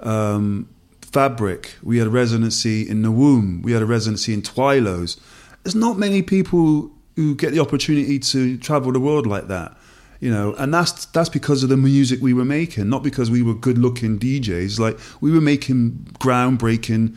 [0.00, 0.68] um,
[1.02, 1.74] Fabric.
[1.82, 3.62] We had a residency in the Womb.
[3.62, 5.20] We had a residency in Twilo's.
[5.64, 9.76] There's not many people who get the opportunity to travel the world like that
[10.20, 13.42] you know and that's that's because of the music we were making not because we
[13.42, 17.16] were good looking DJs like we were making groundbreaking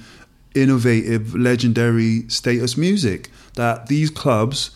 [0.55, 4.71] innovative legendary status music that these clubs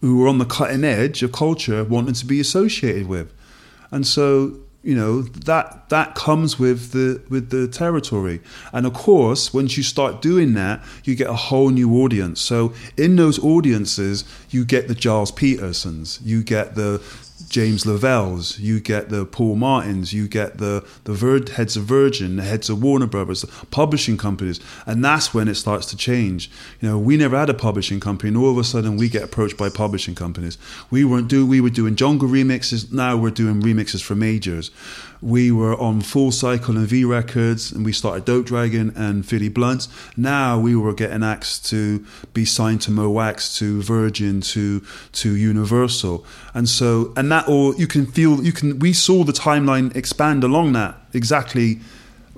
[0.00, 3.32] who were on the cutting edge of culture wanted to be associated with.
[3.90, 8.40] And so you know that that comes with the with the territory.
[8.72, 12.40] And of course once you start doing that you get a whole new audience.
[12.40, 17.00] So in those audiences you get the Gilles Petersons you get the
[17.52, 22.36] James Lavelles, you get the Paul Martins, you get the the Vir- heads of Virgin,
[22.36, 26.50] the heads of Warner Brothers, publishing companies, and that's when it starts to change.
[26.80, 29.22] You know, we never had a publishing company, and all of a sudden we get
[29.22, 30.56] approached by publishing companies.
[30.90, 34.70] We weren't do we were doing jungle remixes, now we're doing remixes for majors
[35.22, 39.48] we were on Full Cycle and V Records, and we started Dope Dragon and Philly
[39.48, 39.88] Blunts.
[40.16, 42.04] Now we were getting asked to
[42.34, 44.80] be signed to Mo Wax, to Virgin, to
[45.12, 48.80] to Universal, and so and that all you can feel you can.
[48.80, 51.80] We saw the timeline expand along that exactly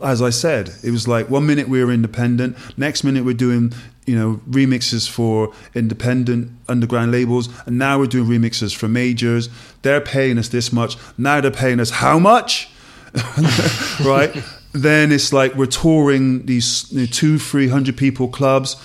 [0.02, 3.72] as I said, it was like one minute we were independent, next minute we're doing
[4.06, 9.48] you know remixes for independent underground labels, and now we're doing remixes for majors.
[9.82, 10.96] They're paying us this much.
[11.16, 12.70] Now they're paying us how much?
[14.04, 14.44] right?
[14.74, 18.76] then it's like we're touring these you know, two, three hundred people clubs.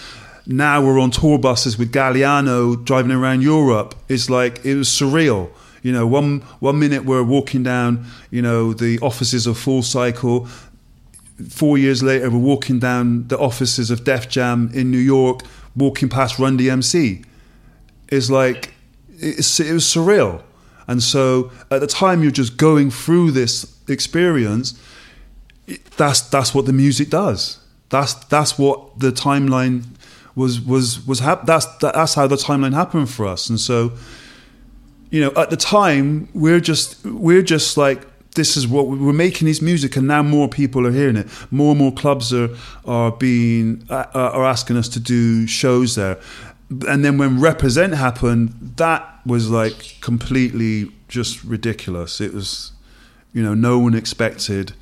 [0.46, 3.96] Now we're on tour buses with Galliano driving around Europe.
[4.08, 5.50] It's like it was surreal.
[5.82, 10.48] You know, one one minute we're walking down, you know, the offices of Full Cycle.
[11.50, 15.42] Four years later, we're walking down the offices of Def Jam in New York,
[15.76, 17.26] walking past Run DMC.
[18.10, 18.74] It's like
[19.18, 20.44] it's, it was surreal.
[20.90, 24.74] And so at the time you're just going through this experience,
[25.98, 27.60] that's that's what the music does.
[27.90, 29.86] That's that's what the timeline
[30.36, 33.52] was was was hap- that's that's how the timeline happened for us.
[33.52, 33.92] And so,
[35.12, 39.48] you know, at the time we're just we're just like this is what we're making
[39.48, 41.28] this music, and now more people are hearing it.
[41.52, 42.50] More and more clubs are
[42.86, 46.20] are being uh, are asking us to do shows there
[46.88, 52.72] and then when Reprazent happened that was like completely just ridiculous it was
[53.34, 54.74] you know no one expected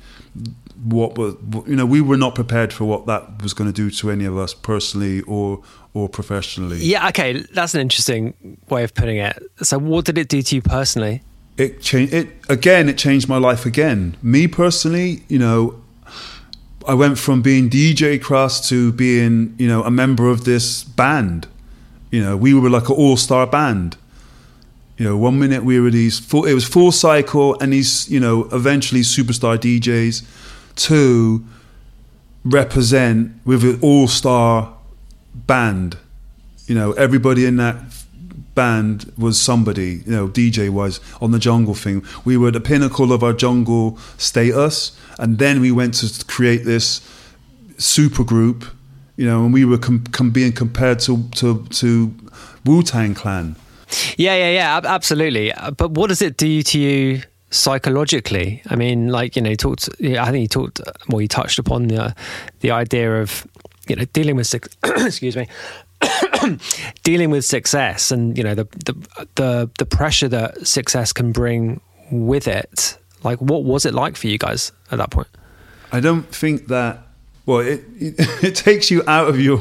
[0.84, 1.34] what was
[1.66, 4.24] you know we were not prepared for what that was going to do to any
[4.24, 5.62] of us personally or
[5.94, 6.78] or professionally.
[6.78, 9.42] Yeah, okay, that's an interesting way of putting it.
[9.62, 11.22] So, what did it do to you personally?
[11.56, 12.14] It changed.
[12.14, 12.88] It again.
[12.88, 14.16] It changed my life again.
[14.22, 15.82] Me personally, you know,
[16.86, 21.48] I went from being DJ Krust to being you know a member of this band.
[22.10, 23.96] You know, we were like an all star band.
[24.96, 28.18] You know, one minute we were these full, it was full cycle and these, you
[28.18, 30.24] know, eventually superstar DJs
[30.86, 31.44] to
[32.44, 34.74] Reprazent with an all star
[35.34, 35.98] band.
[36.66, 37.76] You know, everybody in that
[38.54, 42.04] band was somebody, you know, DJ was on the jungle thing.
[42.24, 47.00] We were the pinnacle of our jungle status, and then we went to create this
[47.76, 48.64] super group,
[49.18, 52.14] you know, and we were com- com- being compared to to, to
[52.64, 53.56] Wu Tang Clan.
[54.16, 55.52] Yeah, yeah, yeah, absolutely.
[55.52, 58.62] Uh, but what does it do to you psychologically?
[58.70, 59.88] I mean, like you know, talked.
[60.00, 60.80] I think he talked.
[60.80, 62.10] Uh, well, he touched upon the uh,
[62.60, 63.44] the idea of
[63.88, 64.54] you know dealing with
[64.84, 65.48] excuse me
[67.02, 71.80] dealing with success and you know the, the the the pressure that success can bring
[72.12, 75.28] with it like what was it like for you guys at that point
[75.90, 77.07] i don't think that
[77.48, 78.14] well it it,
[78.48, 79.58] it takes you out of your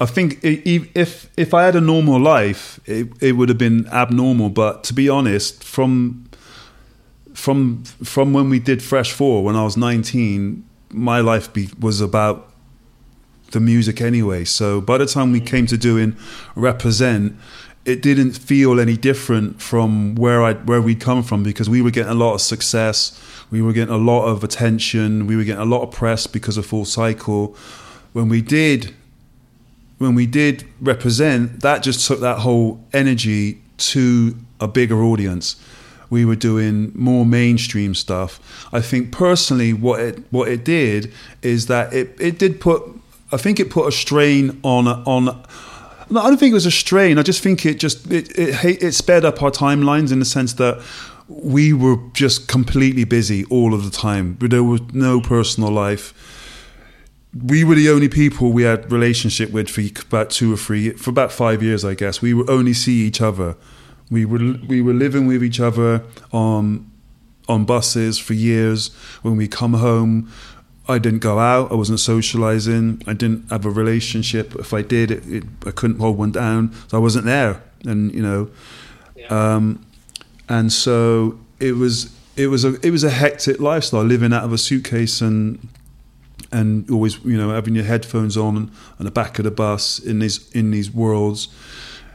[0.00, 4.50] i think if if i had a normal life it, it would have been abnormal.
[4.50, 6.28] But to be honest from
[7.32, 12.00] from from when we did fresh 4 when i was 19 my life be, was
[12.00, 12.52] about
[13.52, 14.44] the music anyway.
[14.44, 15.46] So by the time we mm.
[15.46, 16.12] came to doing
[16.54, 17.36] Reprazent,
[17.84, 21.90] it didn't feel any different from where I where we'd come from because we were
[21.90, 23.18] getting a lot of success,
[23.52, 26.56] we were getting a lot of attention, we were getting a lot of press because
[26.56, 27.54] of Full Cycle.
[28.14, 28.94] When we did
[29.98, 35.54] when we did Reprazent, that just took that whole energy to a bigger audience.
[36.10, 38.68] We were doing more mainstream stuff.
[38.72, 41.12] I think personally, what it what it did
[41.42, 42.82] is that it, it did put
[43.30, 45.26] I think it put a strain on on.
[46.08, 47.18] no, I don't think it was a strain.
[47.18, 50.54] I just think it just it it, it sped up our timelines in the sense
[50.54, 50.82] that
[51.42, 54.36] we were just completely busy all of the time.
[54.40, 56.14] There was no personal life.
[57.46, 61.10] We were the only people we had relationship with for about two or three, for
[61.10, 62.20] about five years, I guess.
[62.20, 63.56] We would only see each other.
[64.10, 66.90] We were we were living with each other on
[67.48, 68.88] on buses for years.
[69.22, 70.30] When we come home,
[70.88, 71.72] I didn't go out.
[71.72, 73.02] I wasn't socializing.
[73.06, 74.54] I didn't have a relationship.
[74.56, 76.74] If I did, it, it, I couldn't hold one down.
[76.88, 77.62] So I wasn't there.
[77.86, 78.50] And you know,
[79.16, 79.28] yeah.
[79.28, 79.84] um,
[80.48, 82.16] and so it was.
[82.34, 85.68] It was a it was a hectic lifestyle, living out of a suitcase and
[86.52, 90.18] and always you know having your headphones on on the back of the bus in
[90.18, 91.48] these in these worlds.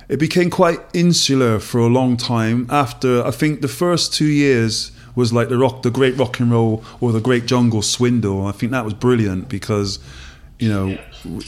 [0.09, 2.65] It became quite insular for a long time.
[2.69, 6.51] After I think the first two years was like the rock, the great rock and
[6.51, 8.45] roll or the great jungle swindle.
[8.45, 9.99] I think that was brilliant because
[10.59, 10.97] you know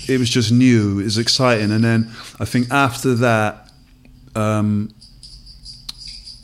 [0.07, 3.72] it was just new, it was exciting, and then I think after that,
[4.35, 4.93] um,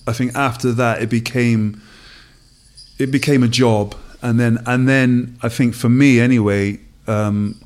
[0.08, 1.82] I think after that it became
[2.98, 7.60] it became a job, and then and then I think for me anyway, um,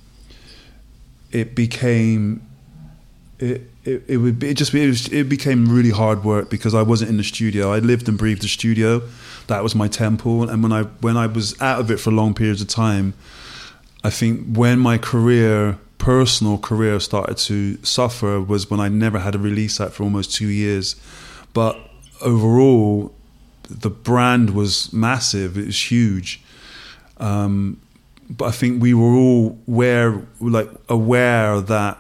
[1.32, 2.42] it became
[3.40, 6.76] it it, it would be, it just it, was, it became really hard work because
[6.76, 7.74] I wasn't in the studio.
[7.74, 9.02] I lived and breathed the studio.
[9.48, 10.50] That was my temple.
[10.50, 13.14] And when I when I was out of it for long periods of time,
[14.04, 19.36] I think when my career, personal career, started to suffer was when I never had
[19.36, 20.96] a release out for almost two years.
[21.54, 21.89] But
[22.22, 23.14] overall,
[23.70, 25.58] the brand was massive.
[25.58, 26.42] It was huge.
[27.18, 27.80] Um,
[28.30, 31.98] but I think we were all aware, like aware that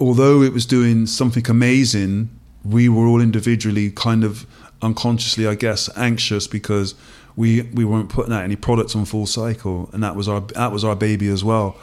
[0.00, 2.30] although it was doing something amazing,
[2.64, 4.46] we were all individually kind of
[4.82, 6.94] unconsciously, I guess, anxious because
[7.36, 10.72] we we weren't putting out any products on full cycle, and that was our that
[10.72, 11.76] was our baby as well.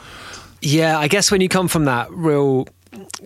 [0.60, 2.68] Yeah, I guess when you come from that real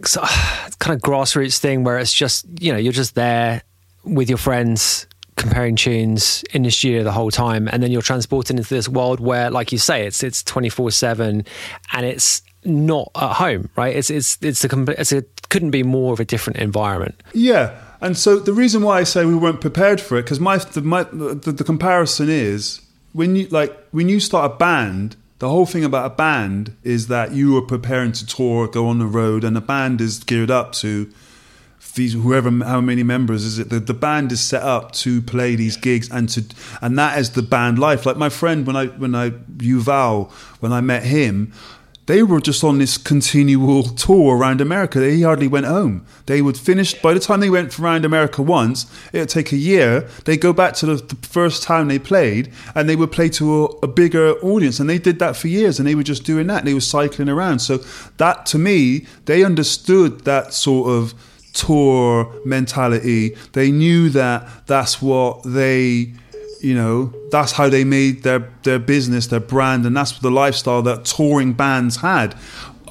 [0.79, 3.63] kind of grassroots thing where it's just you know you're just there
[4.05, 5.07] with your friends
[5.37, 9.21] comparing tunes in the studio the whole time and then you're transported into this world
[9.21, 11.47] where like you say it's it's 24/7
[11.93, 13.95] and it's not at home, right?
[13.95, 15.13] It's it's it's a it's
[15.49, 17.23] couldn't be more of a different environment.
[17.33, 20.59] Yeah, and so the reason why I say we weren't prepared for it because my,
[20.59, 22.81] the, my the, the comparison is
[23.13, 25.17] when you like when you start a band.
[25.41, 28.99] The whole thing about a band is that you are preparing to tour, go on
[28.99, 31.11] the road, and the band is geared up to
[31.95, 33.71] these whoever how many members is it?
[33.71, 36.45] The, the band is set up to play these gigs and to
[36.83, 38.05] and that is the band life.
[38.05, 40.31] Like my friend when i when i Yuval
[40.61, 41.53] when i met him
[42.11, 44.99] they were just on this continual tour around America.
[44.99, 46.05] They hardly went home.
[46.27, 48.87] They would finish by the time they went around America once.
[49.13, 50.09] It would take a year.
[50.25, 53.29] They would go back to the, the, first town they played, and they would play
[53.29, 54.81] to a, a, bigger audience.
[54.81, 56.65] And they did that for years, and they were just doing that.
[56.65, 57.61] They were cycling around.
[57.61, 57.79] So
[58.17, 61.15] that, to me, they understood that sort of
[61.53, 63.37] tour mentality.
[63.53, 66.15] They knew that that's what they
[66.63, 70.83] you know that's how they made their their business their brand and that's the lifestyle
[70.83, 72.35] that touring bands had.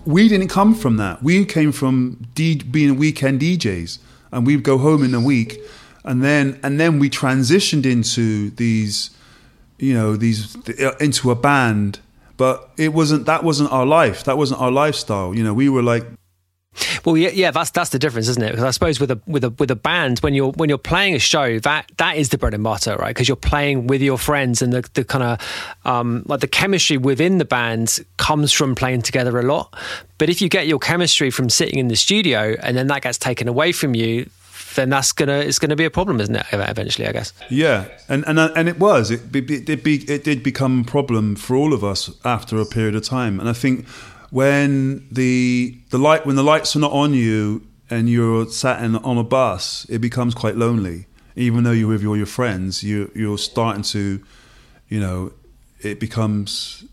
[0.05, 1.21] We didn't come from that.
[1.21, 3.99] We came from being weekend DJs
[4.31, 5.59] and we'd go home in a week
[6.03, 9.11] and then and then we transitioned into these
[9.77, 10.55] you know these
[10.99, 11.99] into a band.
[12.37, 14.23] But it wasn't that wasn't our life.
[14.23, 15.35] That wasn't our lifestyle.
[15.35, 16.05] You know we were like
[17.05, 18.51] well, yeah, yeah, that's that's the difference, isn't it?
[18.51, 21.15] Because I suppose with a with a with a band, when you're when you're playing
[21.15, 23.09] a show, that that is the bread and butter, right?
[23.09, 25.39] Because you're playing with your friends, and the the kind of
[25.85, 29.73] um, like the chemistry within the band comes from playing together a lot.
[30.17, 33.17] But if you get your chemistry from sitting in the studio, and then that gets
[33.17, 34.29] taken away from you,
[34.75, 36.45] then that's gonna it's gonna be a problem, isn't it?
[36.51, 37.33] Eventually, I guess.
[37.49, 41.55] Yeah, and and and it was it it, it, it did become a problem for
[41.55, 43.85] all of us after a period of time, and I think
[44.29, 48.95] when the the light when the lights are not on you and you're sat in,
[48.97, 51.07] on a bus, it becomes quite lonely.
[51.35, 54.23] Even though you're with all your friends, you you're starting to,
[54.87, 55.31] you know,
[55.79, 56.85] it becomes,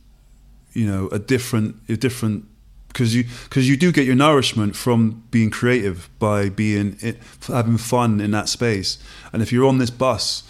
[0.73, 2.47] you know, a different a different
[2.89, 6.97] because you because you do get your nourishment from being creative by being
[7.47, 8.99] having fun in that space.
[9.33, 10.43] And if you're on this bus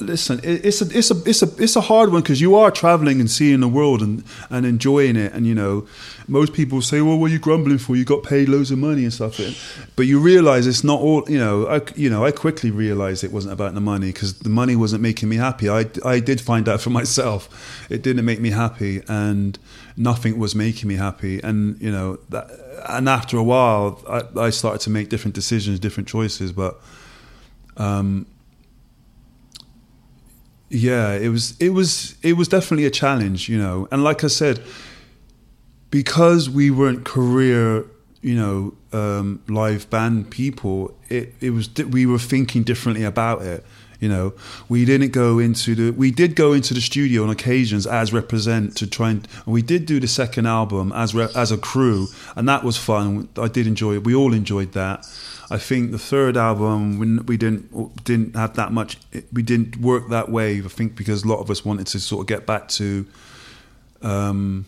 [0.00, 3.20] listen, it's a it's a it's a it's a hard one because you are traveling
[3.20, 5.32] and seeing the world and and enjoying it.
[5.32, 5.86] And you know,
[6.28, 7.96] most people say, "Well, what are you grumbling for?
[7.96, 9.40] You got paid loads of money and stuff."
[9.96, 11.24] But you realize it's not all.
[11.28, 14.50] You know, I you know I quickly realized it wasn't about the money because the
[14.50, 15.70] money wasn't making me happy.
[15.70, 19.58] I I did find out for myself, it didn't make me happy, and
[19.96, 21.40] nothing was making me happy.
[21.40, 22.50] And you know that.
[22.88, 26.80] And after a while, I, I started to make different decisions, different choices, but.
[27.76, 28.26] Um,
[30.70, 33.88] yeah, it was it was it was definitely a challenge, you know.
[33.90, 34.62] And like I said,
[35.90, 37.84] because we weren't career,
[38.22, 43.64] you know, um, live band people, it it was we were thinking differently about it.
[43.98, 44.32] You know,
[44.68, 45.90] we didn't go into the.
[45.90, 49.28] We did go into the studio on occasions as Reprazent to try and.
[49.44, 52.06] and we did do the second album as re, as a crew,
[52.36, 53.28] and that was fun.
[53.36, 54.04] I did enjoy it.
[54.04, 55.04] We all enjoyed that.
[55.50, 58.98] I think the third album we, we didn't didn't have that much.
[59.32, 60.58] We didn't work that way.
[60.58, 63.06] I think because a lot of us wanted to sort of get back to.
[64.02, 64.66] Um,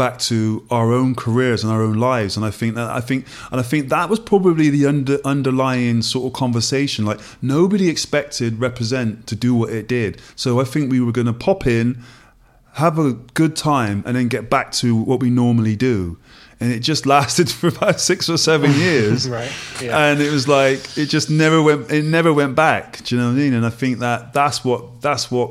[0.00, 3.26] back to our own careers and our own lives and I think that I think
[3.52, 8.54] and I think that was probably the under, underlying sort of conversation like nobody expected
[8.54, 12.02] Reprazent to do what it did so I think we were going to pop in
[12.76, 16.16] have a good time and then get back to what we normally do
[16.60, 19.28] and it just lasted for about six or seven years.
[19.28, 19.50] right.
[19.82, 19.98] Yeah.
[19.98, 21.90] And it was like it just never went.
[21.90, 23.02] It never went back.
[23.04, 23.54] Do you know what I mean?
[23.54, 25.50] And I think that that's what that's what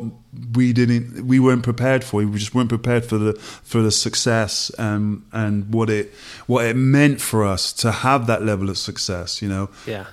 [0.55, 1.25] we didn't.
[1.25, 2.17] We weren't prepared for.
[2.23, 6.13] We just weren't prepared for the for the success and and what it
[6.47, 9.41] what it meant for us to have that level of success.
[9.41, 9.69] You know.
[9.87, 10.05] Yeah.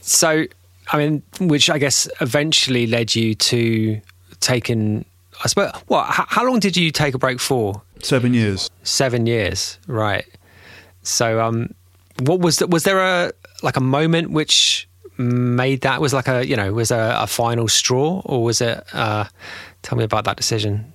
[0.00, 0.44] So,
[0.88, 4.00] I mean, which I guess eventually led you to
[4.40, 5.04] taking.
[5.44, 5.72] I suppose.
[5.86, 6.06] What?
[6.08, 7.82] How long did you take a break for?
[8.02, 8.70] Seven years.
[8.82, 10.26] Seven years, right?
[11.02, 11.74] So, um,
[12.20, 13.32] what was the, was there a
[13.62, 17.68] like a moment which made that was like a you know was a, a final
[17.68, 18.84] straw or was it?
[18.92, 19.24] Uh,
[19.82, 20.92] tell me about that decision.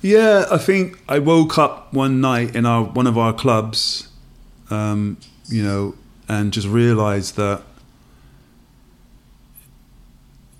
[0.00, 4.08] Yeah, I think I woke up one night in our one of our clubs,
[4.68, 5.16] um,
[5.46, 5.94] you know,
[6.28, 7.62] and just realised that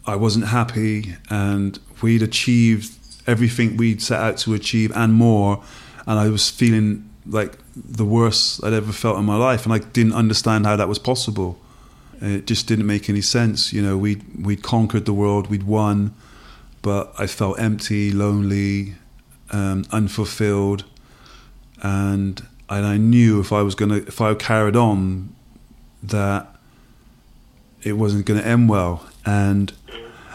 [0.07, 2.93] I wasn't happy, and we'd achieved
[3.27, 5.63] everything we'd set out to achieve and more,
[6.07, 9.79] and I was feeling like the worst I'd ever felt in my life, and I
[9.79, 11.59] didn't understand how that was possible.
[12.21, 13.73] It just didn't make any sense.
[13.73, 16.15] You know, we we'd conquered the world, we'd won,
[16.81, 18.95] but I felt empty, lonely,
[19.51, 20.85] um, unfulfilled,
[21.83, 25.35] and and I knew if I was gonna if I carried on,
[26.03, 26.53] that
[27.83, 29.73] it wasn't going to end well, and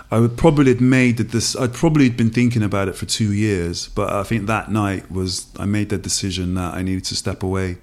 [0.09, 1.55] I would probably have made this.
[1.55, 5.47] I'd probably been thinking about it for two years, but I think that night was
[5.59, 7.77] I made the decision that I needed to step away,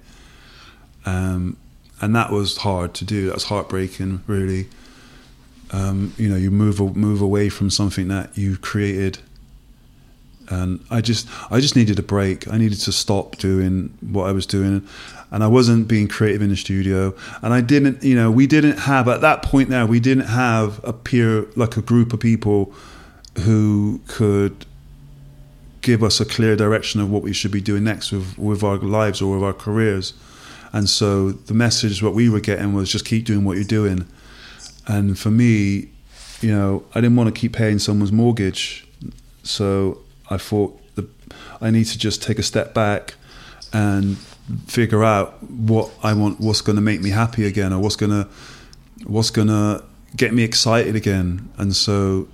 [1.05, 1.57] um,
[2.01, 3.27] and that was hard to do.
[3.27, 4.67] That was heartbreaking, really.
[5.71, 9.19] Um, you know, you move move away from something that you created,
[10.49, 12.47] and I just I just needed a break.
[12.47, 14.87] I needed to stop doing what I was doing,
[15.31, 17.13] and I wasn't being creative in the studio.
[17.41, 20.83] And I didn't, you know, we didn't have at that point now we didn't have
[20.83, 22.73] a peer like a group of people
[23.39, 24.65] who could
[25.81, 28.77] give us a clear direction of what we should be doing next with with our
[28.77, 30.13] lives or with our careers.
[30.73, 34.07] And so the message what we were getting was just keep doing what you're doing.
[34.87, 35.89] And for me,
[36.41, 38.85] you know, I didn't want to keep paying someone's mortgage,
[39.43, 39.99] so
[40.29, 41.07] I thought the,
[41.61, 43.15] I need to just take a step back
[43.73, 44.17] and
[44.67, 48.11] figure out what I want, what's going to make me happy again, or what's going
[48.11, 48.27] to
[49.05, 49.83] what's going to
[50.15, 51.51] get me excited again.
[51.57, 52.27] And so,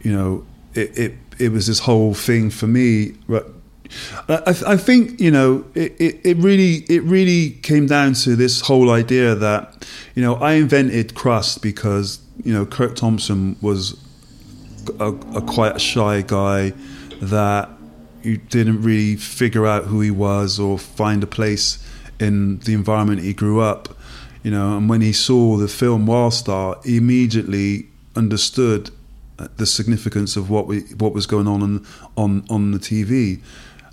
[0.00, 3.14] you know, it it, it was this whole thing for me.
[4.28, 8.60] I, I think you know it, it, it really it really came down to this
[8.60, 13.96] whole idea that you know I invented Krust because you know Kirk Thompson was
[15.00, 16.72] a, a quite a shy guy
[17.20, 17.68] that
[18.22, 21.78] you didn't really figure out who he was or find a place
[22.18, 23.96] in the environment he grew up.
[24.42, 28.90] You know, and when he saw the film Wild Style, he immediately understood
[29.38, 31.84] uh, the significance of what we what was going on
[32.16, 33.40] on on, the TV,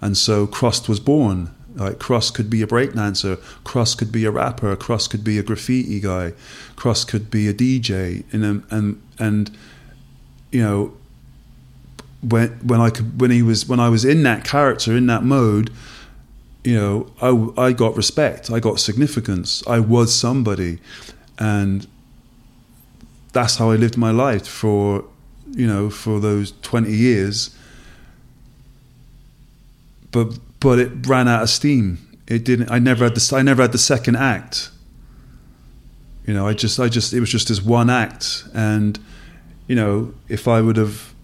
[0.01, 1.53] and so Krust was born.
[1.75, 5.43] Like Krust could be a breakdancer, Krust could be a rapper, Krust could be a
[5.43, 6.33] graffiti guy,
[6.75, 9.57] Krust could be a DJ, um, and and and
[10.53, 10.93] you know
[12.21, 15.23] when when I could when he was when I was in that character in that
[15.23, 15.71] mode,
[16.63, 20.79] you know, I I got respect, I got significance, I was somebody,
[21.37, 21.85] and
[23.33, 25.03] that's how I lived my life for
[25.51, 27.55] you know for those twenty years.
[30.11, 31.97] But but it ran out of steam.
[32.27, 32.71] It didn't.
[32.71, 34.69] I never had the I never had the second act.
[36.25, 38.97] You know, I just I just it was just this one act, and
[39.73, 41.15] you know, if I would have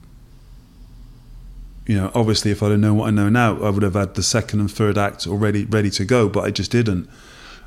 [1.86, 4.16] you know, obviously, if I'd have known what I know now, I would have had
[4.16, 7.08] the second and third act already ready to go, but I just didn't,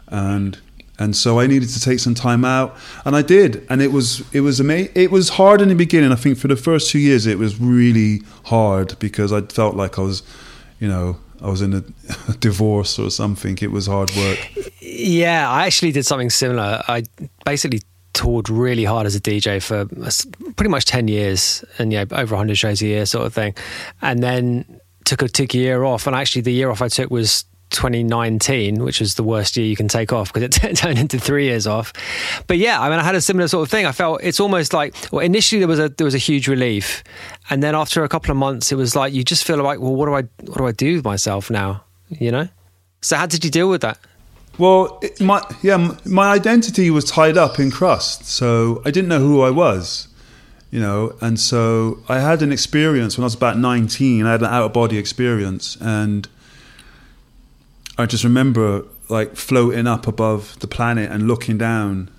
[0.09, 0.59] and
[0.99, 4.25] and so I needed to take some time out, and I did, and it was
[4.35, 4.91] it was amazing.
[4.97, 6.11] It was hard in the beginning.
[6.11, 10.01] I think for the first two years, it was really hard because I felt like
[10.01, 10.25] I was,
[10.81, 11.85] you know, I was in a,
[12.29, 13.57] a divorce or something.
[13.63, 14.39] It was hard work.
[14.81, 16.83] Yeah, I actually did something similar.
[16.89, 17.05] I
[17.45, 22.05] basically toured really hard as a DJ for uh, pretty much 10 years and yeah,
[22.13, 23.55] over 100 shows a year sort of thing.
[24.01, 26.07] And then took a, took a year off.
[26.07, 29.77] And actually, the year off I took was 2019, which was the worst year you
[29.77, 31.93] can take off because it t- turned into three years off.
[32.47, 33.87] But yeah, I mean, I had a similar sort of thing.
[33.87, 37.03] I felt it's almost like well, initially there was a there was a huge relief,
[37.51, 39.95] and then after a couple of months, it was like you just feel like, well,
[39.95, 41.85] what do I what do I do with myself now?
[42.09, 42.49] You know.
[43.01, 43.99] So how did you deal with that?
[44.59, 49.21] Well, it, my yeah, my identity was tied up in Krust, so I didn't know
[49.21, 50.09] who I was,
[50.71, 51.15] you know.
[51.21, 54.27] And so I had an experience when I was about nineteen.
[54.27, 56.29] I had an out of body experience, and
[57.97, 62.11] I just remember like floating up above the planet and looking down,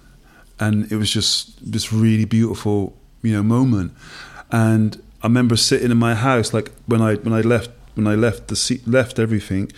[0.60, 3.94] and it was just this really beautiful, you know, moment.
[4.52, 8.16] And I remember sitting in my house, like when I when I left when I
[8.16, 9.72] left the left everything,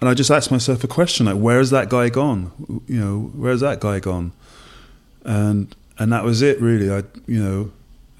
[0.00, 2.52] and I just asked myself a question like, where's that guy gone?
[2.86, 4.32] You know, where's that guy gone?
[5.24, 6.90] And and that was it really.
[6.90, 7.70] I you know,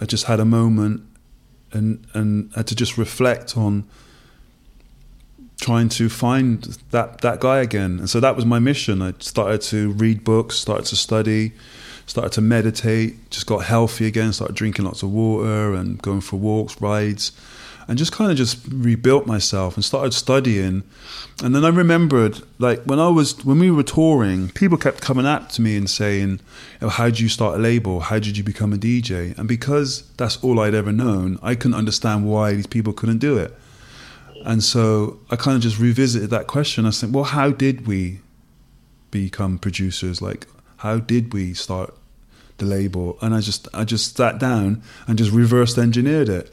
[0.00, 1.02] I just had a moment
[1.72, 3.84] and and had to just reflect on
[5.60, 7.98] trying to find that that guy again.
[8.00, 9.00] And so that was my mission.
[9.00, 11.52] I started to read books, started to study,
[12.06, 16.36] started to meditate, just got healthy again, started drinking lots of water and going for
[16.36, 17.32] walks, rides
[17.89, 20.82] and just kind of just rebuilt myself and started studying.
[21.43, 25.24] And then I remembered, like when I was when we were touring, people kept coming
[25.24, 26.40] up to me and saying,
[26.82, 28.01] oh, "How did you start a label?
[28.01, 31.78] How did you become a DJ?" And because that's all I'd ever known, I couldn't
[31.78, 33.59] understand why these people couldn't do it.
[34.44, 36.85] And so I kind of just revisited that question.
[36.85, 38.20] I said, "Well, how did we
[39.10, 40.20] become producers?
[40.20, 40.47] Like,
[40.78, 41.94] how did we start
[42.59, 46.52] the label?" And I just I just sat down and just reversed engineered it.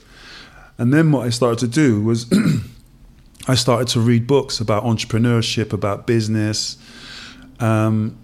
[0.78, 2.32] And then what I started to do was
[3.48, 6.78] I started to read books about entrepreneurship, about business.
[7.60, 8.18] Um,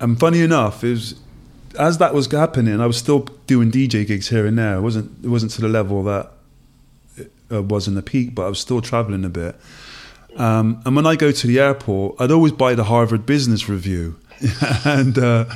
[0.00, 1.14] and funny enough, it was,
[1.78, 4.76] as that was happening, I was still doing DJ gigs here and there.
[4.76, 6.32] It wasn't it wasn't to the level that
[7.16, 9.56] it was in the peak, but I was still traveling a bit.
[10.36, 14.18] Um, and when I go to the airport, I'd always buy the Harvard Business Review,
[14.84, 15.46] and uh,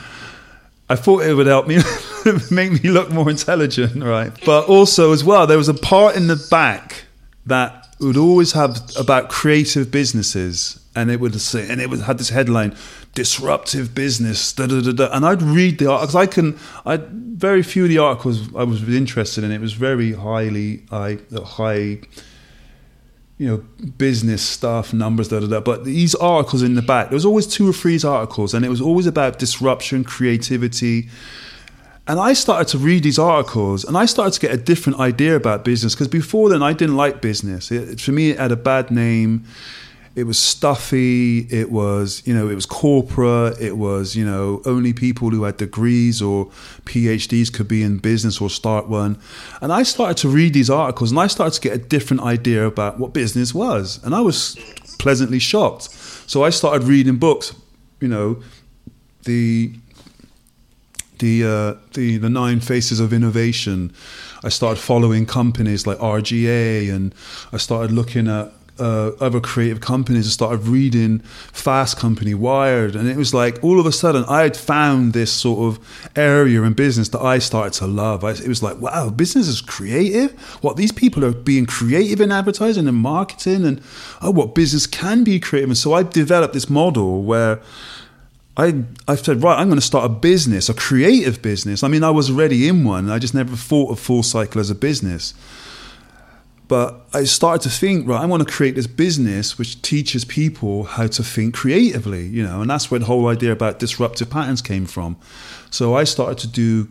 [0.89, 1.79] I thought it would help me
[2.51, 4.33] make me look more intelligent, right?
[4.45, 7.05] But also as well, there was a part in the back
[7.47, 12.19] that would always have about creative businesses, and it would say, and it would had
[12.19, 12.75] this headline,
[13.15, 15.09] "Disruptive Business," da, da, da, da.
[15.13, 16.15] and I'd read the articles.
[16.15, 19.53] I can, I very few of the articles I was interested in.
[19.53, 22.01] It was very highly, high, high
[23.39, 23.57] you know,
[23.99, 25.61] business stuff, numbers, da da da.
[25.61, 28.69] But these articles in the back, there was always two or three articles, and it
[28.69, 31.09] was always about disruption, creativity,
[32.07, 35.37] And I started to read these articles and I started to get a different idea
[35.37, 37.71] about business because before then I didn't like business.
[37.71, 39.45] It, for me, it had a bad name.
[40.15, 41.41] It was stuffy.
[41.51, 43.61] It was, you know, it was corporate.
[43.61, 46.47] It was, you know, only people who had degrees or
[46.85, 49.19] PhDs could be in business or start one.
[49.61, 52.65] And I started to read these articles and I started to get a different idea
[52.65, 54.03] about what business was.
[54.05, 54.57] And I was
[54.99, 55.91] pleasantly shocked.
[56.31, 57.55] So I started reading books,
[58.01, 58.43] you know,
[59.25, 59.73] the
[61.19, 63.93] the uh, the the nine faces of innovation.
[64.43, 67.15] I started following companies like R/GA, and
[67.53, 70.27] I started looking at uh, other creative companies.
[70.27, 71.21] I started reading
[71.53, 75.33] Fast Company, Wired, and it was like all of a sudden I had found this
[75.33, 78.25] sort of area in business that I started to love.
[78.25, 80.33] I, it was like, wow, business is creative.
[80.63, 83.81] What these people are being creative in advertising and marketing, and
[84.21, 85.71] oh, what business can be creative.
[85.71, 87.61] And so I developed this model where
[88.57, 91.83] I I said, right, I'm going to start a business, a creative business.
[91.83, 93.11] I mean, I was already in one.
[93.11, 95.35] I just never thought of Full Cycle as a business.
[96.67, 100.85] But I started to think, right, I want to create this business which teaches people
[100.85, 104.63] how to think creatively, you know, and that's where the whole idea about disruptive patterns
[104.63, 105.17] came from.
[105.71, 106.89] So I started to do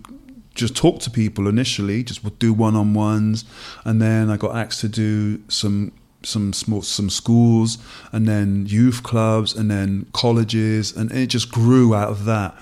[0.54, 3.44] just talk to people initially, just do one on ones,
[3.86, 5.91] and then I got asked to do some
[6.26, 7.78] some small some schools
[8.12, 12.56] and then youth clubs and then colleges and it just grew out of that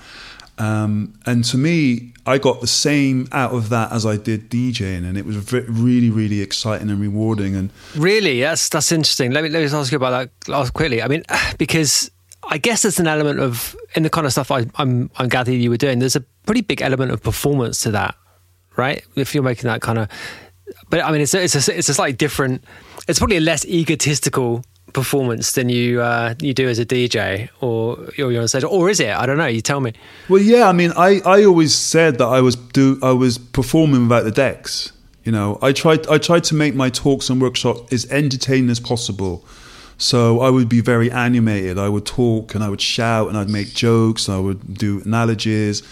[0.58, 5.04] um, and to me i got the same out of that as i did djing
[5.04, 9.50] and it was really really exciting and rewarding and really that's that's interesting let me
[9.50, 11.22] let me ask you about that quickly i mean
[11.58, 12.10] because
[12.44, 15.60] I guess there's an element of in the kind of stuff I, I'm I'm gathering
[15.60, 16.00] you were doing.
[16.00, 18.16] There's a pretty big element of performance to that,
[18.76, 19.04] right?
[19.14, 20.08] If you're making that kind of,
[20.90, 22.64] but I mean, it's a, it's a, it's a slightly different
[23.08, 27.98] it's probably a less egotistical performance than you uh, you do as a DJ or,
[28.18, 29.10] or you're on stage, or is it?
[29.10, 29.46] I don't know.
[29.46, 29.92] You tell me.
[30.28, 30.68] Well, yeah.
[30.68, 34.30] I mean, I, I always said that I was do I was performing without the
[34.30, 34.92] decks.
[35.24, 38.80] You know, I tried I tried to make my talks and workshops as entertaining as
[38.80, 39.44] possible.
[39.98, 41.78] So I would be very animated.
[41.78, 44.28] I would talk and I would shout and I'd make jokes.
[44.28, 45.82] I would do analogies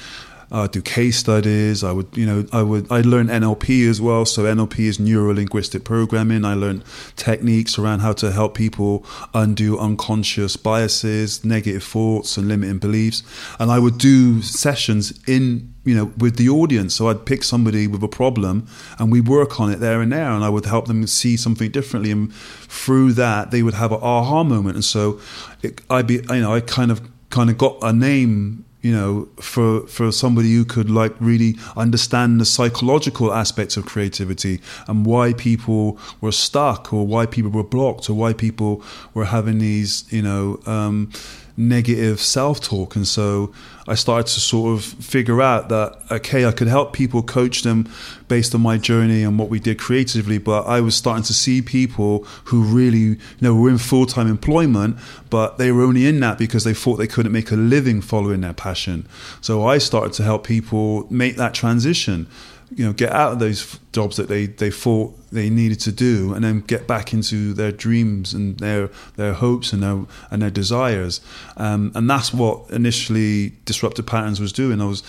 [0.51, 1.85] uh, do case studies.
[1.85, 4.25] I would, you know, I would, I learned NLP as well.
[4.25, 6.45] So NLP is neuro linguistic programming.
[6.45, 6.85] I learned
[7.17, 13.23] techniques around how to help people undo unconscious biases, negative thoughts, and limiting beliefs.
[13.61, 16.95] And I would do sessions in, you know, with the audience.
[16.95, 18.67] So I'd pick somebody with a problem,
[18.99, 21.71] and we work on it there and there, and I would help them see something
[21.71, 22.11] differently.
[22.11, 24.75] And through that, they would have an aha moment.
[24.75, 25.21] And so
[25.63, 27.01] it, I'd be, you know, I kind of
[27.31, 32.41] kind of got a name you know, for for somebody who could like really understand
[32.41, 38.09] the psychological aspects of creativity and why people were stuck or why people were blocked
[38.09, 38.83] or why people
[39.13, 41.11] were having these, you know, um,
[41.57, 42.97] negative self talk.
[42.97, 43.53] And so
[43.91, 47.89] I started to sort of figure out that, okay, I could help people coach them
[48.29, 50.39] based on my journey and what we did creatively.
[50.39, 54.29] But I was starting to see people who really, you know, were in full time
[54.29, 54.97] employment,
[55.29, 58.43] but they were only in that because they thought they couldn't make a living following
[58.43, 59.09] their passion.
[59.41, 62.29] So I started to help people make that transition
[62.75, 66.35] you know get out of those jobs that they they thought they needed to do
[66.35, 70.51] and then get back into their dreams and their their hopes and their and their
[70.51, 71.21] desires.
[71.57, 74.81] Um, and that's what initially disruptive patterns was doing.
[74.81, 75.03] I was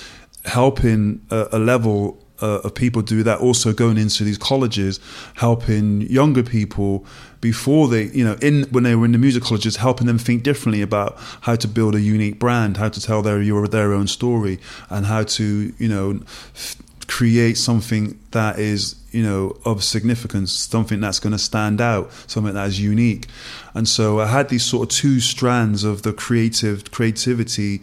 [0.45, 4.99] helping a, a level uh, of people do that also going into these colleges
[5.35, 7.05] helping younger people
[7.39, 10.41] before they you know in when they were in the music colleges helping them think
[10.41, 14.07] differently about how to build a unique brand how to tell their your their own
[14.07, 14.59] story
[14.89, 16.19] and how to you know
[16.55, 16.77] f-
[17.11, 22.53] create something that is you know of significance something that's going to stand out something
[22.53, 23.27] that is unique.
[23.73, 27.81] And so i had these sort of two strands of the creative creativity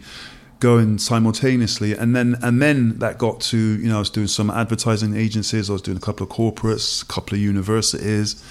[0.59, 1.93] going simultaneously.
[1.93, 5.69] And then and then that got to you know i was doing some advertising agencies
[5.69, 8.43] i was doing a couple of corporates a couple of universities.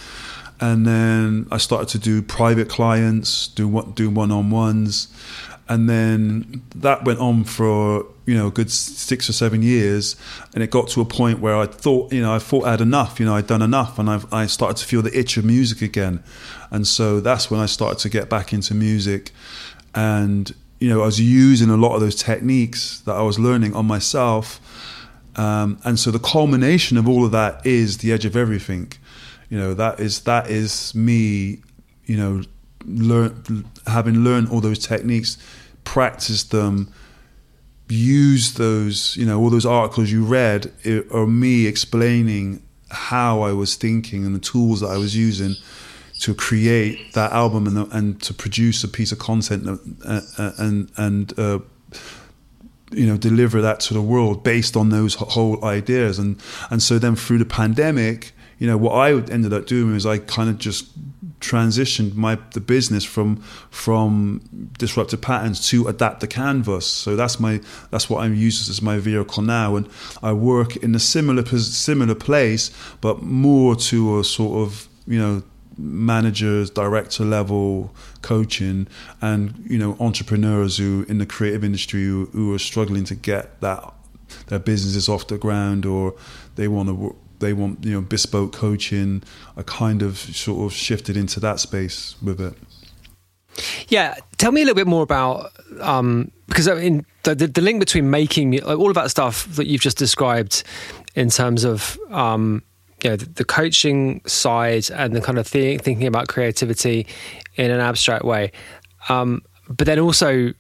[0.61, 5.09] And then i started to do private clients do what do one-on-ones
[5.69, 10.17] and then that went on for you know a good six or seven years.
[10.55, 12.81] And it got to a point where I thought you know I thought I had
[12.81, 13.99] enough you know I'd done enough.
[13.99, 16.23] And I've, I started to feel the itch of music again.
[16.71, 19.33] And so that's when I started to get back into music.
[19.95, 23.75] And you know I was using a lot of those techniques that I was learning
[23.75, 24.61] on myself.
[25.37, 28.93] Um, and so the culmination of all of that is the edge of everything.
[29.51, 31.59] You know that is that is me
[32.07, 32.43] you know
[32.85, 35.37] learn having learned all those techniques
[35.85, 36.93] practice them
[37.89, 40.71] use those you know all those articles you read
[41.11, 45.55] or me explaining how I was thinking and the tools that I was using
[46.21, 50.91] to create that album and, and to produce a piece of content uh, uh, and
[50.97, 51.61] and uh,
[52.91, 56.19] you know deliver that to the world based on those whole ideas.
[56.19, 56.41] And
[56.71, 60.19] and so then through the pandemic you know what I ended up doing was I
[60.19, 60.91] kind of just
[61.41, 63.37] transitioned my the business from
[63.71, 64.41] from
[64.79, 66.87] disruptive patterns to adapt the canvas.
[66.87, 67.61] So that's my
[67.91, 69.77] that's what I'm using as my vehicle now.
[69.77, 69.89] And
[70.23, 72.71] I work in a similar similar place
[73.01, 75.43] but more to a sort of you know
[75.79, 78.89] managers, director level coaching,
[79.21, 83.61] and you know entrepreneurs who in the creative industry who, who are struggling to get
[83.61, 83.95] that
[84.49, 86.15] their businesses off the ground or
[86.57, 89.23] they want to they want you know bespoke coaching.
[89.57, 92.55] I kind of sort of shifted into that space with it.
[93.89, 97.61] Yeah, tell me a little bit more about um, because I mean the, the, the
[97.61, 100.63] link between making like all of that stuff that you've just described
[101.15, 102.63] in terms of um,
[103.03, 107.07] you know the, the coaching side and the kind of th- thinking about creativity
[107.57, 108.53] in an abstract way
[109.09, 110.53] um, but then also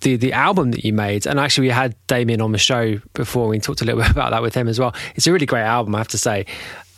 [0.00, 3.48] the the album that you made and actually we had Damian on the show before
[3.48, 4.94] we talked a little bit about that with him as well.
[5.14, 6.46] It's a really great album I have to say.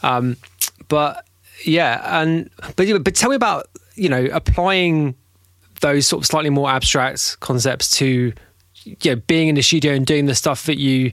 [0.02, 0.36] Um,
[0.89, 1.27] but
[1.65, 5.15] yeah and but but tell me about you know applying
[5.81, 8.32] those sort of slightly more abstract concepts to
[8.85, 11.12] you know being in the studio and doing the stuff that you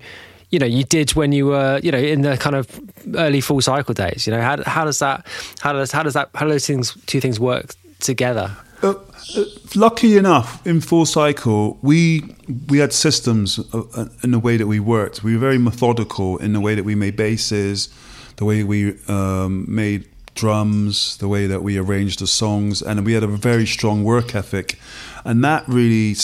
[0.50, 2.80] you know you did when you were you know in the kind of
[3.16, 4.42] early full cycle days you know?
[4.42, 5.26] How, how does that
[5.60, 8.94] how does how does that how do those things two things work together uh,
[9.36, 9.44] uh,
[9.76, 12.36] lucky enough in full cycle we
[12.70, 16.54] we had systems uh, in the way that we worked we were very methodical in
[16.54, 17.90] the way that we made basses
[18.38, 23.14] the way we um, made drums the way that we arranged the songs and we
[23.14, 24.80] had a very strong work ethic
[25.26, 26.16] and that really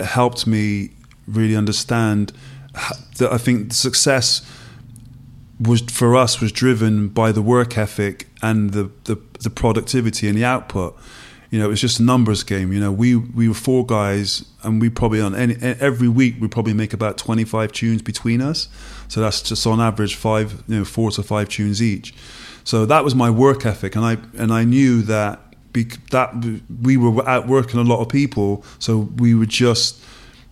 [0.00, 0.90] helped me
[1.26, 2.32] really understand
[3.18, 4.42] that I think success
[5.60, 10.36] was for us was driven by the work ethic and the, the, the productivity and
[10.36, 10.98] the output.
[11.52, 12.72] You know, it was just a numbers game.
[12.72, 16.48] You know, we we were four guys, and we probably on any every week we
[16.48, 18.68] probably make about twenty five tunes between us.
[19.08, 22.14] So that's just on average five, you know, four to five tunes each.
[22.64, 25.40] So that was my work ethic, and I and I knew that
[26.10, 28.64] that we were outworking a lot of people.
[28.78, 30.02] So we were just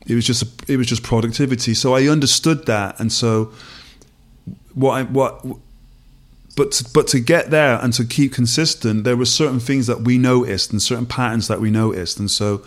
[0.07, 1.73] it was just a, it was just productivity.
[1.73, 3.53] So I understood that, and so
[4.75, 5.47] what I, what
[6.57, 10.03] but to, but to get there and to keep consistent, there were certain things that
[10.03, 12.63] we noticed and certain patterns that we noticed, and so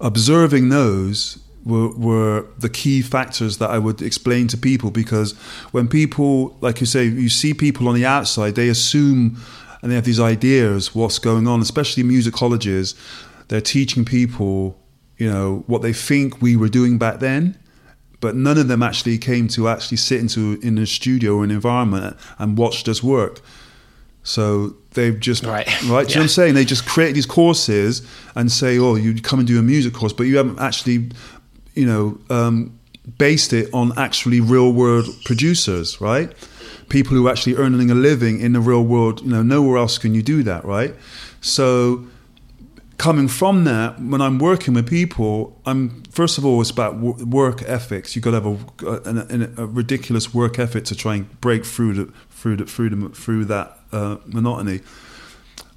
[0.00, 5.32] observing those were, were the key factors that I would explain to people because
[5.72, 9.40] when people, like you say, you see people on the outside, they assume
[9.80, 12.94] and they have these ideas what's going on, especially music colleges.
[13.48, 14.78] They're teaching people
[15.18, 17.58] you know, what they think we were doing back then.
[18.24, 21.50] But none of them actually came to actually sit into in a studio or an
[21.50, 23.42] environment and watched us work.
[24.22, 25.76] So they've just right, right.
[25.82, 26.54] Do you know what I'm saying?
[26.54, 28.00] They just create these courses
[28.34, 31.10] and say, "Oh, you come and do a music course," but you haven't actually,
[31.74, 32.78] you know, um,
[33.18, 36.32] based it on actually real world producers, right?
[36.88, 39.20] People who are actually earning a living in the real world.
[39.20, 40.94] You know, nowhere else can you do that, right?
[41.42, 42.06] So
[42.98, 47.62] coming from that, when I'm working with people, I'm first of all it's about work
[47.62, 48.14] ethics.
[48.14, 51.94] You've got to have a, a, a ridiculous work ethic to try and break through
[51.94, 54.80] the through the, through the, through that uh, monotony.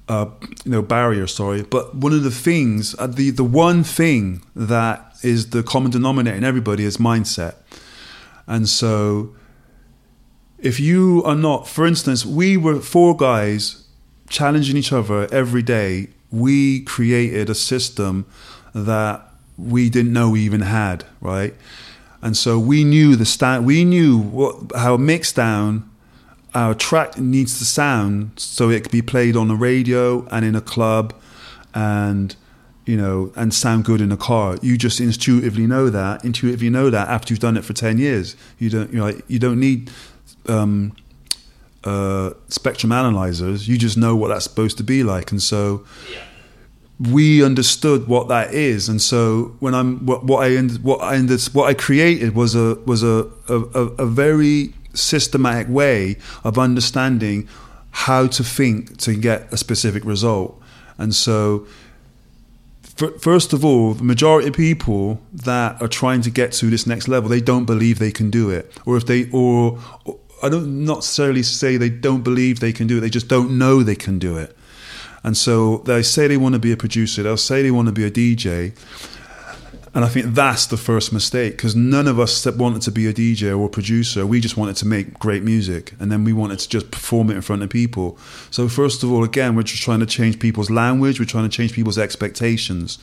[0.08, 0.30] Uh,
[0.64, 5.14] you know barrier sorry but one of the things uh, the the one thing that
[5.22, 7.56] is the common denominator in everybody is mindset
[8.46, 9.36] and so
[10.58, 13.86] if you are not for instance we were four guys
[14.30, 18.26] challenging each other every day we created a system
[18.74, 21.54] that we didn't know we even had, right?
[22.22, 25.88] And so we knew the sta- we knew what how mix down
[26.54, 30.56] our track needs to sound so it could be played on the radio and in
[30.56, 31.14] a club
[31.74, 32.34] and
[32.86, 36.88] you know and sound good in a car you just intuitively know that intuitively know
[36.88, 39.90] that after you've done it for 10 years you don't you know you don't need
[40.48, 40.96] um,
[41.88, 45.84] uh, spectrum analyzers, you just know what that's supposed to be like, and so
[46.98, 48.88] we understood what that is.
[48.88, 52.74] And so when I'm what, what I what I ended, what I created was a
[52.90, 53.56] was a, a
[54.04, 57.48] a very systematic way of understanding
[57.90, 60.60] how to think to get a specific result,
[60.98, 61.66] and so
[63.20, 67.06] first of all, the majority of people that are trying to get to this next
[67.06, 69.78] level, they don't believe they can do it, or if they or
[70.42, 73.00] I don't necessarily say they don't believe they can do it.
[73.00, 74.56] They just don't know they can do it.
[75.24, 77.22] And so they say they want to be a producer.
[77.22, 78.72] They'll say they want to be a DJ.
[79.94, 83.12] And I think that's the first mistake because none of us wanted to be a
[83.12, 84.26] DJ or a producer.
[84.26, 87.34] We just wanted to make great music and then we wanted to just perform it
[87.34, 88.16] in front of people.
[88.50, 91.56] So, first of all, again, we're just trying to change people's language, we're trying to
[91.56, 92.98] change people's expectations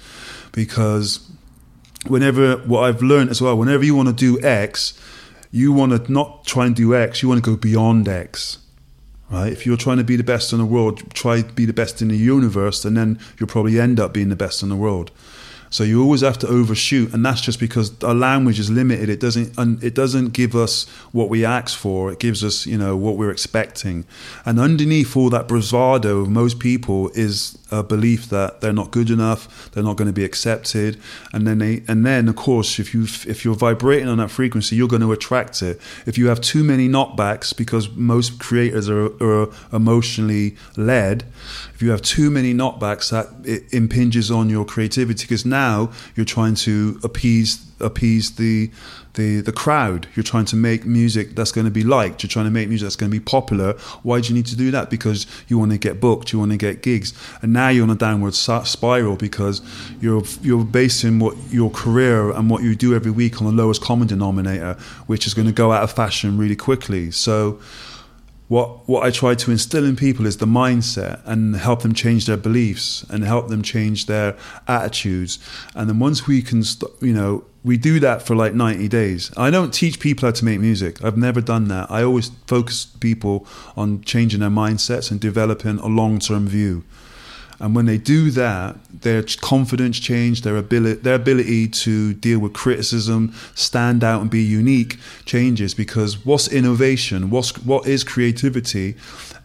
[0.51, 1.29] because
[2.07, 4.93] whenever what I've learned as well, whenever you want to do X,
[5.55, 8.57] you want to not try and do X, you want to go beyond X.
[9.29, 9.53] Right?
[9.53, 12.01] If you're trying to be the best in the world, try to be the best
[12.01, 15.11] in the universe, and then you'll probably end up being the best in the world.
[15.75, 19.09] So you always have to overshoot, and that's just because our language is limited.
[19.09, 22.13] It doesn't it doesn't give us what we ask for.
[22.13, 24.05] It gives us you know what we're expecting,
[24.45, 29.09] and underneath all that bravado of most people is a belief that they're not good
[29.09, 30.97] enough, they're not going to be accepted,
[31.33, 34.77] and then they and then of course if you if you're vibrating on that frequency,
[34.77, 35.81] you're going to attract it.
[36.05, 41.25] If you have too many knockbacks, because most creators are, are emotionally led,
[41.75, 46.25] if you have too many knockbacks, that it impinges on your creativity because now you're
[46.25, 48.71] trying to appease appease the
[49.15, 50.07] the the crowd.
[50.15, 52.23] You're trying to make music that's going to be liked.
[52.23, 53.73] You're trying to make music that's going to be popular.
[54.03, 54.89] Why do you need to do that?
[54.89, 56.31] Because you want to get booked.
[56.31, 57.13] You want to get gigs.
[57.41, 59.61] And now you're on a downward spiral because
[59.99, 63.81] you're you're basing what your career and what you do every week on the lowest
[63.81, 64.75] common denominator,
[65.07, 67.11] which is going to go out of fashion really quickly.
[67.11, 67.59] So
[68.47, 72.25] what what I try to instill in people is the mindset and help them change
[72.25, 75.39] their beliefs and help them change their attitudes.
[75.73, 79.31] And then once we can, st- you know, we do that for like 90 days.
[79.35, 81.03] I don't teach people how to make music.
[81.03, 81.89] I've never done that.
[81.89, 86.83] I always focus people on changing their mindsets and developing a long term view.
[87.59, 92.53] And when they do that, their confidence change, their ability, their ability to deal with
[92.53, 97.29] criticism, stand out and be unique changes because what's innovation?
[97.29, 98.95] What's what is creativity?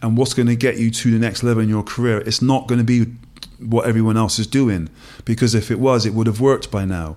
[0.02, 2.18] And what's going to get you to the next level in your career?
[2.18, 3.12] It's not going to be
[3.58, 4.88] what everyone else is doing
[5.24, 7.16] because if it was, it would have worked by now.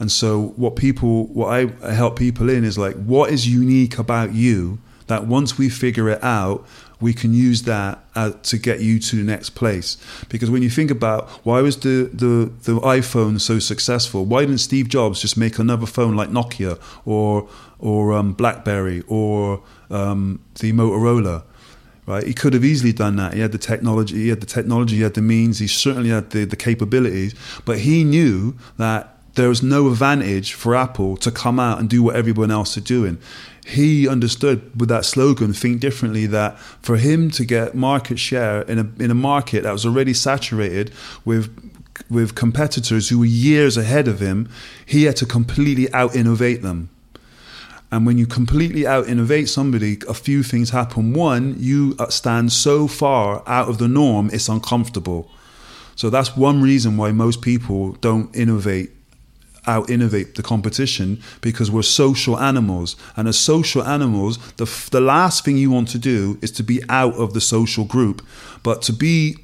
[0.00, 4.32] And so what people what I help people in is like what is unique about
[4.32, 6.66] you that once we figure it out,
[7.02, 9.96] we can use that uh, to get you to the next place.
[10.28, 14.58] Because when you think about why was the, the, the iPhone so successful, why didn't
[14.58, 17.48] Steve Jobs just make another phone like Nokia or
[17.78, 21.42] or um, BlackBerry or um, the Motorola?
[22.04, 23.34] Right, he could have easily done that.
[23.34, 26.30] He had the technology, he had the technology, he had the means, he certainly had
[26.30, 27.32] the, the capabilities.
[27.64, 32.02] But he knew that there was no advantage for Apple to come out and do
[32.02, 33.18] what everyone else is doing
[33.64, 38.78] he understood with that slogan think differently that for him to get market share in
[38.78, 40.92] a in a market that was already saturated
[41.24, 41.48] with
[42.10, 44.48] with competitors who were years ahead of him
[44.84, 46.88] he had to completely out innovate them.
[47.92, 51.12] And when you completely out innovate somebody a few things happen.
[51.12, 55.30] One you uh, stand so far out of the norm it's uncomfortable.
[55.94, 58.90] So that's one reason why most people don't innovate
[59.66, 62.96] out innovate the competition because we're social animals.
[63.16, 66.82] And as social animals, the, the last thing you want to do is to be
[66.88, 68.26] out of the social group.
[68.62, 69.36] But to be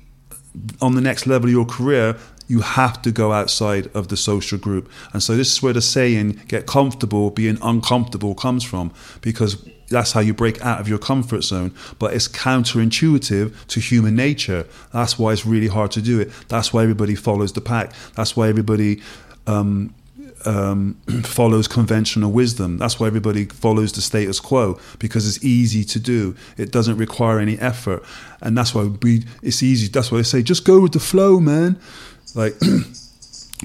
[0.81, 2.17] on the next level of your career,
[2.49, 4.91] you have to go outside of the social group.
[5.13, 10.13] And so this is where the saying, get comfortable being uncomfortable, comes from because that's
[10.13, 11.75] how you break out of your comfort zone.
[11.99, 14.67] But it's counterintuitive to human nature.
[14.93, 16.31] That's why it's really hard to do it.
[16.49, 17.93] That's why everybody follows the pack.
[18.15, 19.03] That's why everybody
[19.47, 19.95] um,
[20.45, 20.95] um,
[21.25, 22.79] follows conventional wisdom.
[22.79, 26.37] That's why everybody follows the status quo because it's easy to do.
[26.57, 28.05] It doesn't require any effort,
[28.41, 29.25] and that's why we.
[29.43, 29.89] It's easy.
[29.89, 31.79] That's why I say just go with the flow, man.
[32.35, 32.55] Like.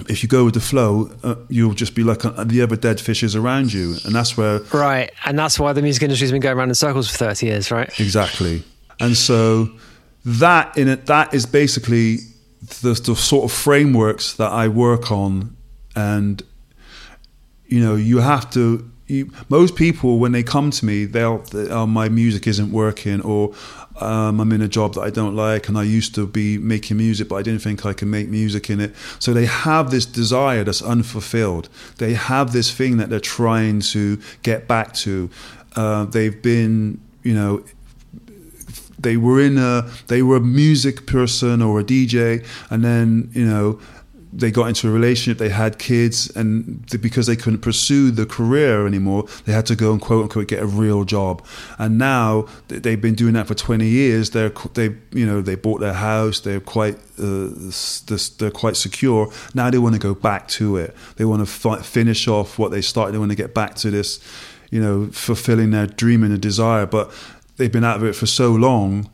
[0.09, 2.99] if you go with the flow, uh, you'll just be like uh, the other dead
[2.99, 6.57] fishes around you, and that's where right, and that's why the music industry's been going
[6.57, 7.87] around in circles for thirty years, right?
[7.99, 8.63] Exactly,
[8.99, 9.69] and so
[10.25, 12.17] that in it, that is basically
[12.81, 15.55] the, the sort of frameworks that I work on,
[15.95, 16.41] and
[17.73, 18.87] you know, you have to.
[19.07, 23.53] You, most people, when they come to me, they'll, oh, my music isn't working, or
[23.99, 26.97] um, I'm in a job that I don't like, and I used to be making
[26.97, 28.95] music, but I didn't think I could make music in it.
[29.17, 31.67] So they have this desire that's unfulfilled.
[31.97, 35.31] They have this thing that they're trying to get back to.
[35.75, 37.63] Uh, they've been, you know,
[38.99, 43.45] they were in a they were a music person or a DJ, and then you
[43.45, 43.79] know
[44.35, 48.87] they got into a relationship, they had kids, and because they couldn't pursue the career
[48.87, 51.45] anymore, they had to go and quote unquote get a real job.
[51.77, 54.31] And now they've been doing that for 20 years.
[54.31, 56.39] They're they you know they bought their house.
[56.39, 57.49] They're quite uh,
[58.37, 59.31] they're quite secure.
[59.53, 60.95] Now they want to go back to it.
[61.17, 63.13] They want to fi- finish off what they started.
[63.13, 64.19] They want to get back to this,
[64.71, 66.85] you know, fulfilling their dream and a desire.
[66.85, 67.11] But
[67.57, 69.09] they've been out of it for so long,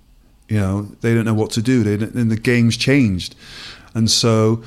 [0.47, 1.83] you know, they don't know what to do.
[1.83, 3.35] They and the game's changed,
[3.93, 4.63] and so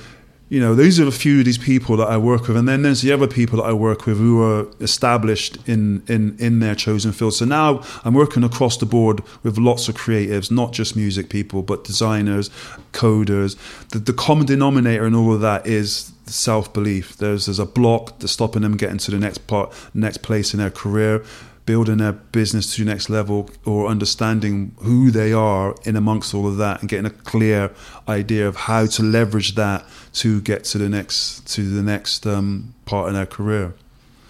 [0.52, 2.82] you know, these are a few of these people that I work with, and then
[2.82, 6.74] there's the other people that I work with who are established in in in their
[6.74, 7.32] chosen field.
[7.32, 11.62] So now I'm working across the board with lots of creatives, not just music people,
[11.62, 12.50] but designers,
[12.92, 13.56] coders.
[13.92, 17.16] The, the common denominator in all of that is self belief.
[17.16, 20.60] There's there's a block that's stopping them getting to the next part, next place in
[20.60, 21.24] their career
[21.72, 26.46] building their business to the next level or understanding who they are in amongst all
[26.46, 27.70] of that and getting a clear
[28.06, 29.82] idea of how to leverage that
[30.12, 33.72] to get to the next to the next um, part in their career.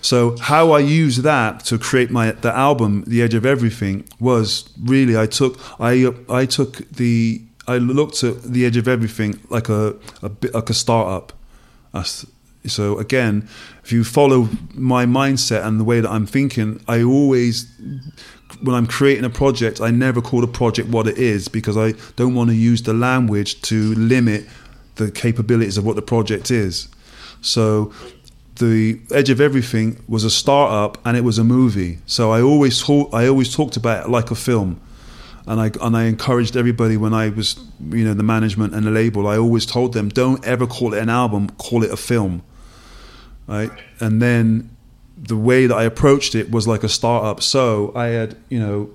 [0.02, 4.46] So how I used that to create my the album, The Edge of Everything, was
[4.80, 5.92] really I took I
[6.28, 10.70] I took the I looked at The Edge of Everything like a, a bit like
[10.70, 11.32] a startup.
[12.66, 13.48] So again,
[13.82, 17.66] if you follow my mindset and the way that I'm thinking, I always
[18.60, 21.94] when I'm creating a project, I never call the project what it is because I
[22.16, 24.46] don't want to use the language to limit
[24.96, 26.88] the capabilities of what the project is.
[27.40, 27.92] So
[28.56, 31.98] the edge of everything was a startup and it was a movie.
[32.06, 34.80] So I always I always talked about it like a film
[35.46, 37.56] and I and I encouraged everybody when I was
[37.90, 39.26] you know the management and the label.
[39.26, 42.42] I always told them don't ever call it an album, call it a film
[43.46, 43.70] right?
[44.00, 44.74] And then
[45.16, 47.42] the way that I approached it was like a startup.
[47.42, 48.90] So I had, you know,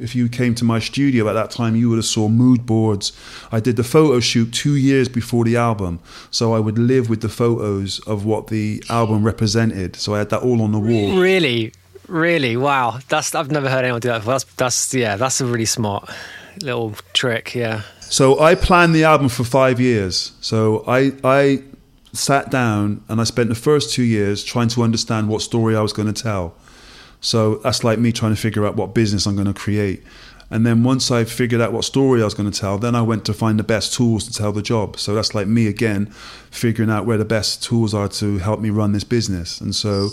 [0.00, 3.12] if you came to my studio at that time, you would have saw mood boards.
[3.52, 6.00] I did the photo shoot two years before the album,
[6.30, 9.96] so I would live with the photos of what the album represented.
[9.96, 11.20] So I had that all on the wall.
[11.20, 11.72] Really,
[12.08, 12.98] really, wow!
[13.08, 14.34] That's I've never heard anyone do that before.
[14.34, 16.08] That's that's yeah, that's a really smart
[16.62, 17.54] little trick.
[17.54, 17.82] Yeah.
[18.00, 20.32] So I planned the album for five years.
[20.40, 21.62] So I I
[22.12, 25.80] sat down and I spent the first two years trying to understand what story I
[25.80, 26.54] was going to tell.
[27.20, 30.02] So that's like me trying to figure out what business I'm going to create.
[30.50, 33.02] And then once I figured out what story I was going to tell, then I
[33.02, 34.98] went to find the best tools to tell the job.
[34.98, 36.06] So that's like me again,
[36.50, 39.60] figuring out where the best tools are to help me run this business.
[39.60, 40.08] And so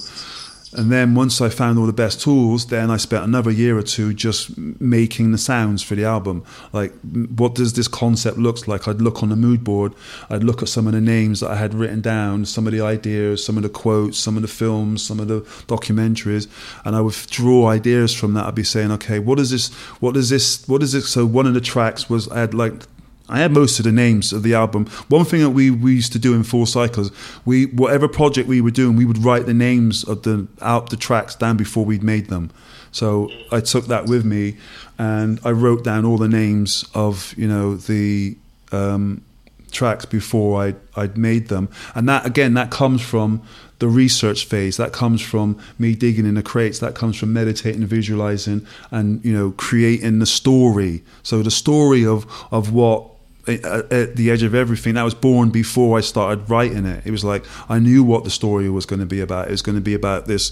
[0.77, 3.81] and then once I found all the best tools, then I spent another year or
[3.81, 6.43] two just making the sounds for the album.
[6.71, 8.87] Like, what does this concept look like?
[8.87, 9.93] I'd look on the mood board,
[10.29, 12.81] I'd look at some of the names that I had written down, some of the
[12.81, 16.47] ideas, some of the quotes, some of the films, some of the documentaries,
[16.85, 18.45] and I would draw ideas from that.
[18.45, 19.73] I'd be saying, okay, what is this?
[19.99, 20.67] What is this?
[20.67, 21.09] What is this?
[21.09, 22.83] So one of the tracks was I had like
[23.29, 24.85] I had most of the names of the album.
[25.09, 27.09] One thing that we, we used to do in Full Cycle,
[27.45, 30.97] we whatever project we were doing, we would write the names of the out the
[30.97, 32.51] tracks down before we'd made them.
[32.91, 34.57] So I took that with me,
[34.97, 38.37] and I wrote down all the names of you know the
[38.71, 39.23] um,
[39.71, 43.41] tracks before I I'd made them, and that again that comes from
[43.79, 44.77] the research phase.
[44.77, 46.79] That comes from me digging in the crates.
[46.79, 51.03] That comes from meditating, visualizing, and you know creating the story.
[51.23, 53.16] So the story of of what
[53.47, 57.05] at the edge of everything that was born before I started writing it.
[57.05, 59.47] It was like I knew what the story was going to be about.
[59.47, 60.51] It was going to be about this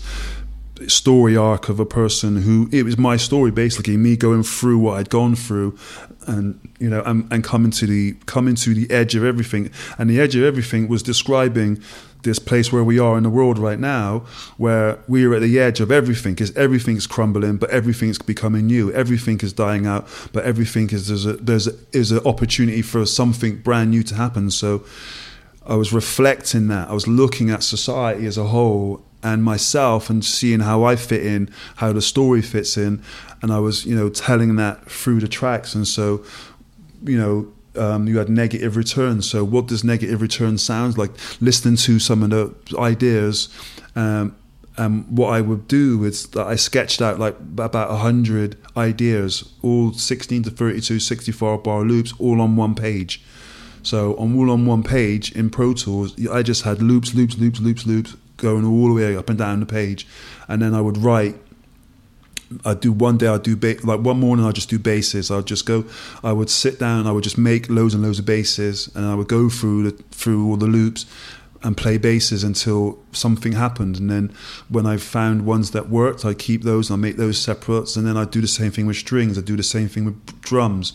[0.87, 4.99] story arc of a person who it was my story basically me going through what
[4.99, 5.77] I'd gone through
[6.27, 10.09] and you know and, and coming to the coming to the edge of everything and
[10.09, 11.81] the edge of everything was describing
[12.25, 14.19] this place where we are in the world right now,
[14.57, 18.91] where we are at the edge of everything, because everything's crumbling, but everything's becoming new.
[18.91, 23.05] Everything is dying out, but everything is there's a, there's a, is an opportunity for
[23.05, 24.51] something brand new to happen.
[24.51, 24.83] So
[25.65, 26.89] I was reflecting that.
[26.89, 31.25] I was looking at society as a whole and myself and seeing how I fit
[31.25, 33.01] in, how the story fits in,
[33.41, 35.73] and I was you know telling that through the tracks.
[35.73, 36.23] And so
[37.03, 39.29] you know um, you had negative returns.
[39.29, 41.11] So, what does negative return sound like?
[41.41, 43.49] Listening to some of the ideas,
[43.95, 44.35] um,
[44.77, 49.93] and what I would do is that I sketched out like about 100 ideas, all
[49.93, 53.23] 16 to 32, 64 bar loops, all on one page.
[53.83, 57.59] So, on all on one page in Pro Tools, I just had loops, loops, loops,
[57.59, 60.07] loops, loops going all the way up and down the page.
[60.47, 61.35] And then I would write
[62.63, 65.31] I'd do one day I'd do ba- like one morning I'd just do bases.
[65.31, 65.85] I'd just go
[66.23, 69.15] I would sit down I would just make loads and loads of bases, and I
[69.15, 71.05] would go through the, through all the loops
[71.63, 73.97] and play bases until something happened.
[73.97, 74.33] And then
[74.69, 77.95] when I found ones that worked I keep those and I make those separates.
[77.95, 79.37] And then I do the same thing with strings.
[79.37, 80.93] I do the same thing with drums.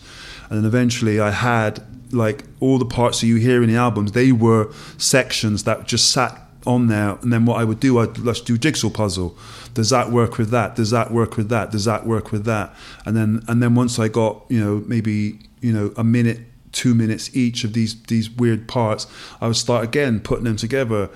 [0.48, 1.82] And then eventually I had
[2.12, 6.10] like all the parts that you hear in the albums they were sections that just
[6.10, 9.36] sat on there and then what I would do I'd let's do jigsaw puzzle.
[9.74, 10.76] Does that work with that?
[10.76, 11.70] Does that work with that?
[11.70, 12.74] Does that work with that?
[13.04, 16.40] And then and then once I got you know maybe you know a minute
[16.72, 19.06] two minutes each of these these weird parts
[19.40, 21.10] I would start again putting them together.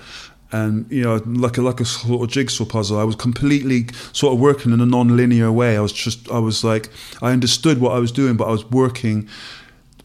[0.51, 2.97] And you know like a like a sort of jigsaw puzzle.
[2.97, 5.77] I was completely sort of working in a non-linear way.
[5.77, 6.89] I was just I was like
[7.21, 9.27] I understood what I was doing but I was working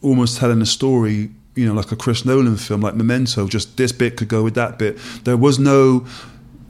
[0.02, 1.30] almost telling a story
[1.61, 3.47] you know, like a Chris Nolan film, like Memento.
[3.47, 4.97] Just this bit could go with that bit.
[5.24, 6.07] There was no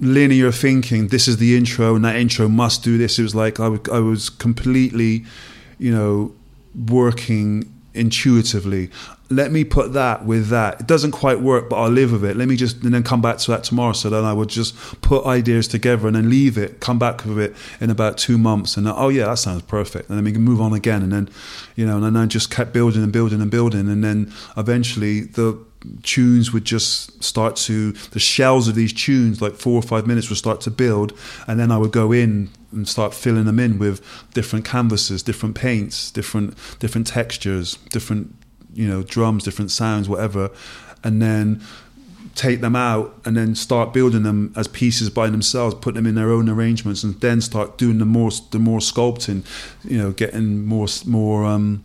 [0.01, 1.09] linear thinking.
[1.09, 3.17] This is the intro, and that intro must do this.
[3.17, 5.25] It was like I, w- I was completely,
[5.79, 6.35] you know,
[6.75, 8.91] working intuitively.
[9.33, 10.81] Let me put that with that.
[10.81, 12.37] It doesn't quite work, but I'll live with it.
[12.37, 13.93] Let me just and then come back to that tomorrow.
[13.93, 17.39] So then I would just put ideas together and then leave it, come back with
[17.39, 20.09] it in about two months, and oh yeah, that sounds perfect.
[20.09, 21.29] And then we can move on again, and then
[21.77, 25.21] you know, and then I just kept building and building and building, and then eventually
[25.21, 25.59] the
[26.03, 30.29] tunes would just start to the shells of these tunes like four or five minutes
[30.29, 31.17] would start to build
[31.47, 34.03] and then i would go in and start filling them in with
[34.35, 38.35] different canvases different paints different different textures different
[38.75, 40.51] you know drums different sounds whatever
[41.03, 41.63] and then
[42.35, 46.15] take them out and then start building them as pieces by themselves put them in
[46.15, 49.45] their own arrangements and then start doing the more the more sculpting
[49.85, 51.85] you know getting more more um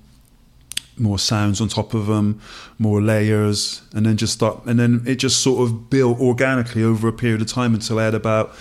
[0.97, 2.41] more sounds on top of them,
[2.79, 7.07] more layers, and then just start, and then it just sort of built organically over
[7.07, 8.55] a period of time until I had about,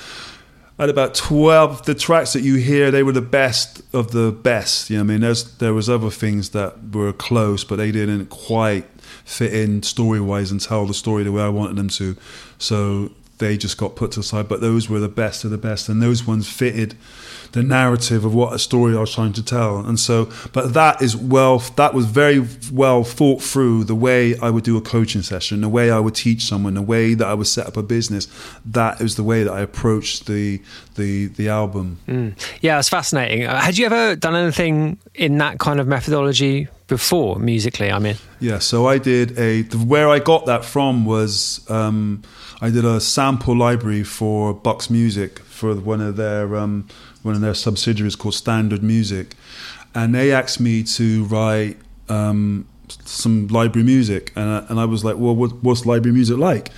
[0.79, 1.85] Had about twelve.
[1.85, 4.91] The tracks that you hear, they were the best of the best.
[4.91, 8.27] You know, I mean, there's there was other things that were close, but they didn't
[8.27, 8.85] quite
[9.25, 12.17] fit in story wise and tell the story the way I wanted them to.
[12.59, 14.49] So they just got put to the side.
[14.49, 16.97] But those were the best of the best, and those ones fitted
[17.55, 19.79] the narrative of what a story I was trying to tell.
[19.79, 24.51] And so, but that is well, that was very well thought through the way I
[24.51, 27.33] would do a coaching session, the way I would teach someone, the way that I
[27.33, 28.27] would set up a business.
[28.65, 30.61] That is the way that I approached the
[30.97, 31.99] the the album.
[32.09, 32.35] Mm.
[32.61, 33.45] Yeah, it's fascinating.
[33.45, 37.93] Uh, had you ever done anything in that kind of methodology before musically?
[37.93, 38.59] I mean, yeah.
[38.59, 39.63] So I did a.
[39.63, 42.23] Where I got that from was um,
[42.61, 46.89] I did a sample library for Bucks Music for one of their um,
[47.25, 49.35] one of their subsidiaries called Standard Music,
[49.95, 51.79] and they asked me to write
[52.09, 52.69] um,
[53.05, 56.71] some library music, and I, and I was like, well, what, what's library music like?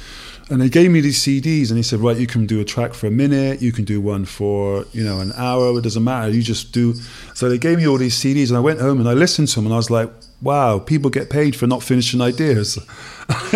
[0.48, 2.94] And they gave me these CDs, and he said, right, you can do a track
[2.94, 5.76] for a minute, you can do one for you know an hour.
[5.76, 6.30] It doesn't matter.
[6.30, 6.94] You just do.
[7.34, 9.54] So they gave me all these CDs, and I went home and I listened to
[9.56, 10.08] them, and I was like,
[10.42, 12.76] wow, people get paid for not finishing ideas.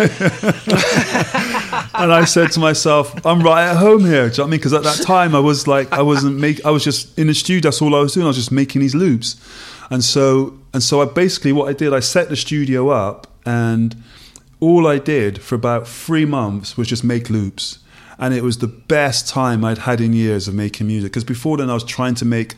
[1.93, 4.27] and I said to myself, I'm right at home here.
[4.29, 4.59] Do you know what I mean?
[4.59, 7.33] Because at that time I was like, I wasn't make, I was just in the
[7.33, 7.69] studio.
[7.69, 8.25] That's all I was doing.
[8.25, 9.39] I was just making these loops,
[9.89, 13.95] and so and so I basically what I did, I set the studio up, and
[14.59, 17.79] all I did for about three months was just make loops.
[18.19, 21.11] And it was the best time I'd had in years of making music.
[21.11, 22.53] Because before then, I was trying to make,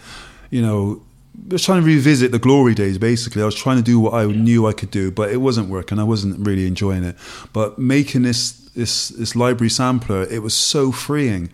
[0.49, 1.01] you know,
[1.35, 2.97] I was trying to revisit the glory days.
[2.97, 5.69] Basically, I was trying to do what I knew I could do, but it wasn't
[5.69, 5.99] working.
[5.99, 7.15] I wasn't really enjoying it.
[7.51, 11.49] But making this this this library sampler, it was so freeing.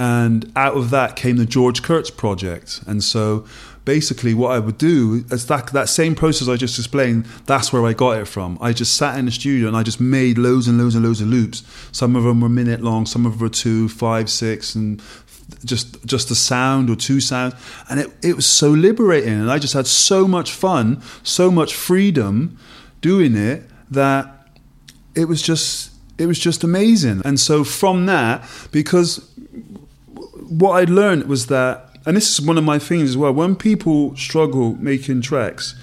[0.00, 2.80] And out of that came the George Kurtz project.
[2.86, 3.44] And so
[3.84, 7.86] basically what I would do is that that same process I just explained, that's where
[7.86, 8.58] I got it from.
[8.60, 11.20] I just sat in the studio and I just made loads and loads and loads
[11.20, 11.62] of loops.
[11.90, 15.00] Some of them were minute long, some of them were two, five, six, and
[15.64, 17.54] just just a sound or two sounds
[17.88, 21.74] and it, it was so liberating and I just had so much fun so much
[21.74, 22.58] freedom
[23.00, 24.48] doing it that
[25.14, 27.22] it was just it was just amazing.
[27.24, 29.30] And so from that, because
[30.34, 33.54] what I'd learned was that, and this is one of my things as well, when
[33.54, 35.76] people struggle making tracks,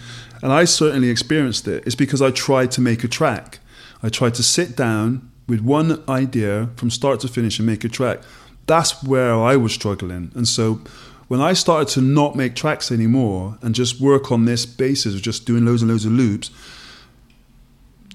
[0.44, 3.60] and I certainly experienced it, it's because I tried to make a track.
[4.04, 7.90] I tried to sit down with one idea from start to finish and make a
[7.90, 8.20] track.
[8.68, 10.32] That's where I was struggling.
[10.36, 10.82] And so
[11.28, 15.22] when I started to not make tracks anymore and just work on this basis of
[15.22, 16.52] just doing loads and loads of loops,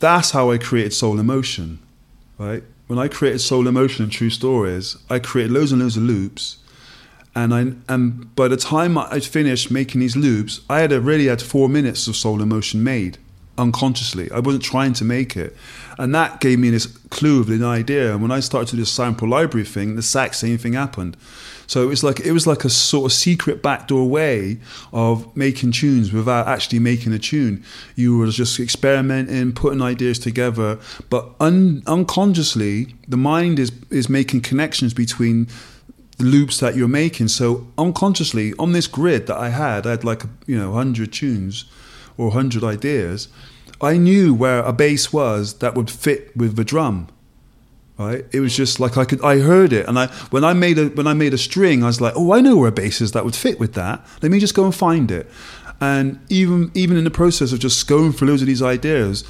[0.01, 1.79] that's how I created Soul in Motion
[2.41, 2.63] right?
[2.87, 6.03] When I created Soul in Motion and True Stories, I created loads and loads of
[6.03, 6.57] loops.
[7.37, 11.41] And I and by the time I finished making these loops, I had already had
[11.41, 13.19] four minutes of Soul in Motion made
[13.61, 14.31] unconsciously.
[14.32, 15.57] I wasn't trying to make it.
[15.99, 18.12] And that gave me this clue of an idea.
[18.12, 21.16] And when I started to do this sample library thing, the exact same thing happened.
[21.66, 24.59] So it was like it was like a sort of secret backdoor way
[24.93, 27.62] of making tunes without actually making a tune.
[27.95, 30.81] You were just experimenting, putting ideas together,
[31.11, 35.47] but un- unconsciously, the mind is is making connections between
[36.19, 37.28] the loops that you're making.
[37.28, 41.66] So unconsciously, on this grid that I had, I had like you know hundred tunes
[42.16, 43.28] or hundred ideas.
[43.81, 47.09] I knew where a bass was that would fit with the drum
[48.01, 48.24] right?
[48.32, 50.89] It was just like i could i heard it and i when i made a
[50.89, 53.12] when i made a string i was like oh i know where a bass is
[53.12, 54.05] that would fit with that.
[54.23, 55.31] Let me just go and find it.
[55.82, 59.24] And even even in the process of just going through loads of these ideas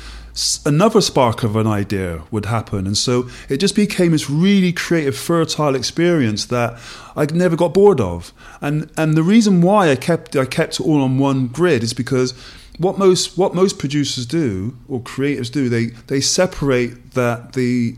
[0.64, 2.86] another spark of an idea would happen.
[2.86, 6.78] And so it just became this really creative fertile experience that
[7.16, 8.32] i never got bored of.
[8.60, 11.92] And and the reason why i kept i kept it all on one grid is
[11.92, 12.32] because
[12.80, 17.94] what most what most producers do or creators do they they separate that the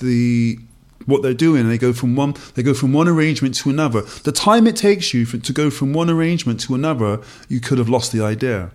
[0.00, 0.58] the
[1.06, 4.00] what they're doing and they go from one they go from one arrangement to another.
[4.00, 7.78] The time it takes you for, to go from one arrangement to another you could
[7.78, 8.72] have lost the idea.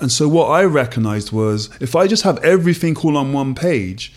[0.00, 4.12] And so what i recognized was if i just have everything all on one page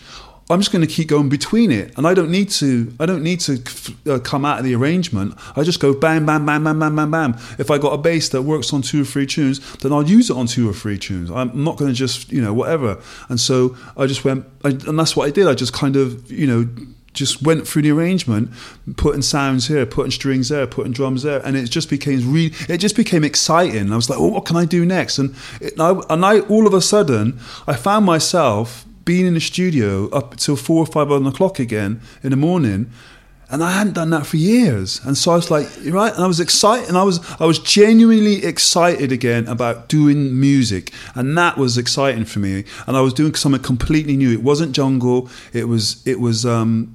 [0.50, 2.92] I'm just going to keep going between it, and I don't need to.
[2.98, 3.62] I don't need to
[4.06, 5.34] uh, come out of the arrangement.
[5.56, 7.32] I just go bam, bam, bam, bam, bam, bam, bam.
[7.58, 10.28] If I got a bass that works on two or three tunes, then I'll use
[10.28, 11.30] it on two or three tunes.
[11.30, 13.00] I'm not going to just you know whatever.
[13.28, 15.46] And so I just went, I, and that's what I did.
[15.46, 16.68] I just kind of you know
[17.12, 18.50] just went through the arrangement,
[18.96, 22.78] putting sounds here, putting strings there, putting drums there, and it just became really, it
[22.78, 23.92] just became exciting.
[23.92, 25.18] I was like, oh, what can I do next?
[25.18, 29.34] And it, and, I, and I, all of a sudden, I found myself being in
[29.34, 32.90] the studio up till four or five on the clock again in the morning.
[33.52, 35.00] And I hadn't done that for years.
[35.04, 36.14] And so I was like, right.
[36.14, 36.88] And I was excited.
[36.88, 40.92] And I was, I was genuinely excited again about doing music.
[41.16, 42.64] And that was exciting for me.
[42.86, 44.30] And I was doing something completely new.
[44.30, 45.28] It wasn't jungle.
[45.52, 46.94] It was, it was, um,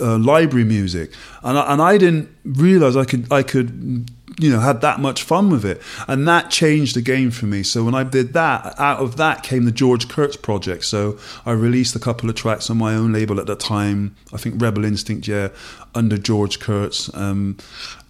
[0.00, 1.12] uh, library music.
[1.42, 4.10] And I, and I didn't realize I could, I could
[4.40, 5.80] you know had that much fun with it.
[6.08, 7.62] And that changed the game for me.
[7.62, 10.84] So when i did that out of that came the george kurtz project.
[10.84, 14.16] So i released a couple of tracks on my own label at the time.
[14.32, 15.48] I think rebel instinct yeah
[15.94, 17.12] under george kurtz.
[17.14, 17.58] Um,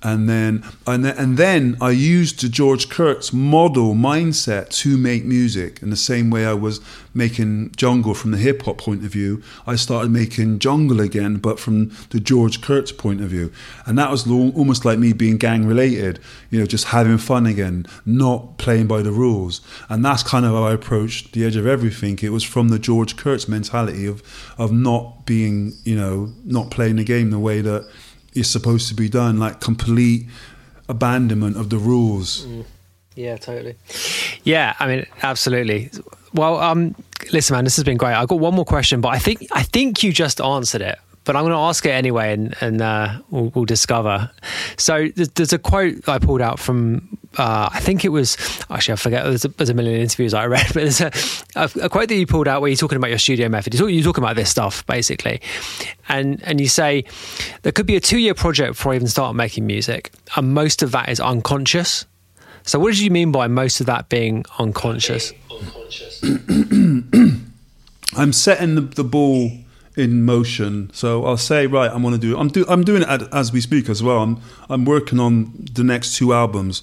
[0.02, 5.82] and then and then, and then I used George Kurtz model mindset to make music.
[5.82, 6.80] In the same way I was
[7.12, 11.60] making jungle from the hip hop point of view, I started making jungle again, but
[11.60, 13.52] from the George Kurtz point of view.
[13.84, 16.18] And that was almost like me being gang related,
[16.50, 19.60] you know, just having fun again, not playing by the rules.
[19.88, 22.18] And that's kind of how I approached the edge of everything.
[22.22, 24.22] It was from the George Kurtz mentality of
[24.56, 27.88] of not being, you know, not playing the game the way that
[28.34, 30.26] is supposed to be done, like complete
[30.88, 32.46] abandonment of the rules.
[32.46, 32.64] Mm.
[33.16, 33.76] Yeah, totally.
[34.44, 35.90] Yeah, I mean, absolutely.
[36.32, 36.94] Well, um,
[37.32, 38.14] listen, man, this has been great.
[38.14, 40.98] I've got one more question, but I think I think you just answered it.
[41.24, 44.30] But I'm going to ask it anyway, and, and uh, we'll, we'll, discover.
[44.78, 48.36] So there's, a quote I pulled out from uh, I think it was
[48.70, 49.24] actually I forget.
[49.24, 51.12] There's a, there's a million interviews I read, but there's a,
[51.54, 53.74] a, a, quote that you pulled out where you're talking about your studio method.
[53.74, 55.40] You're, talk, you're talking about this stuff basically,
[56.08, 57.04] and and you say
[57.62, 60.82] there could be a two year project before I even start making music, and most
[60.82, 62.06] of that is unconscious.
[62.64, 65.32] So what did you mean by most of that being unconscious?
[65.50, 66.22] unconscious.
[68.16, 69.50] I'm setting the, the ball
[69.96, 70.90] in motion.
[70.92, 72.38] So I'll say, right, I'm going to do.
[72.38, 72.64] I'm do.
[72.68, 74.22] I'm doing it as we speak as well.
[74.22, 76.82] I'm I'm working on the next two albums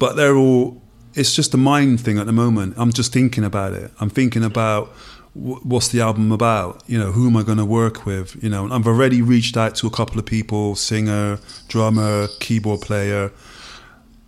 [0.00, 0.82] but they're all
[1.14, 4.42] it's just a mind thing at the moment i'm just thinking about it i'm thinking
[4.42, 4.88] about
[5.34, 8.68] what's the album about you know who am i going to work with you know
[8.72, 11.38] i've already reached out to a couple of people singer
[11.68, 13.30] drummer keyboard player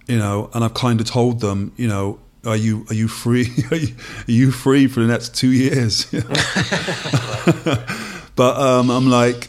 [0.07, 3.48] you know and i've kind of told them you know are you are you free?
[3.70, 3.78] Are
[4.27, 6.12] you, free for the next two years?
[8.35, 9.48] But um, i'm like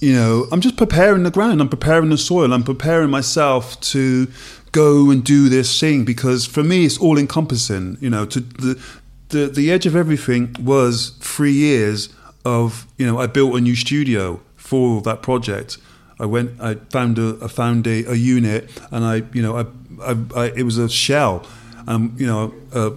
[0.00, 1.60] you know i'm just preparing the ground.
[1.60, 2.52] I'm preparing the soil.
[2.52, 4.28] I'm preparing myself to
[4.72, 8.82] go and do this thing because for me it's all encompassing you know to the
[9.28, 12.12] the the edge of everything was three years
[12.44, 15.78] of you know I built a new studio for that project.
[16.20, 19.64] I went I found a I found a, a unit and I you know I,
[20.02, 21.46] I, I it was a shell
[21.86, 22.90] and you know uh,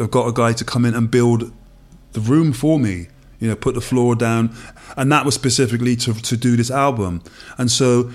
[0.00, 1.52] I got a guy to come in and build
[2.12, 3.08] the room for me
[3.40, 4.54] you know put the floor down
[4.96, 7.22] and that was specifically to to do this album
[7.58, 8.10] and so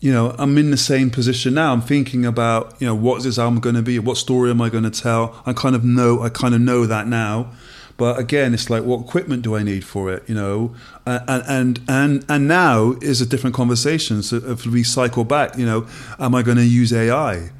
[0.00, 1.72] you know, I'm in the same position now.
[1.72, 3.98] I'm thinking about, you know, what is this album going to be?
[3.98, 5.42] What story am I going to tell?
[5.44, 7.52] I kind of know, I kind of know that now.
[7.98, 10.26] But again, it's like, what equipment do I need for it?
[10.26, 10.74] You know,
[11.04, 14.22] and and and and now is a different conversation.
[14.22, 15.86] So if we cycle back, you know,
[16.18, 17.50] am I going to use AI?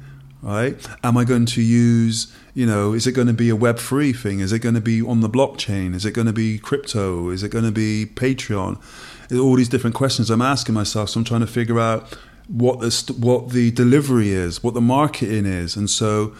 [0.41, 0.75] Right?
[1.03, 4.11] Am I going to use, you know, is it going to be a Web three
[4.11, 4.39] thing?
[4.39, 5.93] Is it going to be on the blockchain?
[5.93, 7.29] Is it going to be crypto?
[7.29, 8.81] Is it going to be Patreon?
[9.31, 11.09] All these different questions I'm asking myself.
[11.09, 12.17] So I'm trying to figure out
[12.51, 16.33] what the what the delivery is, what the marketing is, and so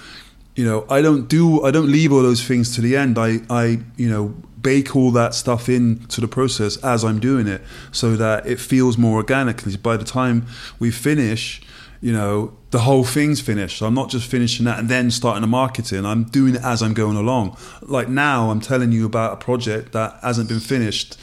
[0.55, 3.17] you know I don't do I don't leave all those things to the end.
[3.17, 7.61] I I you know bake all that stuff into the process as I'm doing it,
[7.91, 9.75] so that it feels more organically.
[9.77, 10.45] By the time
[10.79, 11.61] we finish,
[12.01, 13.77] you know the whole thing's finished.
[13.77, 16.05] So I'm not just finishing that and then starting the marketing.
[16.05, 17.57] I'm doing it as I'm going along.
[17.81, 21.17] Like now, I'm telling you about a project that hasn't been finished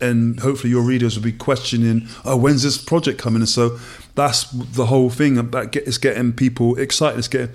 [0.00, 3.42] and hopefully your readers will be questioning, oh, when's this project coming?
[3.42, 3.78] And so
[4.14, 7.18] that's the whole thing about get, it's getting people excited.
[7.18, 7.54] It's getting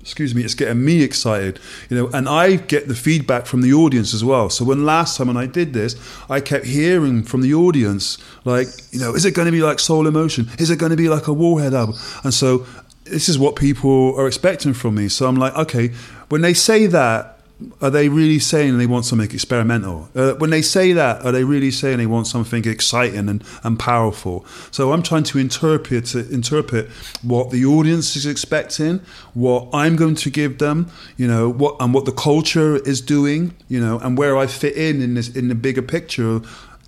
[0.00, 1.58] excuse me, it's getting me excited,
[1.88, 4.50] you know, and I get the feedback from the audience as well.
[4.50, 5.96] So when last time when I did this,
[6.28, 9.78] I kept hearing from the audience, like, you know, is it going to be like
[9.78, 10.48] Soul in Motion?
[10.58, 11.96] Is it going to be like a Warhead album?
[12.24, 12.66] And so
[13.04, 15.08] this is what people are expecting from me.
[15.08, 15.88] So I'm like, okay,
[16.28, 17.39] when they say that,
[17.80, 20.08] are they really saying they want something experimental?
[20.14, 23.78] Uh, when they say that, are they really saying they want something exciting and, and
[23.78, 24.44] powerful?
[24.70, 26.88] So I'm trying to interpret to interpret
[27.22, 29.00] what the audience is expecting,
[29.34, 33.54] what I'm going to give them, you know, what and what the culture is doing,
[33.68, 36.42] you know, and where I fit in in this in the bigger picture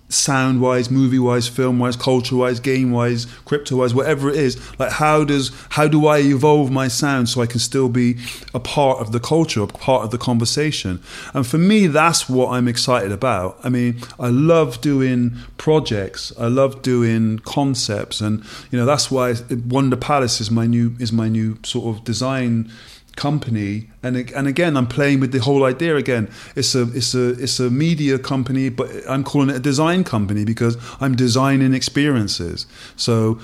[0.09, 4.59] sound wise, movie wise, film wise, culture wise, game wise, crypto wise, whatever it is.
[4.79, 8.17] Like how does how do I evolve my sound so I can still be
[8.53, 11.01] a part of the culture, a part of the conversation?
[11.33, 13.59] And for me, that's what I'm excited about.
[13.63, 19.35] I mean, I love doing projects, I love doing concepts, and you know that's why
[19.67, 22.71] Wonder Palace is my new is my new sort of design
[23.15, 27.29] company and and again I'm playing with the whole idea again it's a it's a
[27.41, 32.65] it's a media company but I'm calling it a design company because I'm designing experiences
[32.95, 33.39] so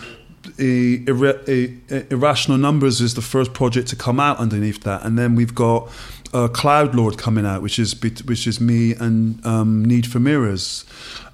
[0.57, 5.19] a, a, a, irrational numbers is the first project to come out underneath that and
[5.19, 5.89] then we've got
[6.33, 10.85] uh, Cloud Lord coming out, which is which is me and um, Need for Mirrors,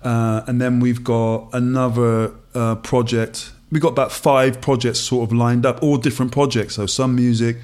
[0.04, 3.52] uh, and then we've got another uh, project.
[3.72, 6.76] We've got about five projects sort of lined up, all different projects.
[6.76, 7.58] So some music,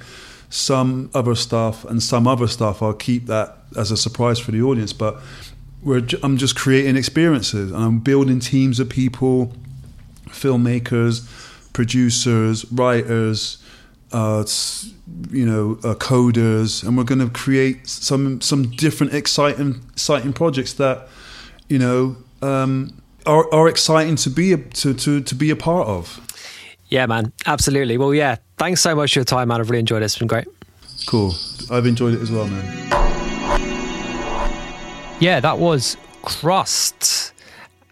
[0.52, 2.84] some other stuff and some other stuff.
[2.84, 4.94] I'll keep that as a surprise for the audience.
[4.94, 5.19] But
[5.82, 9.53] we're, I'm just creating experiences and I'm building teams of people,
[10.28, 11.28] filmmakers,
[11.73, 13.64] producers, writers,
[14.11, 14.45] uh,
[15.32, 20.73] you know, uh, coders, and we're going to create some some different exciting exciting projects
[20.73, 21.07] that
[21.69, 25.88] you know um, are, are exciting to be a, to, to to be a part
[25.88, 26.19] of.
[26.90, 27.98] Yeah, man, absolutely.
[27.98, 29.59] Well, yeah, thanks so much for your time, man.
[29.59, 30.05] I've really enjoyed it.
[30.05, 30.45] It's been great.
[31.07, 31.33] Cool.
[31.71, 32.89] I've enjoyed it as well, man.
[35.19, 37.31] Yeah, that was Krust.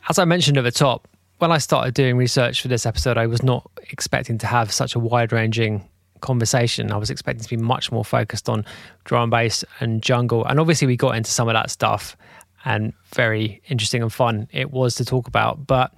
[0.09, 1.07] As I mentioned at the top,
[1.39, 4.93] when I started doing research for this episode, I was not expecting to have such
[4.93, 5.89] a wide ranging
[6.21, 6.91] conversation.
[6.91, 8.63] I was expecting to be much more focused on
[9.05, 10.45] drum and bass and jungle.
[10.45, 12.15] And obviously, we got into some of that stuff
[12.63, 15.65] and very interesting and fun it was to talk about.
[15.65, 15.91] But,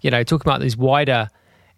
[0.00, 1.30] you know, talking about these wider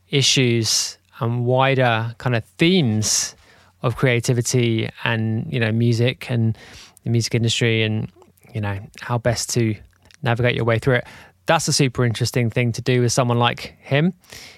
[0.08, 3.34] issues and wider kind of themes
[3.82, 6.56] of creativity and you know music and
[7.04, 8.10] the music industry and
[8.54, 9.74] you know how best to
[10.22, 11.06] navigate your way through it.
[11.46, 14.12] That's a super interesting thing to do with someone like him.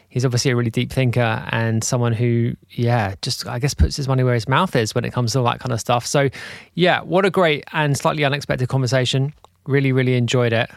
[0.08, 4.08] He's obviously a really deep thinker and someone who yeah just i guess puts his
[4.08, 6.06] money where his mouth is when it comes to all that kind of stuff.
[6.06, 6.28] So
[6.74, 9.32] yeah what a great and slightly unexpected conversation.
[9.66, 10.70] Really really enjoyed it.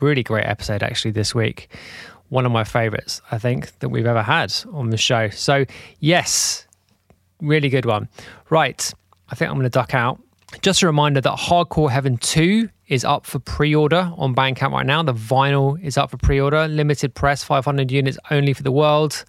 [0.00, 1.68] Really great episode actually this week
[2.28, 5.28] one of my favorites, I think, that we've ever had on the show.
[5.30, 5.64] So,
[6.00, 6.66] yes,
[7.40, 8.08] really good one.
[8.50, 8.92] Right,
[9.30, 10.20] I think I'm going to duck out.
[10.62, 14.86] Just a reminder that Hardcore Heaven 2 is up for pre order on Bandcamp right
[14.86, 15.02] now.
[15.02, 19.24] The vinyl is up for pre order, limited press, 500 units only for the world.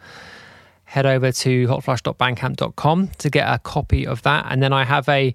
[0.84, 4.46] Head over to hotflush.bandcamp.com to get a copy of that.
[4.50, 5.34] And then I have a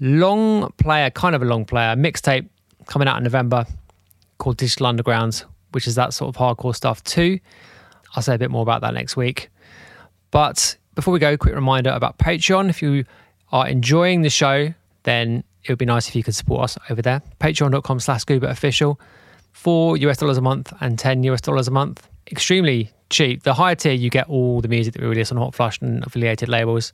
[0.00, 2.48] long player, kind of a long player, mixtape
[2.86, 3.64] coming out in November
[4.38, 7.38] called Digital Undergrounds, which is that sort of hardcore stuff too.
[8.14, 9.50] I'll say a bit more about that next week.
[10.30, 12.68] But before we go, quick reminder about Patreon.
[12.70, 13.04] If you
[13.50, 14.72] are enjoying the show,
[15.04, 17.22] then it would be nice if you could support us over there.
[17.40, 19.00] Patreon.com slash scuba official.
[19.52, 22.08] Four US dollars a month and 10 US dollars a month.
[22.30, 23.42] Extremely cheap.
[23.42, 26.48] The higher tier, you get all the music that we release on Hotflush and affiliated
[26.48, 26.92] labels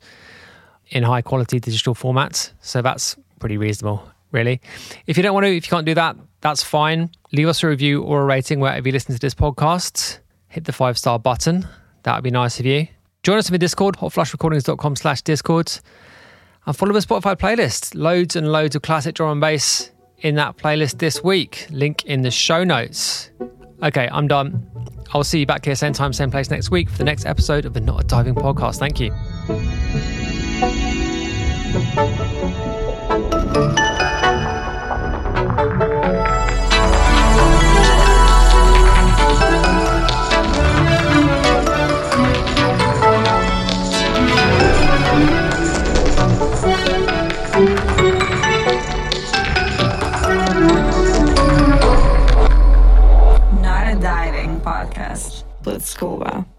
[0.89, 2.51] in high quality digital formats.
[2.61, 4.61] So that's pretty reasonable, really.
[5.07, 7.09] If you don't want to, if you can't do that, that's fine.
[7.31, 10.19] Leave us a review or a rating wherever you listen to this podcast.
[10.47, 11.67] Hit the five star button.
[12.03, 12.87] That would be nice of you.
[13.23, 15.71] Join us in the Discord, hotflushrecordings.com slash Discord.
[16.65, 17.93] And follow the Spotify playlist.
[17.95, 21.67] Loads and loads of classic drum and bass in that playlist this week.
[21.69, 23.29] Link in the show notes.
[23.83, 24.69] Okay, I'm done.
[25.13, 27.65] I'll see you back here same time, same place next week for the next episode
[27.65, 28.77] of the Not a Diving podcast.
[28.77, 29.09] Thank you.
[55.77, 55.95] Podcast.
[55.95, 56.58] Let's